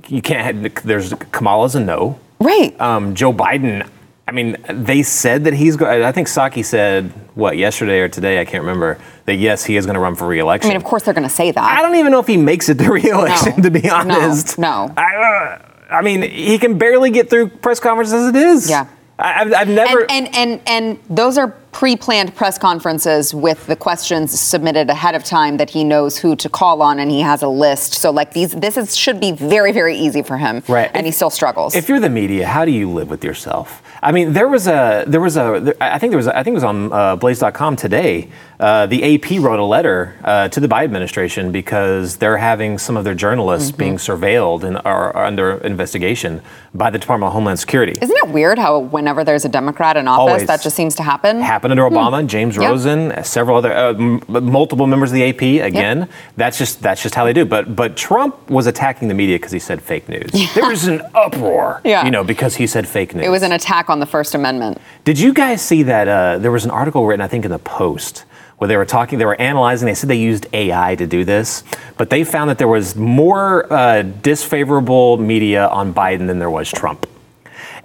You 0.07 0.21
can't. 0.21 0.63
Have, 0.63 0.83
there's 0.85 1.13
Kamala's 1.31 1.75
a 1.75 1.79
no. 1.79 2.19
Right. 2.39 2.79
Um, 2.79 3.13
Joe 3.13 3.33
Biden. 3.33 3.87
I 4.27 4.31
mean, 4.31 4.55
they 4.69 5.03
said 5.03 5.43
that 5.43 5.53
he's. 5.53 5.75
go- 5.75 6.05
I 6.05 6.11
think 6.13 6.27
Psaki 6.29 6.63
said 6.63 7.11
what 7.35 7.57
yesterday 7.57 7.99
or 7.99 8.07
today, 8.07 8.39
I 8.39 8.45
can't 8.45 8.63
remember, 8.63 8.97
that 9.25 9.35
yes, 9.35 9.65
he 9.65 9.75
is 9.75 9.85
going 9.85 9.95
to 9.95 9.99
run 9.99 10.15
for 10.15 10.27
reelection. 10.27 10.69
I 10.69 10.73
mean, 10.73 10.77
of 10.77 10.85
course 10.85 11.03
they're 11.03 11.13
going 11.13 11.27
to 11.27 11.33
say 11.33 11.51
that. 11.51 11.61
I 11.63 11.81
don't 11.81 11.95
even 11.95 12.11
know 12.11 12.19
if 12.19 12.27
he 12.27 12.37
makes 12.37 12.69
it 12.69 12.77
to 12.77 12.89
reelection, 12.91 13.53
No. 13.57 13.63
to 13.63 13.71
be 13.71 13.81
No. 13.81 13.95
honest. 13.95 14.57
No. 14.57 14.93
I, 14.95 15.15
uh, 15.15 15.61
I 15.89 16.01
mean, 16.01 16.21
he 16.21 16.57
can 16.57 16.77
barely 16.77 17.11
get 17.11 17.29
through 17.29 17.49
press 17.49 17.79
conferences 17.81 18.13
as 18.13 18.29
it 18.29 18.35
is. 18.37 18.69
Yeah. 18.69 18.87
I, 19.19 19.41
I've, 19.41 19.53
I've 19.53 19.67
never. 19.67 20.01
and, 20.09 20.27
and 20.33 20.35
and 20.35 20.61
and 20.67 20.99
those 21.09 21.37
are 21.37 21.49
pre-planned 21.71 22.35
press 22.35 22.57
conferences 22.57 23.33
with 23.33 23.65
the 23.67 23.75
questions 23.75 24.39
submitted 24.39 24.89
ahead 24.89 25.15
of 25.15 25.23
time 25.23 25.57
that 25.57 25.69
he 25.69 25.83
knows 25.83 26.17
who 26.17 26.35
to 26.35 26.49
call 26.49 26.81
on 26.81 26.99
and 26.99 27.09
he 27.09 27.21
has 27.21 27.41
a 27.41 27.47
list. 27.47 27.93
So 27.93 28.11
like 28.11 28.33
these, 28.33 28.51
this 28.51 28.77
is, 28.77 28.95
should 28.95 29.19
be 29.19 29.31
very 29.31 29.71
very 29.71 29.95
easy 29.97 30.21
for 30.21 30.37
him. 30.37 30.63
Right. 30.67 30.91
And 30.93 31.05
he 31.05 31.11
still 31.11 31.29
struggles. 31.29 31.75
If 31.75 31.87
you're 31.89 31.99
the 31.99 32.09
media, 32.09 32.45
how 32.47 32.65
do 32.65 32.71
you 32.71 32.89
live 32.89 33.09
with 33.09 33.23
yourself? 33.23 33.81
I 34.03 34.11
mean, 34.11 34.33
there 34.33 34.47
was 34.47 34.67
a, 34.67 35.05
there 35.07 35.21
was 35.21 35.37
a, 35.37 35.75
I 35.79 35.99
think 35.99 36.11
there 36.11 36.17
was, 36.17 36.27
a, 36.27 36.37
I 36.37 36.43
think 36.43 36.53
it 36.53 36.55
was 36.55 36.63
on 36.63 36.91
uh, 36.91 37.15
Blaze.com 37.15 37.75
today. 37.75 38.29
Uh, 38.59 38.85
the 38.85 39.15
AP 39.15 39.41
wrote 39.43 39.59
a 39.59 39.65
letter 39.65 40.15
uh, 40.23 40.47
to 40.49 40.59
the 40.59 40.67
Biden 40.67 40.83
administration 40.83 41.51
because 41.51 42.17
they're 42.17 42.37
having 42.37 42.77
some 42.77 42.97
of 42.97 43.03
their 43.03 43.15
journalists 43.15 43.71
Mm-hmm. 43.71 43.77
being 43.77 43.97
surveilled 43.97 44.63
and 44.63 44.77
are, 44.77 45.15
are 45.15 45.25
under 45.25 45.57
investigation 45.57 46.41
by 46.73 46.89
the 46.89 46.97
Department 46.97 47.27
of 47.27 47.33
Homeland 47.33 47.59
Security. 47.59 47.93
Isn't 48.01 48.15
it 48.17 48.29
weird 48.29 48.57
how 48.57 48.79
whenever 48.79 49.23
there's 49.23 49.45
a 49.45 49.49
Democrat 49.49 49.97
in 49.97 50.07
office, 50.07 50.19
Always. 50.19 50.47
that 50.47 50.61
just 50.61 50.75
seems 50.75 50.95
to 50.95 51.03
happen? 51.03 51.41
Happened 51.61 51.79
under 51.79 51.95
Obama, 51.95 52.25
James 52.25 52.55
Hmm. 52.55 52.61
Yeah. 52.63 52.69
Rosen, 52.69 53.23
several 53.23 53.55
other, 53.57 53.71
uh, 53.71 53.89
m- 53.93 54.19
multiple 54.27 54.87
members 54.87 55.11
of 55.11 55.13
the 55.13 55.23
AP. 55.25 55.59
Again, 55.61 56.09
that's 56.35 56.57
just 56.57 56.81
that's 56.81 57.03
just 57.03 57.13
how 57.13 57.23
they 57.23 57.33
do. 57.33 57.45
But 57.45 57.75
but 57.75 57.95
Trump 57.95 58.49
was 58.49 58.65
attacking 58.65 59.09
the 59.09 59.13
media 59.13 59.35
because 59.37 59.51
he 59.51 59.59
said 59.59 59.79
fake 59.79 60.09
news. 60.09 60.31
There 60.55 60.67
was 60.67 60.87
an 60.87 61.03
uproar, 61.13 61.81
Yeah. 61.83 62.03
you 62.03 62.09
know, 62.09 62.23
because 62.23 62.55
he 62.55 62.65
said 62.65 62.87
fake 62.87 63.13
news. 63.13 63.25
It 63.27 63.29
was 63.29 63.43
an 63.43 63.51
attack 63.51 63.91
on 63.91 63.99
the 63.99 64.07
First 64.07 64.33
Amendment. 64.33 64.79
Did 65.03 65.19
you 65.19 65.33
guys 65.35 65.61
see 65.61 65.83
that? 65.83 66.07
Uh, 66.07 66.39
there 66.39 66.51
was 66.51 66.65
an 66.65 66.71
article 66.71 67.05
written, 67.05 67.21
I 67.21 67.27
think, 67.27 67.45
in 67.45 67.51
the 67.51 67.59
Post 67.59 68.25
where 68.57 68.67
they 68.67 68.77
were 68.77 68.85
talking, 68.85 69.17
they 69.19 69.25
were 69.25 69.39
analyzing. 69.39 69.85
They 69.87 69.93
said 69.93 70.09
they 70.09 70.15
used 70.15 70.47
AI 70.53 70.95
to 70.95 71.05
do 71.07 71.23
this, 71.23 71.63
but 71.97 72.09
they 72.09 72.23
found 72.23 72.49
that 72.49 72.57
there 72.57 72.67
was 72.67 72.95
more 72.95 73.71
uh, 73.71 74.01
disfavorable 74.01 75.17
media 75.17 75.67
on 75.67 75.93
Biden 75.93 76.25
than 76.27 76.39
there 76.39 76.49
was 76.49 76.69
Trump. 76.71 77.07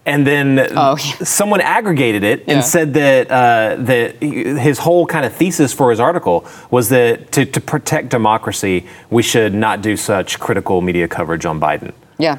And 0.06 0.24
then 0.26 0.58
Oh, 0.76 0.96
yeah. 0.96 1.24
someone 1.24 1.60
aggregated 1.60 2.22
it 2.22 2.44
Yeah. 2.46 2.54
and 2.54 2.64
said 2.64 2.94
that 2.94 3.30
uh, 3.30 3.76
that 3.80 4.22
his 4.22 4.78
whole 4.78 5.04
kind 5.06 5.26
of 5.26 5.32
thesis 5.32 5.72
for 5.72 5.90
his 5.90 5.98
article 6.00 6.44
was 6.70 6.88
that 6.90 7.32
to, 7.32 7.44
to 7.44 7.60
protect 7.60 8.08
democracy, 8.10 8.86
we 9.10 9.22
should 9.22 9.52
not 9.52 9.82
do 9.82 9.96
such 9.96 10.38
critical 10.38 10.80
media 10.80 11.08
coverage 11.08 11.44
on 11.44 11.58
Biden. 11.60 11.92
Yeah. 12.18 12.38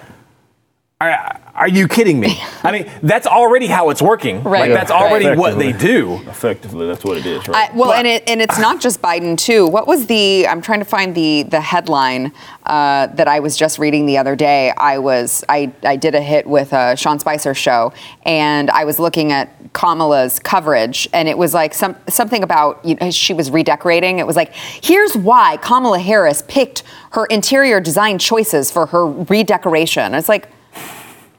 Are, 1.00 1.40
are 1.54 1.68
you 1.68 1.88
kidding 1.88 2.20
me? 2.20 2.42
I 2.64 2.72
mean, 2.72 2.90
that's 3.04 3.28
already 3.28 3.68
how 3.68 3.92
it's 3.92 4.02
working. 4.02 4.42
Right. 4.42 4.62
Like, 4.62 4.72
that's 4.72 4.90
Right. 4.90 5.04
already 5.04 5.40
what 5.40 5.60
they 5.60 5.72
do. 5.72 6.16
Effectively, 6.28 6.88
that's 6.88 7.04
what 7.06 7.18
it 7.18 7.26
is, 7.28 7.48
right? 7.48 7.70
I, 7.72 7.76
well, 7.76 7.94
and 7.94 8.08
it 8.08 8.24
and 8.28 8.42
it's 8.42 8.58
not 8.58 8.82
just 8.82 9.00
Biden 9.00 9.38
too. 9.38 9.68
What 9.68 9.86
was 9.86 10.08
the? 10.08 10.48
I'm 10.48 10.60
trying 10.60 10.80
to 10.80 10.86
find 10.86 11.14
the 11.14 11.44
the 11.44 11.62
headline 11.62 12.32
uh, 12.66 13.08
that 13.14 13.28
I 13.28 13.42
was 13.42 13.56
just 13.56 13.78
reading 13.78 14.08
the 14.08 14.18
other 14.18 14.36
day. 14.36 14.72
I 14.76 14.98
was 14.98 15.44
I 15.48 15.72
I 15.84 15.98
did 15.98 16.16
a 16.16 16.22
hit 16.22 16.48
with 16.48 16.74
a 16.74 16.98
Sean 16.98 17.20
Spicer 17.20 17.54
show, 17.54 17.94
and 18.24 18.72
I 18.72 18.84
was 18.84 18.98
looking 18.98 19.32
at 19.32 19.54
Kamala's 19.74 20.40
coverage, 20.40 21.08
and 21.14 21.30
it 21.30 21.38
was 21.38 21.54
like 21.54 21.76
some 21.76 21.96
something 22.10 22.42
about 22.42 22.84
you 22.84 22.96
know, 22.96 23.12
she 23.12 23.36
was 23.36 23.52
redecorating. 23.52 24.18
It 24.18 24.26
was 24.26 24.36
like 24.36 24.52
here's 24.56 25.16
why 25.16 25.58
Kamala 25.58 26.00
Harris 26.00 26.44
picked 26.48 26.82
her 27.12 27.28
interior 27.28 27.80
design 27.80 28.18
choices 28.18 28.72
for 28.72 28.88
her 28.88 29.06
redecoration. 29.06 30.16
It's 30.16 30.28
like 30.28 30.50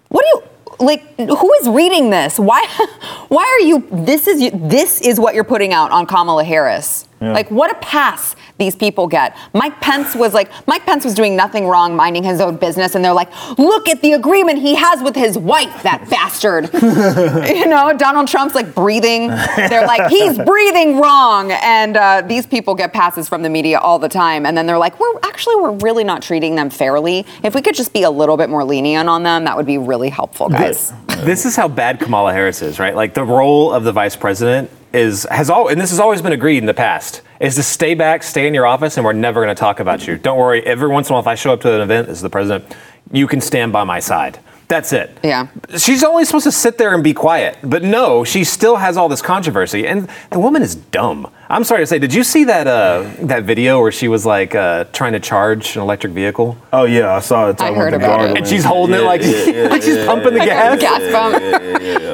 what 0.08 0.22
do 0.22 0.28
you 0.28 0.86
like? 0.86 1.16
Who 1.16 1.52
is 1.54 1.68
reading 1.68 2.10
this? 2.10 2.38
Why? 2.38 2.64
Why 3.28 3.44
are 3.44 3.66
you? 3.66 3.88
This 3.90 4.26
is 4.28 4.50
this 4.54 5.00
is 5.00 5.18
what 5.18 5.34
you're 5.34 5.44
putting 5.44 5.72
out 5.72 5.90
on 5.90 6.06
Kamala 6.06 6.44
Harris. 6.44 7.07
Like 7.20 7.50
what 7.50 7.70
a 7.70 7.74
pass 7.80 8.36
these 8.58 8.76
people 8.76 9.06
get. 9.06 9.36
Mike 9.54 9.80
Pence 9.80 10.14
was 10.14 10.34
like 10.34 10.50
Mike 10.66 10.84
Pence 10.84 11.04
was 11.04 11.14
doing 11.14 11.36
nothing 11.36 11.66
wrong, 11.66 11.96
minding 11.96 12.24
his 12.24 12.40
own 12.40 12.56
business, 12.56 12.94
and 12.94 13.04
they're 13.04 13.12
like, 13.12 13.28
look 13.58 13.88
at 13.88 14.02
the 14.02 14.12
agreement 14.12 14.58
he 14.58 14.74
has 14.74 15.02
with 15.02 15.16
his 15.16 15.38
wife, 15.38 15.82
that 15.82 16.08
bastard. 16.10 16.70
you 16.72 17.66
know, 17.66 17.92
Donald 17.96 18.28
Trump's 18.28 18.54
like 18.54 18.74
breathing. 18.74 19.28
They're 19.28 19.86
like, 19.86 20.10
he's 20.10 20.38
breathing 20.38 21.00
wrong, 21.00 21.52
and 21.52 21.96
uh, 21.96 22.22
these 22.22 22.46
people 22.46 22.74
get 22.74 22.92
passes 22.92 23.28
from 23.28 23.42
the 23.42 23.50
media 23.50 23.78
all 23.78 23.98
the 23.98 24.08
time, 24.08 24.46
and 24.46 24.56
then 24.56 24.66
they're 24.66 24.78
like, 24.78 24.98
we're 25.00 25.18
actually 25.22 25.56
we're 25.56 25.72
really 25.72 26.04
not 26.04 26.22
treating 26.22 26.54
them 26.54 26.70
fairly. 26.70 27.26
If 27.42 27.54
we 27.54 27.62
could 27.62 27.74
just 27.74 27.92
be 27.92 28.02
a 28.02 28.10
little 28.10 28.36
bit 28.36 28.50
more 28.50 28.64
lenient 28.64 29.08
on 29.08 29.22
them, 29.22 29.44
that 29.44 29.56
would 29.56 29.66
be 29.66 29.78
really 29.78 30.08
helpful, 30.08 30.48
guys. 30.48 30.92
This 31.18 31.44
is 31.44 31.56
how 31.56 31.68
bad 31.68 32.00
Kamala 32.00 32.32
Harris 32.32 32.62
is, 32.62 32.78
right? 32.78 32.94
Like 32.94 33.14
the 33.14 33.24
role 33.24 33.72
of 33.72 33.84
the 33.84 33.92
vice 33.92 34.16
president 34.16 34.70
is 34.92 35.26
has 35.30 35.50
all, 35.50 35.68
and 35.68 35.80
this 35.80 35.90
has 35.90 36.00
always 36.00 36.22
been 36.22 36.32
agreed 36.32 36.58
in 36.58 36.66
the 36.66 36.74
past, 36.74 37.22
is 37.40 37.54
to 37.56 37.62
stay 37.62 37.94
back, 37.94 38.22
stay 38.22 38.46
in 38.46 38.54
your 38.54 38.66
office, 38.66 38.96
and 38.96 39.04
we're 39.04 39.12
never 39.12 39.42
going 39.42 39.54
to 39.54 39.58
talk 39.58 39.80
about 39.80 40.06
you. 40.06 40.16
Don't 40.16 40.38
worry. 40.38 40.64
Every 40.64 40.88
once 40.88 41.08
in 41.08 41.12
a 41.12 41.14
while, 41.14 41.22
if 41.22 41.26
I 41.26 41.34
show 41.34 41.52
up 41.52 41.60
to 41.62 41.74
an 41.74 41.80
event 41.80 42.08
as 42.08 42.20
the 42.20 42.30
president, 42.30 42.74
you 43.12 43.26
can 43.26 43.40
stand 43.40 43.72
by 43.72 43.84
my 43.84 44.00
side. 44.00 44.38
That's 44.68 44.92
it. 44.92 45.18
Yeah. 45.24 45.48
She's 45.78 46.04
only 46.04 46.26
supposed 46.26 46.44
to 46.44 46.52
sit 46.52 46.76
there 46.76 46.94
and 46.94 47.02
be 47.02 47.14
quiet, 47.14 47.56
but 47.62 47.82
no, 47.82 48.22
she 48.22 48.44
still 48.44 48.76
has 48.76 48.98
all 48.98 49.08
this 49.08 49.22
controversy, 49.22 49.86
and 49.86 50.10
the 50.30 50.38
woman 50.38 50.60
is 50.60 50.74
dumb. 50.74 51.32
I'm 51.48 51.64
sorry 51.64 51.80
to 51.80 51.86
say. 51.86 51.98
Did 51.98 52.12
you 52.12 52.22
see 52.22 52.44
that 52.44 52.66
uh, 52.66 53.10
that 53.20 53.44
video 53.44 53.80
where 53.80 53.90
she 53.90 54.08
was 54.08 54.26
like 54.26 54.54
uh, 54.54 54.84
trying 54.92 55.14
to 55.14 55.20
charge 55.20 55.74
an 55.76 55.80
electric 55.82 56.12
vehicle, 56.12 56.58
oh 56.74 56.84
yeah, 56.84 57.14
I 57.14 57.20
saw 57.20 57.48
it. 57.48 57.56
talking 57.56 57.76
heard 57.76 57.94
about 57.94 58.28
it. 58.28 58.36
and 58.36 58.46
she's 58.46 58.62
holding 58.62 58.96
it 58.96 59.04
like, 59.04 59.22
yeah, 59.22 59.44
yeah, 59.44 59.62
like 59.70 59.82
she's 59.82 59.96
yeah, 59.96 60.04
pumping 60.04 60.34
the 60.34 60.44
yeah, 60.44 60.76
gas? 60.76 60.80
gas 60.82 61.12
pump. 61.12 61.42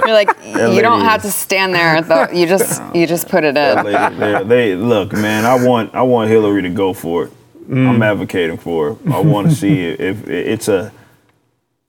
You're 0.06 0.14
like, 0.14 0.28
you 0.44 0.80
don't 0.80 1.00
have 1.00 1.22
to 1.22 1.32
stand 1.32 1.74
there. 1.74 2.00
Though. 2.02 2.28
You 2.34 2.46
just 2.46 2.82
you 2.94 3.06
just 3.06 3.28
put 3.28 3.44
it 3.44 3.56
in. 3.56 3.84
Lady, 3.84 4.16
they, 4.16 4.44
they 4.44 4.74
look, 4.76 5.12
man. 5.12 5.44
I 5.44 5.64
want 5.64 5.94
I 5.94 6.02
want 6.02 6.30
Hillary 6.30 6.62
to 6.62 6.70
go 6.70 6.92
for 6.92 7.24
it. 7.24 7.32
I'm 7.68 8.02
advocating 8.02 8.58
for 8.58 8.90
it. 8.90 8.98
I 9.10 9.20
want 9.20 9.50
to 9.50 9.54
see 9.56 9.80
it. 9.80 10.00
If 10.00 10.28
it's 10.28 10.68
a 10.68 10.92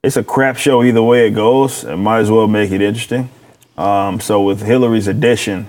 it's 0.06 0.18
a 0.18 0.24
crap 0.24 0.56
show 0.58 0.84
either 0.84 1.02
way 1.02 1.28
it 1.28 1.32
goes, 1.32 1.84
it 1.84 1.96
might 1.98 2.20
as 2.20 2.30
well 2.30 2.48
make 2.48 2.72
it 2.72 2.82
interesting. 2.82 3.30
Um, 3.78 4.20
so 4.20 4.42
with 4.44 4.62
Hillary's 4.62 5.08
addition, 5.08 5.68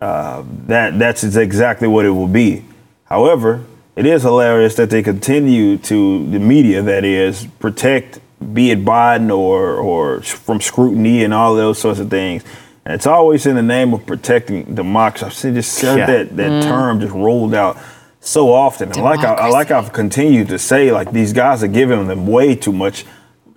uh, 0.00 0.44
that 0.66 0.98
that's 0.98 1.24
exactly 1.24 1.88
what 1.88 2.04
it 2.06 2.10
will 2.10 2.28
be. 2.28 2.64
However, 3.04 3.64
it 3.96 4.06
is 4.06 4.22
hilarious 4.22 4.76
that 4.76 4.88
they 4.90 5.02
continue 5.02 5.76
to 5.78 6.30
the 6.30 6.38
media 6.38 6.80
that 6.82 7.04
is 7.04 7.46
protect 7.58 8.20
be 8.54 8.70
it 8.70 8.84
Biden 8.84 9.36
or 9.36 9.74
or 9.76 10.22
from 10.22 10.60
scrutiny 10.60 11.24
and 11.24 11.34
all 11.34 11.54
those 11.54 11.78
sorts 11.78 11.98
of 12.00 12.08
things. 12.08 12.44
And 12.84 12.94
it's 12.94 13.06
always 13.06 13.46
in 13.46 13.54
the 13.56 13.62
name 13.62 13.92
of 13.94 14.06
protecting 14.06 14.74
democracy. 14.74 15.26
I've 15.26 15.34
seen- 15.34 15.54
just 15.54 15.82
Yeah. 15.82 16.06
that 16.06 16.36
that 16.36 16.62
term 16.62 17.00
just 17.00 17.12
rolled 17.12 17.54
out 17.54 17.76
so 18.20 18.52
often. 18.52 18.90
And 18.92 19.02
like 19.02 19.20
I, 19.20 19.34
I 19.34 19.48
like 19.48 19.70
I've 19.70 19.92
continued 19.92 20.48
to 20.48 20.58
say, 20.58 20.90
like 20.92 21.12
these 21.12 21.32
guys 21.32 21.62
are 21.62 21.68
giving 21.80 22.06
them 22.06 22.26
way 22.26 22.54
too 22.56 22.72
much 22.72 23.04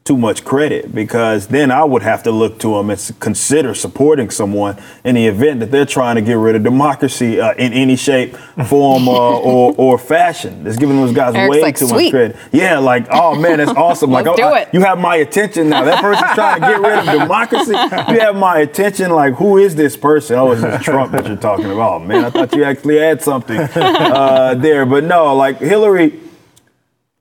too 0.06 0.16
much 0.16 0.46
credit 0.46 0.94
because 0.94 1.48
then 1.48 1.72
I 1.72 1.84
would 1.84 2.04
have 2.04 2.22
to 2.24 2.32
look 2.32 2.60
to 2.60 2.76
them 2.76 2.92
and 2.92 3.12
consider 3.20 3.74
supporting 3.74 4.30
someone 4.30 4.78
in 5.04 5.16
the 5.16 5.26
event 5.26 5.62
that 5.62 5.72
they're 5.72 5.84
trying 5.84 6.16
to 6.16 6.22
get 6.22 6.36
rid 6.36 6.56
of 6.56 6.62
democracy 6.62 7.42
uh, 7.42 7.56
in 7.56 7.74
any 7.74 7.96
shape, 7.96 8.36
form, 8.68 9.10
uh, 9.10 9.12
or 9.40 9.74
or 9.80 9.98
fashion. 9.98 10.68
It's 10.68 10.78
giving 10.78 10.98
those 10.98 11.12
guys 11.12 11.34
Eric's 11.34 11.52
way 11.52 11.62
like, 11.64 11.76
too 11.78 11.88
"Sweet." 11.88 12.04
much 12.04 12.12
credit. 12.12 12.36
Yeah, 12.52 12.78
like 12.78 13.08
oh 13.10 13.34
man, 13.34 13.58
that's 13.58 13.72
awesome. 13.76 14.12
like 14.12 14.28
oh, 14.28 14.36
do 14.36 14.44
I- 14.44 14.60
it. 14.60 14.70
you 14.74 14.82
have 14.82 15.00
my 15.00 15.16
attention 15.16 15.70
now. 15.70 15.84
That 15.84 16.00
person's 16.02 16.34
trying 16.36 16.62
to 16.62 16.68
get 16.68 16.80
rid 16.82 17.00
of 17.00 17.06
democracy. 17.22 17.72
You 17.72 18.20
have 18.20 18.36
my 18.36 18.60
attention. 18.60 19.10
Like 19.10 19.34
who 19.34 19.58
is 19.58 19.74
this 19.74 19.98
person? 19.98 20.36
Oh, 20.38 20.52
it's 20.52 20.62
just 20.62 20.86
Trump 20.86 21.14
that 21.14 21.26
you're 21.26 21.36
talking 21.36 21.66
about. 21.72 21.94
Oh, 21.96 22.00
man, 22.00 22.26
I 22.26 22.30
thought 22.30 22.54
you 22.56 22.64
actually 22.64 22.98
had 23.00 23.24
something 23.24 23.58
uh, 23.60 24.54
there, 24.56 24.86
but 24.86 25.04
no, 25.04 25.36
like 25.36 25.58
Hillary 25.58 26.20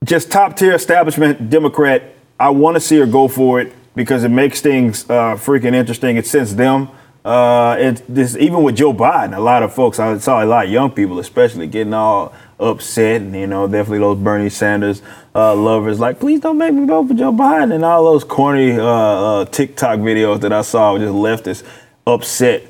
just 0.05 0.31
top 0.31 0.55
tier 0.55 0.75
establishment 0.75 1.49
Democrat. 1.49 2.11
I 2.39 2.51
want 2.51 2.77
to 2.77 2.81
see 2.81 2.99
her 2.99 3.07
go 3.07 3.29
for 3.29 3.61
it 3.61 3.73
because 3.95 4.25
it 4.25 4.31
makes 4.31 4.61
things 4.61 5.09
uh, 5.09 5.37
freaking 5.37 5.75
interesting. 5.75 6.17
It 6.17 6.27
sends 6.27 6.57
them. 6.57 6.89
Uh, 7.25 7.77
it 7.79 8.03
this 8.07 8.37
even 8.37 8.63
with 8.63 8.77
Joe 8.77 8.93
Biden, 8.93 9.35
a 9.35 9.41
lot 9.41 9.63
of 9.63 9.73
folks 9.73 9.99
I 9.99 10.19
saw 10.19 10.45
a 10.45 10.45
lot 10.45 10.67
of 10.67 10.71
young 10.71 10.91
people, 10.91 11.19
especially 11.19 11.67
getting 11.67 11.95
all 11.95 12.35
upset, 12.61 13.23
and 13.23 13.35
you 13.35 13.47
know 13.47 13.67
definitely 13.67 14.01
those 14.01 14.19
Bernie 14.19 14.51
Sanders 14.51 15.01
uh, 15.35 15.55
lovers, 15.55 15.99
like 15.99 16.21
please 16.21 16.41
don't 16.41 16.59
make 16.59 16.75
me 16.75 16.87
vote 16.87 17.09
for 17.09 17.15
Joe 17.15 17.33
Biden, 17.33 17.75
and 17.75 17.83
all 17.83 18.05
those 18.05 18.25
corny 18.25 18.73
uh, 18.73 18.85
uh, 18.85 19.45
TikTok 19.47 20.01
videos 20.01 20.41
that 20.41 20.53
I 20.53 20.61
saw 20.61 20.99
just 20.99 21.15
leftists 21.15 21.67
upset. 22.07 22.65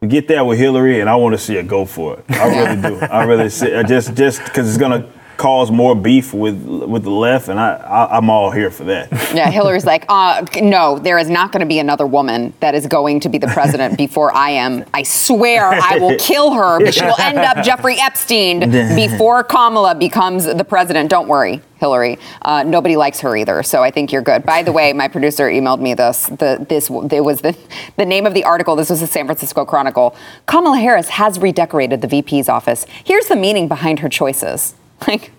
We 0.00 0.06
get 0.06 0.28
that 0.28 0.46
with 0.46 0.60
Hillary, 0.60 1.00
and 1.00 1.10
I 1.10 1.16
want 1.16 1.32
to 1.32 1.38
see 1.38 1.56
her 1.56 1.64
go 1.64 1.84
for 1.84 2.20
it. 2.20 2.24
I 2.28 2.46
really 2.46 2.82
do. 2.82 3.00
I 3.00 3.24
really 3.24 3.50
see. 3.50 3.82
Just 3.88 4.14
just 4.14 4.44
because 4.44 4.68
it's 4.68 4.78
gonna 4.78 5.10
cause 5.38 5.70
more 5.70 5.94
beef 5.94 6.34
with 6.34 6.62
with 6.62 7.04
the 7.04 7.10
left, 7.10 7.48
and 7.48 7.58
I, 7.58 7.76
I 7.76 8.18
I'm 8.18 8.28
all 8.28 8.50
here 8.50 8.70
for 8.70 8.84
that. 8.84 9.08
Yeah, 9.38 9.50
Hillary's 9.50 9.84
like, 9.84 10.06
uh, 10.08 10.44
no, 10.62 10.98
there 10.98 11.18
is 11.18 11.28
not 11.28 11.52
going 11.52 11.60
to 11.60 11.66
be 11.66 11.78
another 11.78 12.06
woman 12.06 12.54
that 12.60 12.74
is 12.74 12.86
going 12.86 13.20
to 13.20 13.28
be 13.28 13.36
the 13.36 13.46
president 13.48 13.98
before 13.98 14.34
I 14.34 14.50
am. 14.50 14.84
I 14.94 15.02
swear 15.02 15.66
I 15.66 15.98
will 15.98 16.16
kill 16.18 16.52
her, 16.54 16.80
but 16.80 16.94
she 16.94 17.04
will 17.04 17.20
end 17.20 17.38
up 17.38 17.62
Jeffrey 17.62 17.96
Epstein 18.00 18.60
before 18.96 19.44
Kamala 19.44 19.94
becomes 19.94 20.44
the 20.44 20.64
president. 20.64 21.10
Don't 21.10 21.28
worry. 21.28 21.60
Hillary. 21.78 22.18
Uh, 22.42 22.64
nobody 22.64 22.96
likes 22.96 23.20
her 23.20 23.36
either, 23.36 23.62
so 23.62 23.82
I 23.82 23.90
think 23.90 24.10
you're 24.10 24.22
good. 24.22 24.44
By 24.44 24.62
the 24.62 24.72
way, 24.72 24.92
my 24.92 25.06
producer 25.06 25.48
emailed 25.48 25.80
me 25.80 25.94
this. 25.94 26.26
The 26.26 26.66
this 26.68 26.90
it 26.90 27.20
was 27.20 27.42
the 27.42 27.56
the 27.96 28.06
name 28.06 28.26
of 28.26 28.34
the 28.34 28.44
article. 28.44 28.74
This 28.74 28.90
was 28.90 29.00
the 29.00 29.06
San 29.06 29.26
Francisco 29.26 29.64
Chronicle. 29.64 30.16
Kamala 30.46 30.78
Harris 30.78 31.10
has 31.10 31.38
redecorated 31.38 32.00
the 32.00 32.08
VP's 32.08 32.48
office. 32.48 32.86
Here's 33.04 33.26
the 33.26 33.36
meaning 33.36 33.68
behind 33.68 34.00
her 34.00 34.08
choices. 34.08 34.74
Like, 35.06 35.32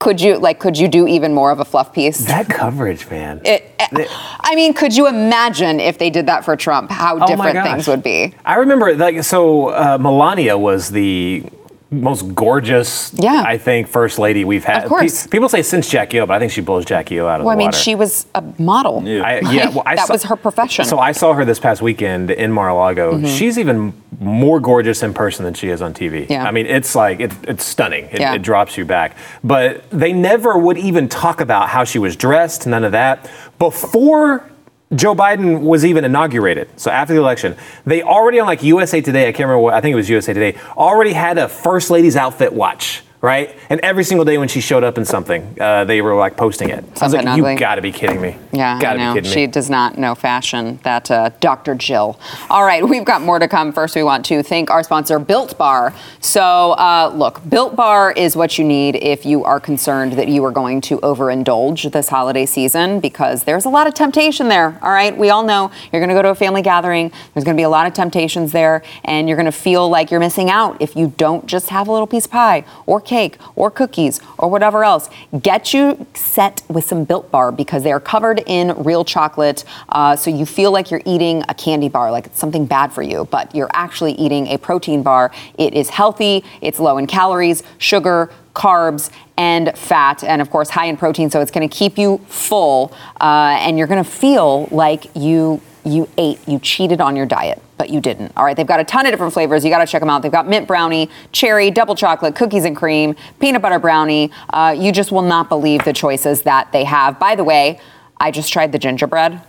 could 0.00 0.20
you 0.20 0.36
like 0.38 0.58
could 0.58 0.76
you 0.76 0.88
do 0.88 1.06
even 1.06 1.32
more 1.32 1.50
of 1.50 1.60
a 1.60 1.64
fluff 1.64 1.92
piece? 1.92 2.26
That 2.26 2.48
coverage, 2.48 3.08
man. 3.08 3.40
It, 3.44 3.70
I 3.90 4.54
mean, 4.54 4.74
could 4.74 4.94
you 4.94 5.06
imagine 5.06 5.80
if 5.80 5.98
they 5.98 6.10
did 6.10 6.26
that 6.26 6.44
for 6.44 6.56
Trump? 6.56 6.90
How 6.90 7.18
Oh 7.18 7.26
different 7.26 7.62
things 7.62 7.86
would 7.88 8.02
be. 8.02 8.34
I 8.44 8.56
remember, 8.56 8.94
like, 8.94 9.22
so 9.24 9.68
uh, 9.68 9.96
Melania 9.98 10.58
was 10.58 10.90
the 10.90 11.44
most 11.90 12.34
gorgeous, 12.34 13.12
Yeah. 13.14 13.44
I 13.46 13.56
think, 13.56 13.86
first 13.86 14.18
lady 14.18 14.44
we've 14.44 14.64
had. 14.64 14.82
Of 14.82 14.88
course. 14.88 15.24
Pe- 15.26 15.30
people 15.30 15.48
say 15.48 15.62
since 15.62 15.88
Jackie 15.88 16.18
O, 16.20 16.26
but 16.26 16.34
I 16.34 16.38
think 16.40 16.50
she 16.50 16.60
blows 16.60 16.84
Jackie 16.84 17.20
O 17.20 17.26
out 17.28 17.36
of 17.36 17.40
the 17.40 17.44
water. 17.44 17.46
Well, 17.46 17.56
I 17.56 17.58
mean, 17.58 17.66
water. 17.68 17.76
she 17.76 17.94
was 17.94 18.26
a 18.34 18.42
model. 18.58 18.98
I, 19.06 19.40
yeah, 19.52 19.68
well, 19.68 19.84
I 19.86 19.94
that 19.96 20.08
saw- 20.08 20.12
was 20.14 20.24
her 20.24 20.36
profession. 20.36 20.84
So 20.86 20.98
I 20.98 21.12
saw 21.12 21.34
her 21.34 21.44
this 21.44 21.60
past 21.60 21.82
weekend 21.82 22.30
in 22.32 22.50
Mar-a-Lago. 22.52 23.12
Mm-hmm. 23.14 23.26
She's 23.26 23.58
even 23.58 23.92
more 24.20 24.60
gorgeous 24.60 25.02
in 25.02 25.14
person 25.14 25.44
than 25.44 25.54
she 25.54 25.68
is 25.68 25.82
on 25.82 25.94
TV. 25.94 26.28
Yeah. 26.28 26.44
I 26.44 26.50
mean, 26.50 26.66
it's 26.66 26.94
like 26.94 27.20
it, 27.20 27.32
it's 27.48 27.64
stunning. 27.64 28.06
It, 28.06 28.20
Yeah. 28.20 28.34
it 28.34 28.42
drops 28.42 28.76
you 28.76 28.84
back. 28.84 29.16
But 29.42 29.88
they 29.90 30.12
never 30.12 30.56
would 30.58 30.78
even 30.78 31.08
talk 31.08 31.40
about 31.40 31.68
how 31.68 31.84
she 31.84 31.98
was 31.98 32.16
dressed. 32.16 32.66
None 32.66 32.84
of 32.84 32.92
that 32.92 33.30
before. 33.58 34.48
Joe 34.94 35.14
Biden 35.14 35.62
was 35.62 35.84
even 35.84 36.04
inaugurated. 36.04 36.68
So 36.78 36.90
after 36.90 37.14
the 37.14 37.20
election, 37.20 37.56
they 37.84 38.02
already 38.02 38.38
on 38.38 38.46
like 38.46 38.62
USA 38.62 39.00
Today, 39.00 39.22
I 39.28 39.32
can't 39.32 39.48
remember 39.48 39.58
what, 39.60 39.74
I 39.74 39.80
think 39.80 39.92
it 39.92 39.96
was 39.96 40.08
USA 40.08 40.32
Today, 40.32 40.56
already 40.76 41.12
had 41.14 41.36
a 41.38 41.48
First 41.48 41.90
Lady's 41.90 42.14
outfit 42.16 42.52
watch, 42.52 43.02
right? 43.24 43.56
And 43.70 43.80
every 43.80 44.04
single 44.04 44.26
day 44.26 44.36
when 44.36 44.48
she 44.48 44.60
showed 44.60 44.84
up 44.84 44.98
in 44.98 45.06
something, 45.06 45.56
uh, 45.58 45.86
they 45.86 46.02
were 46.02 46.14
like 46.14 46.36
posting 46.36 46.68
it. 46.68 46.84
I 47.00 47.04
was 47.04 47.14
like, 47.14 47.26
ugly. 47.26 47.52
you 47.54 47.58
gotta 47.58 47.80
be 47.80 47.90
kidding 47.90 48.20
me. 48.20 48.36
Yeah, 48.52 48.78
gotta 48.78 49.00
I 49.00 49.04
know. 49.06 49.14
be 49.14 49.20
kidding 49.20 49.32
She 49.32 49.46
does 49.46 49.70
not 49.70 49.96
know 49.96 50.14
fashion. 50.14 50.78
That 50.82 51.10
uh, 51.10 51.30
Dr. 51.40 51.74
Jill. 51.74 52.20
All 52.50 52.64
right, 52.64 52.86
we've 52.86 53.04
got 53.04 53.22
more 53.22 53.38
to 53.38 53.48
come. 53.48 53.72
First, 53.72 53.96
we 53.96 54.02
want 54.02 54.26
to 54.26 54.42
thank 54.42 54.70
our 54.70 54.82
sponsor, 54.82 55.18
Built 55.18 55.56
Bar. 55.56 55.94
So, 56.20 56.72
uh, 56.72 57.12
look, 57.14 57.40
Built 57.48 57.74
Bar 57.74 58.12
is 58.12 58.36
what 58.36 58.58
you 58.58 58.64
need 58.64 58.96
if 58.96 59.24
you 59.24 59.42
are 59.42 59.58
concerned 59.58 60.12
that 60.12 60.28
you 60.28 60.44
are 60.44 60.52
going 60.52 60.82
to 60.82 60.98
overindulge 60.98 61.90
this 61.92 62.10
holiday 62.10 62.44
season 62.44 63.00
because 63.00 63.44
there's 63.44 63.64
a 63.64 63.70
lot 63.70 63.86
of 63.86 63.94
temptation 63.94 64.48
there. 64.48 64.78
All 64.82 64.92
right, 64.92 65.16
we 65.16 65.30
all 65.30 65.44
know 65.44 65.70
you're 65.90 66.00
going 66.00 66.10
to 66.10 66.14
go 66.14 66.20
to 66.20 66.28
a 66.28 66.34
family 66.34 66.60
gathering. 66.60 67.10
There's 67.32 67.44
going 67.44 67.56
to 67.56 67.60
be 67.60 67.64
a 67.64 67.70
lot 67.70 67.86
of 67.86 67.94
temptations 67.94 68.52
there, 68.52 68.82
and 69.02 69.28
you're 69.28 69.38
going 69.38 69.46
to 69.46 69.52
feel 69.52 69.88
like 69.88 70.10
you're 70.10 70.20
missing 70.20 70.50
out 70.50 70.76
if 70.82 70.94
you 70.94 71.14
don't 71.16 71.46
just 71.46 71.70
have 71.70 71.88
a 71.88 71.92
little 71.92 72.06
piece 72.06 72.26
of 72.26 72.30
pie 72.30 72.66
or 72.84 73.00
cake 73.00 73.13
or 73.56 73.70
cookies 73.70 74.20
or 74.38 74.48
whatever 74.48 74.84
else. 74.84 75.08
Get 75.42 75.72
you 75.72 76.06
set 76.14 76.62
with 76.68 76.84
some 76.84 77.04
Built 77.04 77.30
Bar 77.30 77.52
because 77.52 77.82
they 77.82 77.92
are 77.92 78.00
covered 78.00 78.42
in 78.46 78.74
real 78.82 79.04
chocolate, 79.04 79.64
uh, 79.88 80.16
so 80.16 80.30
you 80.30 80.46
feel 80.46 80.72
like 80.72 80.90
you're 80.90 81.02
eating 81.04 81.42
a 81.48 81.54
candy 81.54 81.88
bar, 81.88 82.10
like 82.10 82.26
it's 82.26 82.38
something 82.38 82.66
bad 82.66 82.92
for 82.92 83.02
you, 83.02 83.26
but 83.30 83.54
you're 83.54 83.70
actually 83.72 84.12
eating 84.12 84.48
a 84.48 84.58
protein 84.58 85.02
bar. 85.02 85.30
It 85.58 85.74
is 85.74 85.90
healthy, 85.90 86.44
it's 86.60 86.78
low 86.78 86.98
in 86.98 87.06
calories, 87.06 87.62
sugar, 87.78 88.30
carbs, 88.54 89.10
and 89.36 89.76
fat, 89.76 90.22
and 90.22 90.40
of 90.40 90.50
course, 90.50 90.70
high 90.70 90.86
in 90.86 90.96
protein, 90.96 91.30
so 91.30 91.40
it's 91.40 91.50
going 91.50 91.68
to 91.68 91.76
keep 91.76 91.98
you 91.98 92.18
full, 92.28 92.92
uh, 93.20 93.56
and 93.58 93.78
you're 93.78 93.88
going 93.88 94.02
to 94.02 94.10
feel 94.10 94.68
like 94.70 95.06
you 95.14 95.60
you 95.84 96.08
ate, 96.16 96.38
you 96.48 96.58
cheated 96.58 97.00
on 97.00 97.14
your 97.14 97.26
diet, 97.26 97.60
but 97.76 97.90
you 97.90 98.00
didn't. 98.00 98.32
All 98.36 98.44
right, 98.44 98.56
they've 98.56 98.66
got 98.66 98.80
a 98.80 98.84
ton 98.84 99.06
of 99.06 99.12
different 99.12 99.32
flavors. 99.32 99.64
You 99.64 99.70
got 99.70 99.78
to 99.78 99.86
check 99.86 100.00
them 100.00 100.10
out. 100.10 100.22
They've 100.22 100.32
got 100.32 100.48
mint 100.48 100.66
brownie, 100.66 101.10
cherry, 101.32 101.70
double 101.70 101.94
chocolate, 101.94 102.34
cookies 102.34 102.64
and 102.64 102.76
cream, 102.76 103.16
peanut 103.40 103.62
butter 103.62 103.78
brownie. 103.78 104.30
Uh, 104.50 104.74
you 104.78 104.92
just 104.92 105.12
will 105.12 105.22
not 105.22 105.48
believe 105.48 105.84
the 105.84 105.92
choices 105.92 106.42
that 106.42 106.72
they 106.72 106.84
have. 106.84 107.18
By 107.18 107.34
the 107.34 107.44
way, 107.44 107.80
I 108.18 108.30
just 108.30 108.52
tried 108.52 108.72
the 108.72 108.78
gingerbread. 108.78 109.40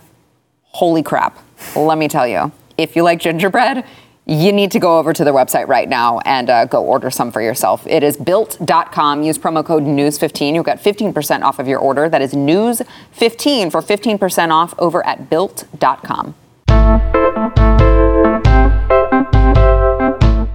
Holy 0.62 1.02
crap. 1.02 1.38
Let 1.74 1.98
me 1.98 2.08
tell 2.08 2.26
you, 2.26 2.52
if 2.76 2.96
you 2.96 3.02
like 3.02 3.20
gingerbread, 3.20 3.84
you 4.26 4.52
need 4.52 4.72
to 4.72 4.80
go 4.80 4.98
over 4.98 5.12
to 5.12 5.24
their 5.24 5.32
website 5.32 5.68
right 5.68 5.88
now 5.88 6.18
and 6.20 6.50
uh, 6.50 6.64
go 6.64 6.84
order 6.84 7.10
some 7.10 7.30
for 7.30 7.40
yourself. 7.40 7.86
It 7.86 8.02
is 8.02 8.16
built.com. 8.16 9.22
Use 9.22 9.38
promo 9.38 9.64
code 9.64 9.84
NEWS15. 9.84 10.52
You'll 10.52 10.64
get 10.64 10.82
15% 10.82 11.42
off 11.42 11.60
of 11.60 11.68
your 11.68 11.78
order. 11.78 12.08
That 12.08 12.22
is 12.22 12.34
NEWS15 12.34 13.70
for 13.70 13.80
15% 13.80 14.50
off 14.50 14.74
over 14.78 15.06
at 15.06 15.30
built.com. 15.30 16.34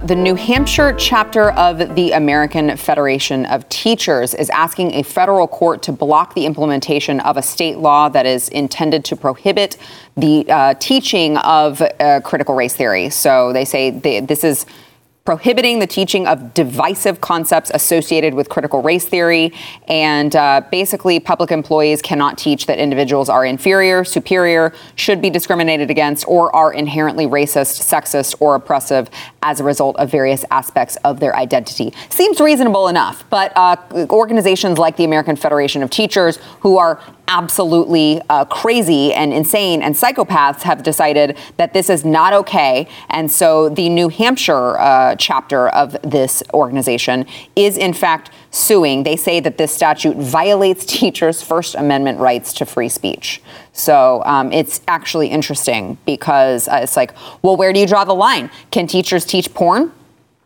The 0.04 0.16
New 0.16 0.34
Hampshire 0.34 0.92
chapter 0.94 1.52
of 1.52 1.94
the 1.94 2.10
American 2.10 2.76
Federation 2.76 3.46
of 3.46 3.68
Teachers 3.68 4.34
is 4.34 4.50
asking 4.50 4.94
a 4.94 5.04
federal 5.04 5.46
court 5.46 5.80
to 5.84 5.92
block 5.92 6.34
the 6.34 6.44
implementation 6.44 7.20
of 7.20 7.36
a 7.36 7.42
state 7.42 7.78
law 7.78 8.08
that 8.08 8.26
is 8.26 8.48
intended 8.48 9.04
to 9.04 9.16
prohibit 9.16 9.76
the 10.16 10.44
uh, 10.50 10.74
teaching 10.74 11.36
of 11.36 11.80
uh, 11.80 12.20
critical 12.24 12.56
race 12.56 12.74
theory. 12.74 13.10
So 13.10 13.52
they 13.52 13.64
say 13.64 13.90
they, 13.90 14.18
this 14.18 14.42
is 14.42 14.66
prohibiting 15.24 15.78
the 15.78 15.86
teaching 15.86 16.26
of 16.26 16.52
divisive 16.52 17.20
concepts 17.20 17.70
associated 17.74 18.34
with 18.34 18.48
critical 18.48 18.82
race 18.82 19.04
theory. 19.04 19.52
And 19.86 20.34
uh, 20.34 20.62
basically, 20.70 21.20
public 21.20 21.52
employees 21.52 22.02
cannot 22.02 22.38
teach 22.38 22.66
that 22.66 22.78
individuals 22.78 23.28
are 23.28 23.44
inferior, 23.44 24.04
superior, 24.04 24.72
should 24.96 25.22
be 25.22 25.30
discriminated 25.30 25.90
against, 25.90 26.26
or 26.26 26.54
are 26.54 26.72
inherently 26.72 27.26
racist, 27.26 27.80
sexist, 27.80 28.34
or 28.40 28.56
oppressive 28.56 29.08
as 29.42 29.60
a 29.60 29.64
result 29.64 29.96
of 29.96 30.10
various 30.10 30.44
aspects 30.50 30.96
of 31.04 31.20
their 31.20 31.36
identity. 31.36 31.92
Seems 32.08 32.40
reasonable 32.40 32.88
enough, 32.88 33.24
but 33.30 33.52
uh, 33.56 33.76
organizations 34.10 34.78
like 34.78 34.96
the 34.96 35.04
American 35.04 35.36
Federation 35.36 35.82
of 35.82 35.90
Teachers, 35.90 36.38
who 36.60 36.78
are 36.78 37.00
absolutely 37.28 38.20
uh, 38.28 38.44
crazy 38.44 39.14
and 39.14 39.32
insane 39.32 39.80
and 39.82 39.94
psychopaths 39.94 40.62
have 40.62 40.82
decided 40.82 41.38
that 41.56 41.72
this 41.72 41.88
is 41.88 42.04
not 42.04 42.32
okay. 42.32 42.86
And 43.08 43.30
so 43.30 43.68
the 43.70 43.88
New 43.88 44.08
Hampshire 44.08 44.78
chapter 45.18 45.68
of 45.68 45.96
this 46.02 46.42
organization 46.54 47.26
is, 47.56 47.76
in 47.76 47.92
fact, 47.92 48.30
suing. 48.50 49.02
They 49.02 49.16
say 49.16 49.40
that 49.40 49.58
this 49.58 49.74
statute 49.74 50.16
violates 50.16 50.84
teachers' 50.84 51.42
First 51.42 51.74
Amendment 51.74 52.18
rights 52.18 52.52
to 52.54 52.66
free 52.66 52.88
speech. 52.88 53.42
So 53.72 54.22
um, 54.24 54.52
it's 54.52 54.80
actually 54.88 55.28
interesting 55.28 55.98
because 56.04 56.68
uh, 56.68 56.80
it's 56.82 56.96
like, 56.96 57.14
well, 57.42 57.56
where 57.56 57.72
do 57.72 57.80
you 57.80 57.86
draw 57.86 58.04
the 58.04 58.14
line? 58.14 58.50
Can 58.70 58.86
teachers 58.86 59.24
teach 59.24 59.52
porn? 59.54 59.92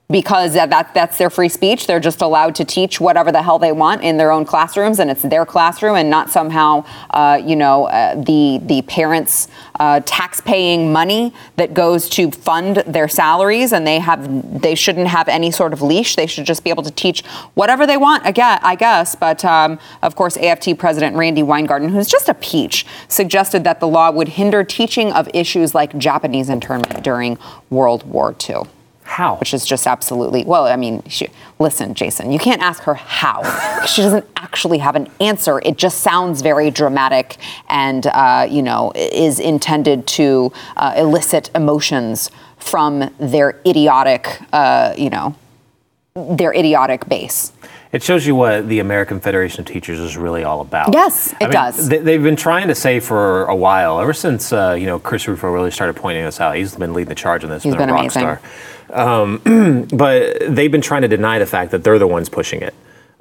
Because 0.09 0.55
that, 0.55 0.71
that 0.71 0.95
that's 0.95 1.19
their 1.19 1.31
free 1.31 1.49
speech. 1.49 1.89
They're 1.89 1.99
just 1.99 2.23
allowed 2.23 2.55
to 2.57 2.65
teach 2.65 3.01
whatever 3.01 3.33
the 3.33 3.43
hell 3.43 3.59
they 3.59 3.73
want 3.73 4.03
in 4.03 4.19
their 4.19 4.31
own 4.31 4.45
classrooms, 4.45 5.01
and 5.01 5.11
it's 5.11 5.23
their 5.23 5.45
classroom, 5.45 5.97
and 5.97 6.09
not 6.09 6.31
somehow, 6.31 6.85
uh, 7.11 7.43
you 7.45 7.57
know, 7.57 7.87
uh, 7.87 8.15
the 8.15 8.61
the 8.63 8.83
parents' 8.83 9.49
uh, 9.81 10.01
tax-paying 10.05 10.93
money 10.93 11.35
that 11.57 11.75
goes 11.75 12.09
to 12.11 12.31
fund 12.31 12.85
their 12.87 13.09
salaries, 13.09 13.73
and 13.73 13.85
they 13.85 13.99
have 13.99 14.61
they 14.63 14.77
shouldn't 14.77 15.09
have 15.09 15.27
any 15.27 15.51
sort 15.51 15.73
of 15.73 15.83
leash. 15.83 16.15
They 16.15 16.29
should 16.29 16.47
just 16.47 16.63
be 16.63 16.71
able 16.71 16.85
to 16.85 16.93
teach 16.93 17.25
whatever 17.55 17.85
they 17.85 17.97
want. 17.97 18.25
Again, 18.25 18.61
I 18.63 18.77
guess, 18.77 19.17
but 19.17 19.45
um, 19.45 19.77
of 20.03 20.15
course, 20.15 20.37
AFT 20.37 20.79
President 20.79 21.17
Randi 21.17 21.43
Weingarten, 21.43 21.89
who's 21.89 22.07
just 22.07 22.29
a 22.29 22.35
peach, 22.35 22.87
suggested 23.09 23.65
that 23.65 23.81
the 23.81 23.89
law 23.89 24.13
would 24.13 24.29
hinder 24.29 24.63
teaching 24.63 25.11
of 25.11 25.29
issues 25.35 25.75
like 25.75 25.99
Japanese 25.99 26.49
internment 26.49 27.03
during 27.03 27.39
World 27.71 28.05
War 28.09 28.37
II 28.49 28.67
How? 29.07 29.37
which 29.37 29.55
is 29.55 29.65
just 29.65 29.87
absolutely 29.87 30.45
well 30.45 30.67
i 30.67 30.77
mean 30.77 31.03
she, 31.09 31.29
listen 31.59 31.95
jason 31.95 32.31
you 32.33 32.39
can't 32.39 32.63
ask 32.63 32.83
her 32.83 32.95
how. 32.95 33.43
She 33.87 34.03
doesn't 34.03 34.27
actually 34.37 34.79
have 34.79 34.97
an 34.97 35.09
answer. 35.21 35.61
It 35.65 35.79
just 35.79 36.01
sounds 36.01 36.43
very 36.43 36.73
dramatic 36.73 37.37
and 37.69 38.05
uh, 38.09 38.47
you 38.51 38.63
know 38.63 38.93
is 38.97 39.39
intended 39.39 40.07
to 40.19 40.53
uh, 40.77 40.95
elicit 40.97 41.51
emotions 41.55 42.31
from 42.59 43.15
their 43.21 43.61
idiotic 43.65 44.41
uh, 44.53 44.93
you 44.99 45.11
know 45.11 45.37
their 46.15 46.53
idiotic 46.53 47.09
base 47.09 47.53
It 47.97 48.03
shows 48.03 48.27
you 48.27 48.35
what 48.35 48.69
the 48.69 48.81
American 48.81 49.21
Federation 49.21 49.61
of 49.61 49.67
Teachers 49.67 49.99
is 49.99 50.19
really 50.19 50.45
all 50.45 50.61
about. 50.61 50.93
Yes, 50.93 51.33
it 51.33 51.37
I 51.41 51.45
mean, 51.45 51.53
does. 51.53 51.89
They, 51.89 51.97
they've 51.97 52.23
been 52.23 52.37
trying 52.37 52.69
to 52.69 52.75
say 52.75 53.01
for 53.01 53.47
a 53.47 53.57
while, 53.57 54.01
ever 54.03 54.13
since 54.13 54.53
uh, 54.53 54.77
you 54.79 54.85
know 54.85 54.99
Chris 54.99 55.27
Rufo 55.27 55.51
really 55.51 55.71
started 55.71 55.97
pointing 55.97 56.23
this 56.23 56.39
out. 56.39 56.57
He's 56.57 56.77
been 56.77 56.93
leading 56.93 57.09
the 57.09 57.15
charge 57.15 57.43
on 57.43 57.49
this. 57.49 57.63
He's 57.63 57.75
been 57.75 57.89
rock 57.89 58.01
amazing. 58.01 58.21
star. 58.21 58.41
Um, 58.93 59.87
but 59.97 60.41
they've 60.47 60.71
been 60.71 60.83
trying 60.83 61.03
to 61.03 61.09
deny 61.09 61.39
the 61.39 61.47
fact 61.47 61.71
that 61.71 61.85
they're 61.85 61.99
the 61.99 62.07
ones 62.07 62.29
pushing 62.29 62.61
it, 62.61 62.75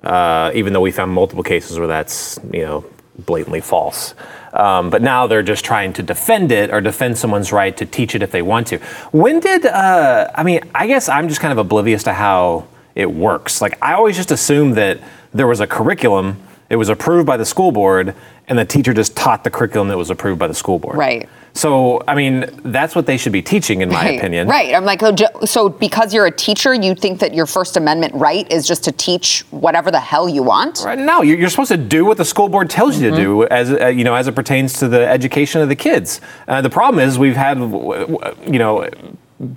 uh, 0.03 0.51
even 0.53 0.73
though 0.73 0.81
we 0.81 0.91
found 0.91 1.09
multiple 1.09 1.43
cases 1.43 1.79
where 1.79 1.87
that's 1.87 2.37
you 2.51 2.63
know 2.63 2.83
blatantly 3.17 3.61
false. 3.61 4.13
Um, 4.51 4.89
but 4.89 5.01
now 5.01 5.25
they're 5.25 5.41
just 5.41 5.63
trying 5.63 5.93
to 5.93 6.03
defend 6.03 6.51
it 6.51 6.69
or 6.69 6.81
defend 6.81 7.17
someone's 7.17 7.53
right 7.53 7.77
to 7.77 7.85
teach 7.85 8.13
it 8.13 8.21
if 8.21 8.31
they 8.31 8.41
want 8.41 8.67
to. 8.67 8.79
When 9.13 9.39
did 9.39 9.65
uh, 9.65 10.31
I 10.35 10.43
mean? 10.43 10.59
I 10.75 10.87
guess 10.87 11.07
I'm 11.07 11.29
just 11.29 11.39
kind 11.39 11.53
of 11.53 11.59
oblivious 11.59 12.03
to 12.03 12.13
how 12.13 12.67
it 12.95 13.11
works. 13.11 13.61
Like 13.61 13.77
I 13.81 13.93
always 13.93 14.15
just 14.15 14.31
assumed 14.31 14.75
that 14.75 14.99
there 15.33 15.47
was 15.47 15.59
a 15.59 15.67
curriculum, 15.67 16.41
it 16.69 16.77
was 16.77 16.89
approved 16.89 17.27
by 17.27 17.37
the 17.37 17.45
school 17.45 17.71
board, 17.71 18.15
and 18.47 18.57
the 18.57 18.65
teacher 18.65 18.93
just 18.93 19.15
taught 19.15 19.43
the 19.43 19.51
curriculum 19.51 19.87
that 19.89 19.97
was 19.97 20.09
approved 20.09 20.39
by 20.39 20.47
the 20.47 20.53
school 20.53 20.79
board. 20.79 20.97
Right. 20.97 21.27
So, 21.53 22.03
I 22.05 22.15
mean, 22.15 22.45
that's 22.63 22.95
what 22.95 23.05
they 23.05 23.15
should 23.15 23.31
be 23.31 23.41
teaching, 23.41 23.81
in 23.81 23.87
my 23.89 24.03
Right, 24.03 24.17
opinion. 24.19 24.47
Right. 24.49 24.75
I'm 24.75 24.83
like, 24.83 25.01
oh, 25.03 25.15
so 25.45 25.69
because 25.69 26.13
you're 26.13 26.25
a 26.25 26.31
teacher, 26.31 26.73
you 26.73 26.93
think 26.95 27.21
that 27.21 27.33
your 27.33 27.45
First 27.45 27.77
Amendment 27.77 28.13
right 28.13 28.49
is 28.51 28.67
just 28.67 28.83
to 28.83 28.91
teach 28.91 29.45
whatever 29.51 29.89
the 29.89 29.99
hell 30.01 30.27
you 30.27 30.43
want? 30.43 30.83
Right, 30.85 30.99
No, 30.99 31.21
you're 31.21 31.37
you're 31.37 31.49
supposed 31.49 31.71
to 31.71 31.77
do 31.77 32.03
what 32.03 32.17
the 32.17 32.25
school 32.25 32.49
board 32.49 32.69
tells 32.69 32.99
you 32.99 33.09
to 33.09 33.15
do, 33.15 33.35
Mm-hmm. 33.37 33.53
as 33.53 33.71
uh, 33.71 33.87
you 33.87 34.03
know, 34.03 34.15
as 34.15 34.27
it 34.27 34.35
pertains 34.35 34.73
to 34.79 34.87
the 34.89 35.07
education 35.07 35.61
of 35.61 35.69
the 35.69 35.75
kids. 35.77 36.19
Uh, 36.47 36.61
the 36.61 36.69
problem 36.69 36.99
is 37.01 37.17
we've 37.17 37.37
had, 37.37 37.57
you 37.57 38.59
know, 38.59 38.89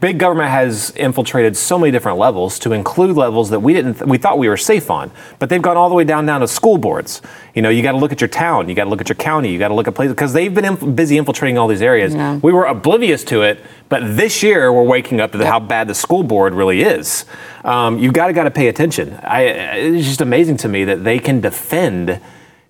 big 0.00 0.18
government 0.18 0.50
has 0.50 0.90
infiltrated 0.96 1.56
so 1.56 1.78
many 1.78 1.92
different 1.92 2.18
levels 2.18 2.58
to 2.58 2.72
include 2.72 3.16
levels 3.16 3.50
that 3.50 3.60
we 3.60 3.72
didn't, 3.72 3.94
th- 3.94 4.06
we 4.06 4.18
thought 4.18 4.36
we 4.36 4.48
were 4.48 4.56
safe 4.56 4.90
on, 4.90 5.08
but 5.38 5.48
they've 5.48 5.62
gone 5.62 5.76
all 5.76 5.88
the 5.88 5.94
way 5.94 6.02
down 6.02 6.26
down 6.26 6.40
to 6.40 6.48
school 6.48 6.78
boards. 6.78 7.22
You 7.54 7.62
know, 7.62 7.68
you 7.68 7.80
got 7.80 7.92
to 7.92 7.98
look 7.98 8.10
at 8.10 8.20
your 8.20 8.28
town, 8.28 8.68
you 8.68 8.74
got 8.74 8.84
to 8.84 8.90
look 8.90 9.00
at 9.00 9.08
your 9.08 9.16
county, 9.16 9.52
you 9.52 9.58
got 9.58 9.68
to 9.68 9.74
look 9.74 9.86
at 9.86 9.94
places 9.94 10.14
because 10.14 10.32
they've 10.32 10.52
been 10.52 10.64
inf- 10.64 10.96
busy 10.96 11.16
infiltrating 11.16 11.58
all 11.58 11.68
these 11.68 11.82
areas. 11.82 12.12
Yeah. 12.12 12.38
We 12.38 12.52
were 12.52 12.64
oblivious 12.64 13.22
to 13.24 13.42
it, 13.42 13.64
but 13.88 14.16
this 14.16 14.42
year 14.42 14.72
we're 14.72 14.82
waking 14.82 15.20
up 15.20 15.30
to 15.32 15.38
the, 15.38 15.46
how 15.46 15.60
bad 15.60 15.86
the 15.86 15.94
school 15.94 16.24
board 16.24 16.54
really 16.54 16.82
is. 16.82 17.24
Um, 17.62 18.00
you 18.00 18.10
got 18.10 18.26
to 18.26 18.32
got 18.32 18.44
to 18.44 18.50
pay 18.50 18.66
attention. 18.66 19.14
I, 19.22 19.42
it's 19.42 20.08
just 20.08 20.20
amazing 20.20 20.56
to 20.58 20.68
me 20.68 20.84
that 20.84 21.04
they 21.04 21.20
can 21.20 21.40
defend 21.40 22.20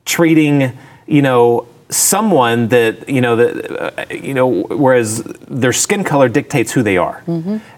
treating, 0.05 0.77
you 1.07 1.23
know, 1.23 1.67
someone 1.91 2.69
that 2.69 3.09
you 3.09 3.21
know 3.21 3.37
that 3.37 4.01
uh, 4.11 4.15
you 4.15 4.35
know, 4.35 4.63
whereas 4.65 5.23
their 5.49 5.73
skin 5.73 6.05
color 6.05 6.29
dictates 6.29 6.73
who 6.73 6.83
they 6.83 6.97
are. 6.97 7.23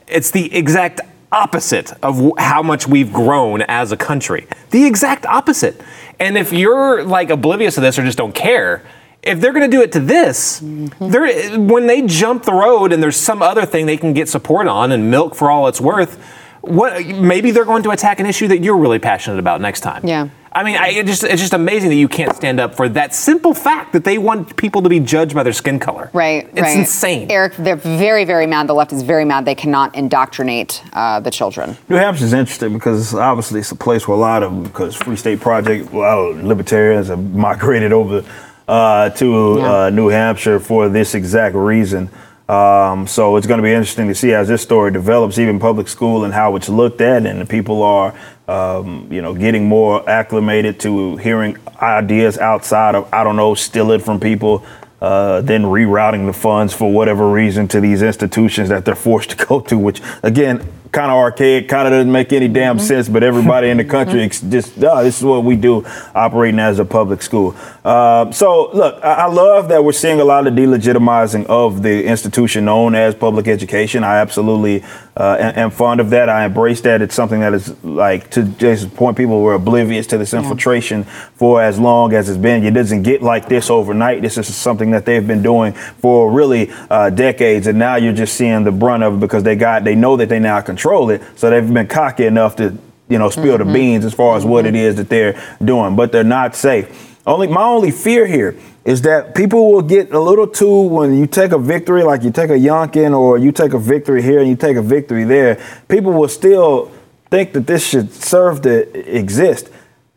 It's 0.08 0.30
the 0.30 0.52
exact 0.54 1.00
opposite 1.32 1.92
of 2.02 2.16
w- 2.16 2.34
how 2.38 2.62
much 2.62 2.88
we've 2.88 3.12
grown 3.12 3.62
as 3.62 3.92
a 3.92 3.96
country. 3.96 4.46
The 4.70 4.84
exact 4.84 5.26
opposite. 5.26 5.80
And 6.18 6.36
if 6.36 6.52
you're 6.52 7.04
like 7.04 7.30
oblivious 7.30 7.76
to 7.76 7.80
this 7.80 7.98
or 7.98 8.02
just 8.04 8.18
don't 8.18 8.34
care, 8.34 8.82
if 9.22 9.40
they're 9.40 9.52
going 9.52 9.70
to 9.70 9.76
do 9.76 9.82
it 9.82 9.92
to 9.92 10.00
this, 10.00 10.61
they're, 11.00 11.58
when 11.61 11.86
they 11.86 12.02
jump 12.02 12.42
the 12.44 12.52
road 12.52 12.92
and 12.92 13.02
there's 13.02 13.16
some 13.16 13.42
other 13.42 13.64
thing 13.64 13.86
they 13.86 13.96
can 13.96 14.12
get 14.12 14.28
support 14.28 14.66
on 14.66 14.90
and 14.92 15.11
milk 15.11 15.34
for 15.36 15.50
all 15.50 15.68
it's 15.68 15.80
worth, 15.80 16.18
what 16.62 17.04
maybe 17.06 17.50
they're 17.50 17.64
going 17.64 17.82
to 17.84 17.90
attack 17.90 18.20
an 18.20 18.26
issue 18.26 18.48
that 18.48 18.62
you're 18.62 18.76
really 18.76 18.98
passionate 18.98 19.38
about 19.38 19.61
next 19.61 19.80
time. 19.80 20.06
Yeah. 20.06 20.28
I 20.52 20.64
mean, 20.64 20.76
I, 20.76 20.88
it 20.88 21.06
just 21.06 21.22
it's 21.22 21.40
just 21.40 21.52
amazing 21.52 21.90
that 21.90 21.96
you 21.96 22.08
can't 22.08 22.34
stand 22.34 22.58
up 22.58 22.74
for 22.74 22.88
that 22.88 23.14
simple 23.14 23.54
fact 23.54 23.92
that 23.92 24.02
they 24.02 24.18
want 24.18 24.56
people 24.56 24.82
to 24.82 24.88
be 24.88 24.98
judged 24.98 25.32
by 25.32 25.44
their 25.44 25.52
skin 25.52 25.78
color. 25.78 26.11
Right, 26.12 26.48
It's 26.50 26.61
right. 26.61 26.76
insane. 26.78 27.30
Eric, 27.30 27.54
they're 27.56 27.76
very, 27.76 28.24
very 28.24 28.48
mad. 28.48 28.66
The 28.66 28.74
left 28.74 28.92
is 28.92 29.02
very 29.02 29.24
mad. 29.24 29.44
They 29.44 29.54
cannot 29.54 29.94
indoctrinate 29.94 30.82
uh, 30.92 31.20
the 31.20 31.30
children. 31.30 31.76
New 31.88 31.94
Hampshire's 31.96 32.32
interesting 32.32 32.72
because 32.72 33.14
obviously 33.14 33.61
it's 33.61 33.70
a 33.70 33.76
place 33.76 34.08
where 34.08 34.16
a 34.16 34.20
lot 34.20 34.42
of 34.42 34.64
because 34.64 34.96
Free 34.96 35.14
State 35.14 35.38
Project, 35.40 35.92
a 35.92 35.96
lot 35.98 36.18
of 36.18 36.42
libertarians 36.42 37.06
have 37.08 37.22
migrated 37.32 37.92
over 37.92 38.24
uh, 38.66 39.11
to 39.11 39.54
Yeah. 39.58 39.72
uh, 39.84 39.90
New 39.90 40.08
Hampshire 40.08 40.58
for 40.58 40.88
this 40.88 41.14
exact 41.14 41.54
reason. 41.54 42.11
Um, 42.51 43.07
so 43.07 43.36
it's 43.36 43.46
going 43.46 43.59
to 43.59 43.62
be 43.62 43.70
interesting 43.70 44.09
to 44.09 44.14
see 44.14 44.32
as 44.32 44.48
this 44.48 44.61
story 44.61 44.90
develops, 44.90 45.38
even 45.38 45.61
public 45.61 45.86
school 45.86 46.24
and 46.24 46.34
how 46.34 46.57
it's 46.57 46.68
looked 46.68 47.01
at, 47.01 47.24
and 47.24 47.40
the 47.40 47.46
people 47.46 47.84
are, 47.84 48.12
um, 48.48 49.07
you 49.09 49.22
know, 49.22 49.34
getting 49.34 49.68
more 49.68 50.09
acclimated 50.11 50.80
to 50.80 51.16
hearing 51.18 51.57
ideas 51.80 52.38
outside 52.38 52.96
of, 52.96 53.09
I 53.14 53.22
don't 53.22 53.36
know, 53.36 53.55
steal 53.55 53.92
it 53.92 54.03
from 54.03 54.18
people. 54.18 54.64
Uh, 55.01 55.40
then 55.40 55.62
rerouting 55.62 56.26
the 56.26 56.32
funds 56.32 56.74
for 56.74 56.92
whatever 56.92 57.30
reason 57.30 57.66
to 57.66 57.80
these 57.80 58.03
institutions 58.03 58.68
that 58.68 58.84
they're 58.84 58.94
forced 58.94 59.30
to 59.30 59.46
go 59.46 59.61
to, 59.61 59.78
which 59.78 60.03
again, 60.22 60.61
kind 60.93 61.11
of 61.11 61.16
archaic, 61.16 61.68
kind 61.68 61.86
of 61.86 61.93
doesn't 61.93 62.11
make 62.11 62.32
any 62.32 62.49
damn 62.49 62.78
sense. 62.78 63.09
But 63.09 63.22
everybody 63.22 63.70
in 63.70 63.76
the 63.76 63.84
country 63.84 64.22
ex- 64.22 64.41
just, 64.41 64.82
oh, 64.82 65.03
this 65.05 65.18
is 65.18 65.24
what 65.24 65.45
we 65.45 65.57
do, 65.57 65.84
operating 66.14 66.59
as 66.59 66.78
a 66.78 66.84
public 66.84 67.22
school. 67.22 67.55
Uh, 67.84 68.30
so 68.32 68.70
look, 68.72 69.03
I-, 69.05 69.14
I 69.14 69.26
love 69.26 69.68
that 69.68 69.84
we're 69.84 69.93
seeing 69.93 70.20
a 70.20 70.24
lot 70.24 70.47
of 70.47 70.55
delegitimizing 70.55 71.47
of 71.47 71.82
the 71.82 72.05
institution 72.05 72.64
known 72.64 72.95
as 72.95 73.14
public 73.14 73.47
education. 73.47 74.03
I 74.03 74.16
absolutely 74.16 74.82
uh, 75.16 75.36
am, 75.38 75.59
am 75.59 75.70
fond 75.70 76.01
of 76.01 76.11
that. 76.11 76.28
I 76.28 76.45
embrace 76.45 76.80
that. 76.82 77.03
It's 77.03 77.14
something 77.14 77.41
that 77.41 77.55
is 77.55 77.82
like 77.84 78.30
to 78.30 78.43
Jason's 78.43 78.93
point, 78.95 79.16
people 79.16 79.41
were 79.43 79.55
oblivious 79.55 80.07
to 80.09 80.18
this 80.18 80.34
infiltration 80.34 81.05
for 81.05 81.62
as 81.62 81.78
long 81.78 82.12
as 82.14 82.28
it's 82.28 82.38
been. 82.38 82.64
It 82.64 82.72
doesn't 82.72 83.03
get 83.03 83.22
like 83.22 83.49
this 83.49 83.70
overnight. 83.70 84.22
This 84.22 84.38
is 84.38 84.55
something 84.55 84.91
that 84.91 85.07
they've 85.07 85.26
been 85.26 85.43
doing 85.43 85.72
for 85.72 86.30
really 86.30 86.70
uh, 86.91 87.11
decades, 87.11 87.66
and 87.66 87.78
now 87.78 87.97
you're 87.97 88.12
just 88.12 88.34
seeing 88.34 88.64
the 88.64 88.72
brunt 88.72 89.03
of 89.03 89.14
it 89.14 89.20
because 89.20 89.43
they 89.43 89.57
got 89.57 89.84
they 89.84 89.95
know 89.95 90.16
that 90.16 90.28
they 90.28 90.38
now 90.38 90.61
control 90.61 90.80
it, 91.11 91.22
so 91.37 91.51
they've 91.51 91.72
been 91.72 91.87
cocky 91.87 92.24
enough 92.24 92.57
to 92.57 92.76
you 93.09 93.18
know 93.18 93.31
spill 93.31 93.59
the 93.59 93.64
mm-hmm. 93.64 93.72
beans 93.72 94.05
as 94.05 94.14
far 94.14 94.37
as 94.37 94.45
what 94.45 94.66
it 94.66 94.74
mm-hmm. 94.74 94.76
is 94.76 94.97
that 94.97 95.09
they're 95.09 95.41
doing, 95.62 95.97
but 95.97 96.12
they're 96.12 96.24
not 96.24 96.55
safe. 96.55 97.16
Only 97.26 97.49
my 97.49 97.62
only 97.62 97.91
fear 97.91 98.26
here 98.26 98.57
is 98.85 99.03
that 99.03 99.35
people 99.35 99.72
will 99.72 99.83
get 99.83 100.11
a 100.12 100.18
little 100.18 100.47
too 100.47 100.83
when 100.83 101.16
you 101.16 101.26
take 101.26 101.53
a 101.53 101.59
victory, 101.59 102.03
like 102.03 102.22
you 102.22 102.31
take 102.31 102.51
a 102.51 102.55
Youngkin 102.55 103.16
or 103.18 103.37
you 103.37 103.53
take 103.53 103.74
a 103.74 103.78
victory 103.78 104.22
here 104.22 104.41
and 104.41 104.49
you 104.49 104.57
take 104.57 104.76
a 104.76 104.83
victory 104.83 105.24
there. 105.24 105.62
People 105.89 106.12
will 106.12 106.28
still 106.28 106.91
think 107.31 107.53
that 107.53 107.66
this 107.66 107.87
should 107.87 108.12
serve 108.12 108.62
to 108.62 109.16
exist. 109.16 109.68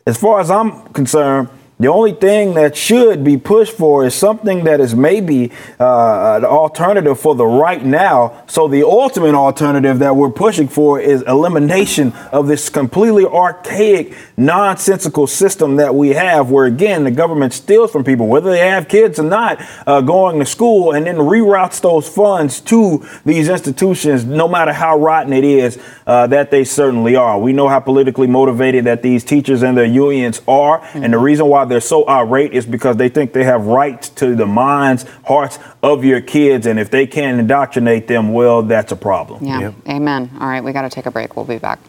As 0.05 0.17
far 0.17 0.39
as 0.39 0.49
I'm 0.49 0.87
concerned, 0.93 1.49
the 1.83 1.89
only 1.89 2.13
thing 2.13 2.53
that 2.53 2.77
should 2.77 3.25
be 3.25 3.35
pushed 3.35 3.73
for 3.73 4.05
is 4.05 4.15
something 4.15 4.63
that 4.63 4.79
is 4.79 4.95
maybe 4.95 5.51
uh, 5.81 6.37
an 6.37 6.45
alternative 6.45 7.19
for 7.19 7.35
the 7.35 7.45
right 7.45 7.83
now. 7.83 8.41
So 8.47 8.69
the 8.69 8.83
ultimate 8.83 9.35
alternative 9.35 9.99
that 9.99 10.15
we're 10.15 10.29
pushing 10.29 10.69
for 10.69 11.01
is 11.01 11.23
elimination 11.23 12.13
of 12.31 12.47
this 12.47 12.69
completely 12.69 13.25
archaic, 13.25 14.15
nonsensical 14.37 15.27
system 15.27 15.75
that 15.75 15.93
we 15.93 16.09
have, 16.09 16.49
where 16.49 16.65
again 16.65 17.03
the 17.03 17.11
government 17.11 17.51
steals 17.51 17.91
from 17.91 18.05
people, 18.05 18.27
whether 18.27 18.49
they 18.49 18.69
have 18.69 18.87
kids 18.87 19.19
or 19.19 19.23
not, 19.23 19.61
uh, 19.85 19.99
going 19.99 20.39
to 20.39 20.45
school, 20.45 20.93
and 20.93 21.05
then 21.05 21.17
reroutes 21.17 21.81
those 21.81 22.07
funds 22.07 22.61
to 22.61 23.05
these 23.25 23.49
institutions, 23.49 24.23
no 24.23 24.47
matter 24.47 24.71
how 24.71 24.97
rotten 24.97 25.33
it 25.33 25.43
is 25.43 25.77
uh, 26.07 26.27
that 26.27 26.49
they 26.49 26.63
certainly 26.63 27.17
are. 27.17 27.37
We 27.37 27.51
know 27.51 27.67
how 27.67 27.81
politically 27.81 28.27
motivated 28.27 28.85
that 28.85 29.01
these 29.01 29.25
teachers 29.25 29.63
and 29.63 29.77
their 29.77 29.83
unions 29.83 30.41
are, 30.47 30.81
and 30.93 31.11
the 31.11 31.17
reason 31.17 31.47
why 31.47 31.65
they're 31.73 31.81
so 31.81 32.07
irate 32.07 32.53
is 32.53 32.65
because 32.65 32.97
they 32.97 33.09
think 33.09 33.33
they 33.33 33.43
have 33.43 33.65
rights 33.65 34.09
to 34.09 34.35
the 34.35 34.45
minds, 34.45 35.05
hearts 35.25 35.59
of 35.81 36.05
your 36.05 36.21
kids, 36.21 36.67
and 36.67 36.79
if 36.79 36.89
they 36.89 37.07
can't 37.07 37.39
indoctrinate 37.39 38.07
them, 38.07 38.31
well, 38.31 38.61
that's 38.61 38.91
a 38.91 38.95
problem. 38.95 39.43
Yeah. 39.43 39.59
Yep. 39.59 39.73
Amen. 39.89 40.31
All 40.39 40.47
right, 40.47 40.63
we 40.63 40.71
got 40.71 40.83
to 40.83 40.89
take 40.89 41.07
a 41.07 41.11
break. 41.11 41.35
We'll 41.35 41.45
be 41.45 41.57
back. 41.57 41.79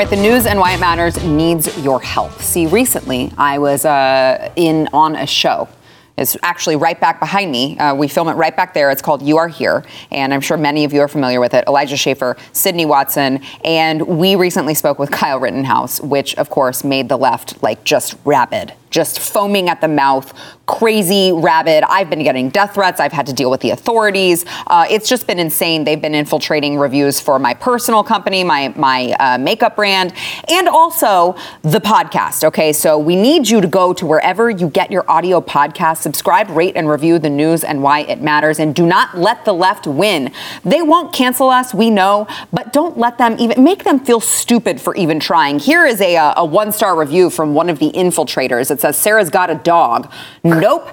Right, 0.00 0.08
the 0.08 0.16
news 0.16 0.46
and 0.46 0.58
why 0.58 0.72
it 0.72 0.80
matters 0.80 1.22
needs 1.22 1.76
your 1.84 2.00
help. 2.00 2.32
See, 2.40 2.66
recently 2.66 3.30
I 3.36 3.58
was 3.58 3.84
uh, 3.84 4.50
in 4.56 4.88
on 4.94 5.14
a 5.14 5.26
show. 5.26 5.68
It's 6.16 6.38
actually 6.42 6.76
right 6.76 6.98
back 6.98 7.20
behind 7.20 7.52
me. 7.52 7.78
Uh, 7.78 7.94
we 7.94 8.08
film 8.08 8.28
it 8.28 8.32
right 8.32 8.56
back 8.56 8.72
there. 8.72 8.90
It's 8.90 9.02
called 9.02 9.20
You 9.20 9.36
Are 9.36 9.48
Here, 9.48 9.84
and 10.10 10.32
I'm 10.32 10.40
sure 10.40 10.56
many 10.56 10.84
of 10.84 10.94
you 10.94 11.02
are 11.02 11.08
familiar 11.08 11.38
with 11.38 11.52
it. 11.52 11.64
Elijah 11.68 11.98
Schaffer, 11.98 12.38
Sydney 12.54 12.86
Watson, 12.86 13.42
and 13.62 14.00
we 14.00 14.36
recently 14.36 14.72
spoke 14.72 14.98
with 14.98 15.10
Kyle 15.10 15.38
Rittenhouse, 15.38 16.00
which 16.00 16.34
of 16.36 16.48
course 16.48 16.82
made 16.82 17.10
the 17.10 17.18
left 17.18 17.62
like 17.62 17.84
just 17.84 18.16
rabid, 18.24 18.72
just 18.90 19.20
foaming 19.20 19.68
at 19.68 19.80
the 19.80 19.88
mouth, 19.88 20.32
crazy, 20.66 21.32
rabid. 21.32 21.82
I've 21.84 22.10
been 22.10 22.22
getting 22.22 22.48
death 22.48 22.74
threats. 22.74 23.00
I've 23.00 23.12
had 23.12 23.26
to 23.26 23.32
deal 23.32 23.50
with 23.50 23.60
the 23.60 23.70
authorities. 23.70 24.44
Uh, 24.66 24.86
it's 24.88 25.08
just 25.08 25.26
been 25.26 25.38
insane. 25.38 25.84
They've 25.84 26.00
been 26.00 26.14
infiltrating 26.14 26.78
reviews 26.78 27.20
for 27.20 27.38
my 27.38 27.54
personal 27.54 28.04
company, 28.04 28.44
my 28.44 28.72
my 28.76 29.12
uh, 29.18 29.38
makeup 29.38 29.76
brand, 29.76 30.12
and 30.48 30.68
also 30.68 31.36
the 31.62 31.80
podcast. 31.80 32.44
Okay, 32.44 32.72
so 32.72 32.98
we 32.98 33.16
need 33.16 33.48
you 33.48 33.60
to 33.60 33.68
go 33.68 33.92
to 33.92 34.06
wherever 34.06 34.50
you 34.50 34.68
get 34.68 34.90
your 34.90 35.08
audio 35.10 35.40
podcast, 35.40 35.98
subscribe, 35.98 36.48
rate, 36.50 36.76
and 36.76 36.88
review 36.88 37.18
the 37.18 37.30
news 37.30 37.64
and 37.64 37.82
why 37.82 38.00
it 38.00 38.20
matters, 38.20 38.58
and 38.58 38.74
do 38.74 38.86
not 38.86 39.16
let 39.16 39.44
the 39.44 39.52
left 39.52 39.86
win. 39.86 40.32
They 40.64 40.82
won't 40.82 41.12
cancel 41.12 41.48
us, 41.48 41.74
we 41.74 41.90
know, 41.90 42.26
but 42.52 42.72
don't 42.72 42.96
let 42.98 43.18
them 43.18 43.36
even 43.38 43.62
make 43.64 43.84
them 43.84 44.00
feel 44.00 44.20
stupid 44.20 44.80
for 44.80 44.94
even 44.94 45.20
trying. 45.20 45.58
Here 45.58 45.84
is 45.84 46.00
a, 46.00 46.16
uh, 46.16 46.34
a 46.36 46.44
one 46.44 46.72
star 46.72 46.98
review 46.98 47.30
from 47.30 47.54
one 47.54 47.68
of 47.68 47.78
the 47.78 47.90
infiltrators. 47.92 48.70
It 48.70 48.79
says 48.80 48.96
Sarah's 48.96 49.30
got 49.30 49.50
a 49.50 49.54
dog. 49.54 50.10
Nope. 50.42 50.88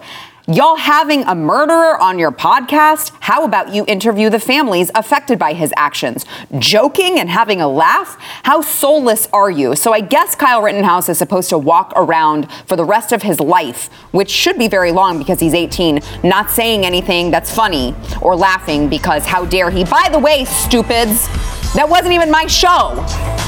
Y'all 0.50 0.78
having 0.78 1.26
a 1.26 1.36
murderer 1.36 2.00
on 2.00 2.18
your 2.18 2.32
podcast? 2.32 3.12
How 3.20 3.44
about 3.44 3.76
you 3.76 3.84
interview 3.86 4.30
the 4.30 4.40
families 4.40 4.90
affected 4.96 5.38
by 5.38 5.52
his 5.52 5.74
actions? 5.76 6.26
Joking 6.58 7.20
and 7.20 7.30
having 7.30 7.60
a 7.60 7.68
laugh? 7.68 8.16
How 8.44 8.62
soulless 8.62 9.28
are 9.34 9.52
you? 9.52 9.76
So 9.76 9.92
I 9.92 10.00
guess 10.00 10.36
Kyle 10.36 10.62
Rittenhouse 10.62 11.10
is 11.10 11.18
supposed 11.18 11.50
to 11.50 11.58
walk 11.58 11.92
around 11.98 12.50
for 12.66 12.78
the 12.78 12.86
rest 12.86 13.12
of 13.12 13.24
his 13.24 13.42
life, 13.42 13.90
which 14.14 14.30
should 14.30 14.58
be 14.58 14.70
very 14.70 14.94
long 14.94 15.18
because 15.18 15.42
he's 15.42 15.54
18, 15.54 16.00
not 16.24 16.50
saying 16.50 16.86
anything 16.86 17.30
that's 17.30 17.54
funny 17.54 17.94
or 18.22 18.34
laughing 18.34 18.88
because 18.88 19.26
how 19.26 19.44
dare 19.44 19.70
he? 19.70 19.84
By 19.84 20.08
the 20.10 20.20
way, 20.20 20.46
stupids, 20.46 21.28
that 21.76 21.88
wasn't 21.88 22.14
even 22.14 22.32
my 22.32 22.48
show, 22.48 22.96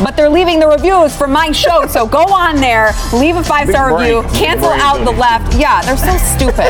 but 0.04 0.16
they're 0.16 0.30
leaving 0.30 0.60
the 0.60 0.68
reviews 0.68 1.16
for 1.16 1.28
my 1.28 1.52
show. 1.52 1.88
So 1.88 2.06
go 2.06 2.24
on 2.26 2.58
there, 2.58 2.92
leave 3.14 3.38
a 3.38 3.44
five 3.44 3.70
star 3.70 3.98
review, 3.98 4.24
cancel 4.38 4.70
out 4.70 5.04
the 5.06 5.12
left. 5.12 5.56
Yeah, 5.58 5.82
they're 5.82 5.98
so 5.98 6.18
stupid. 6.18 6.70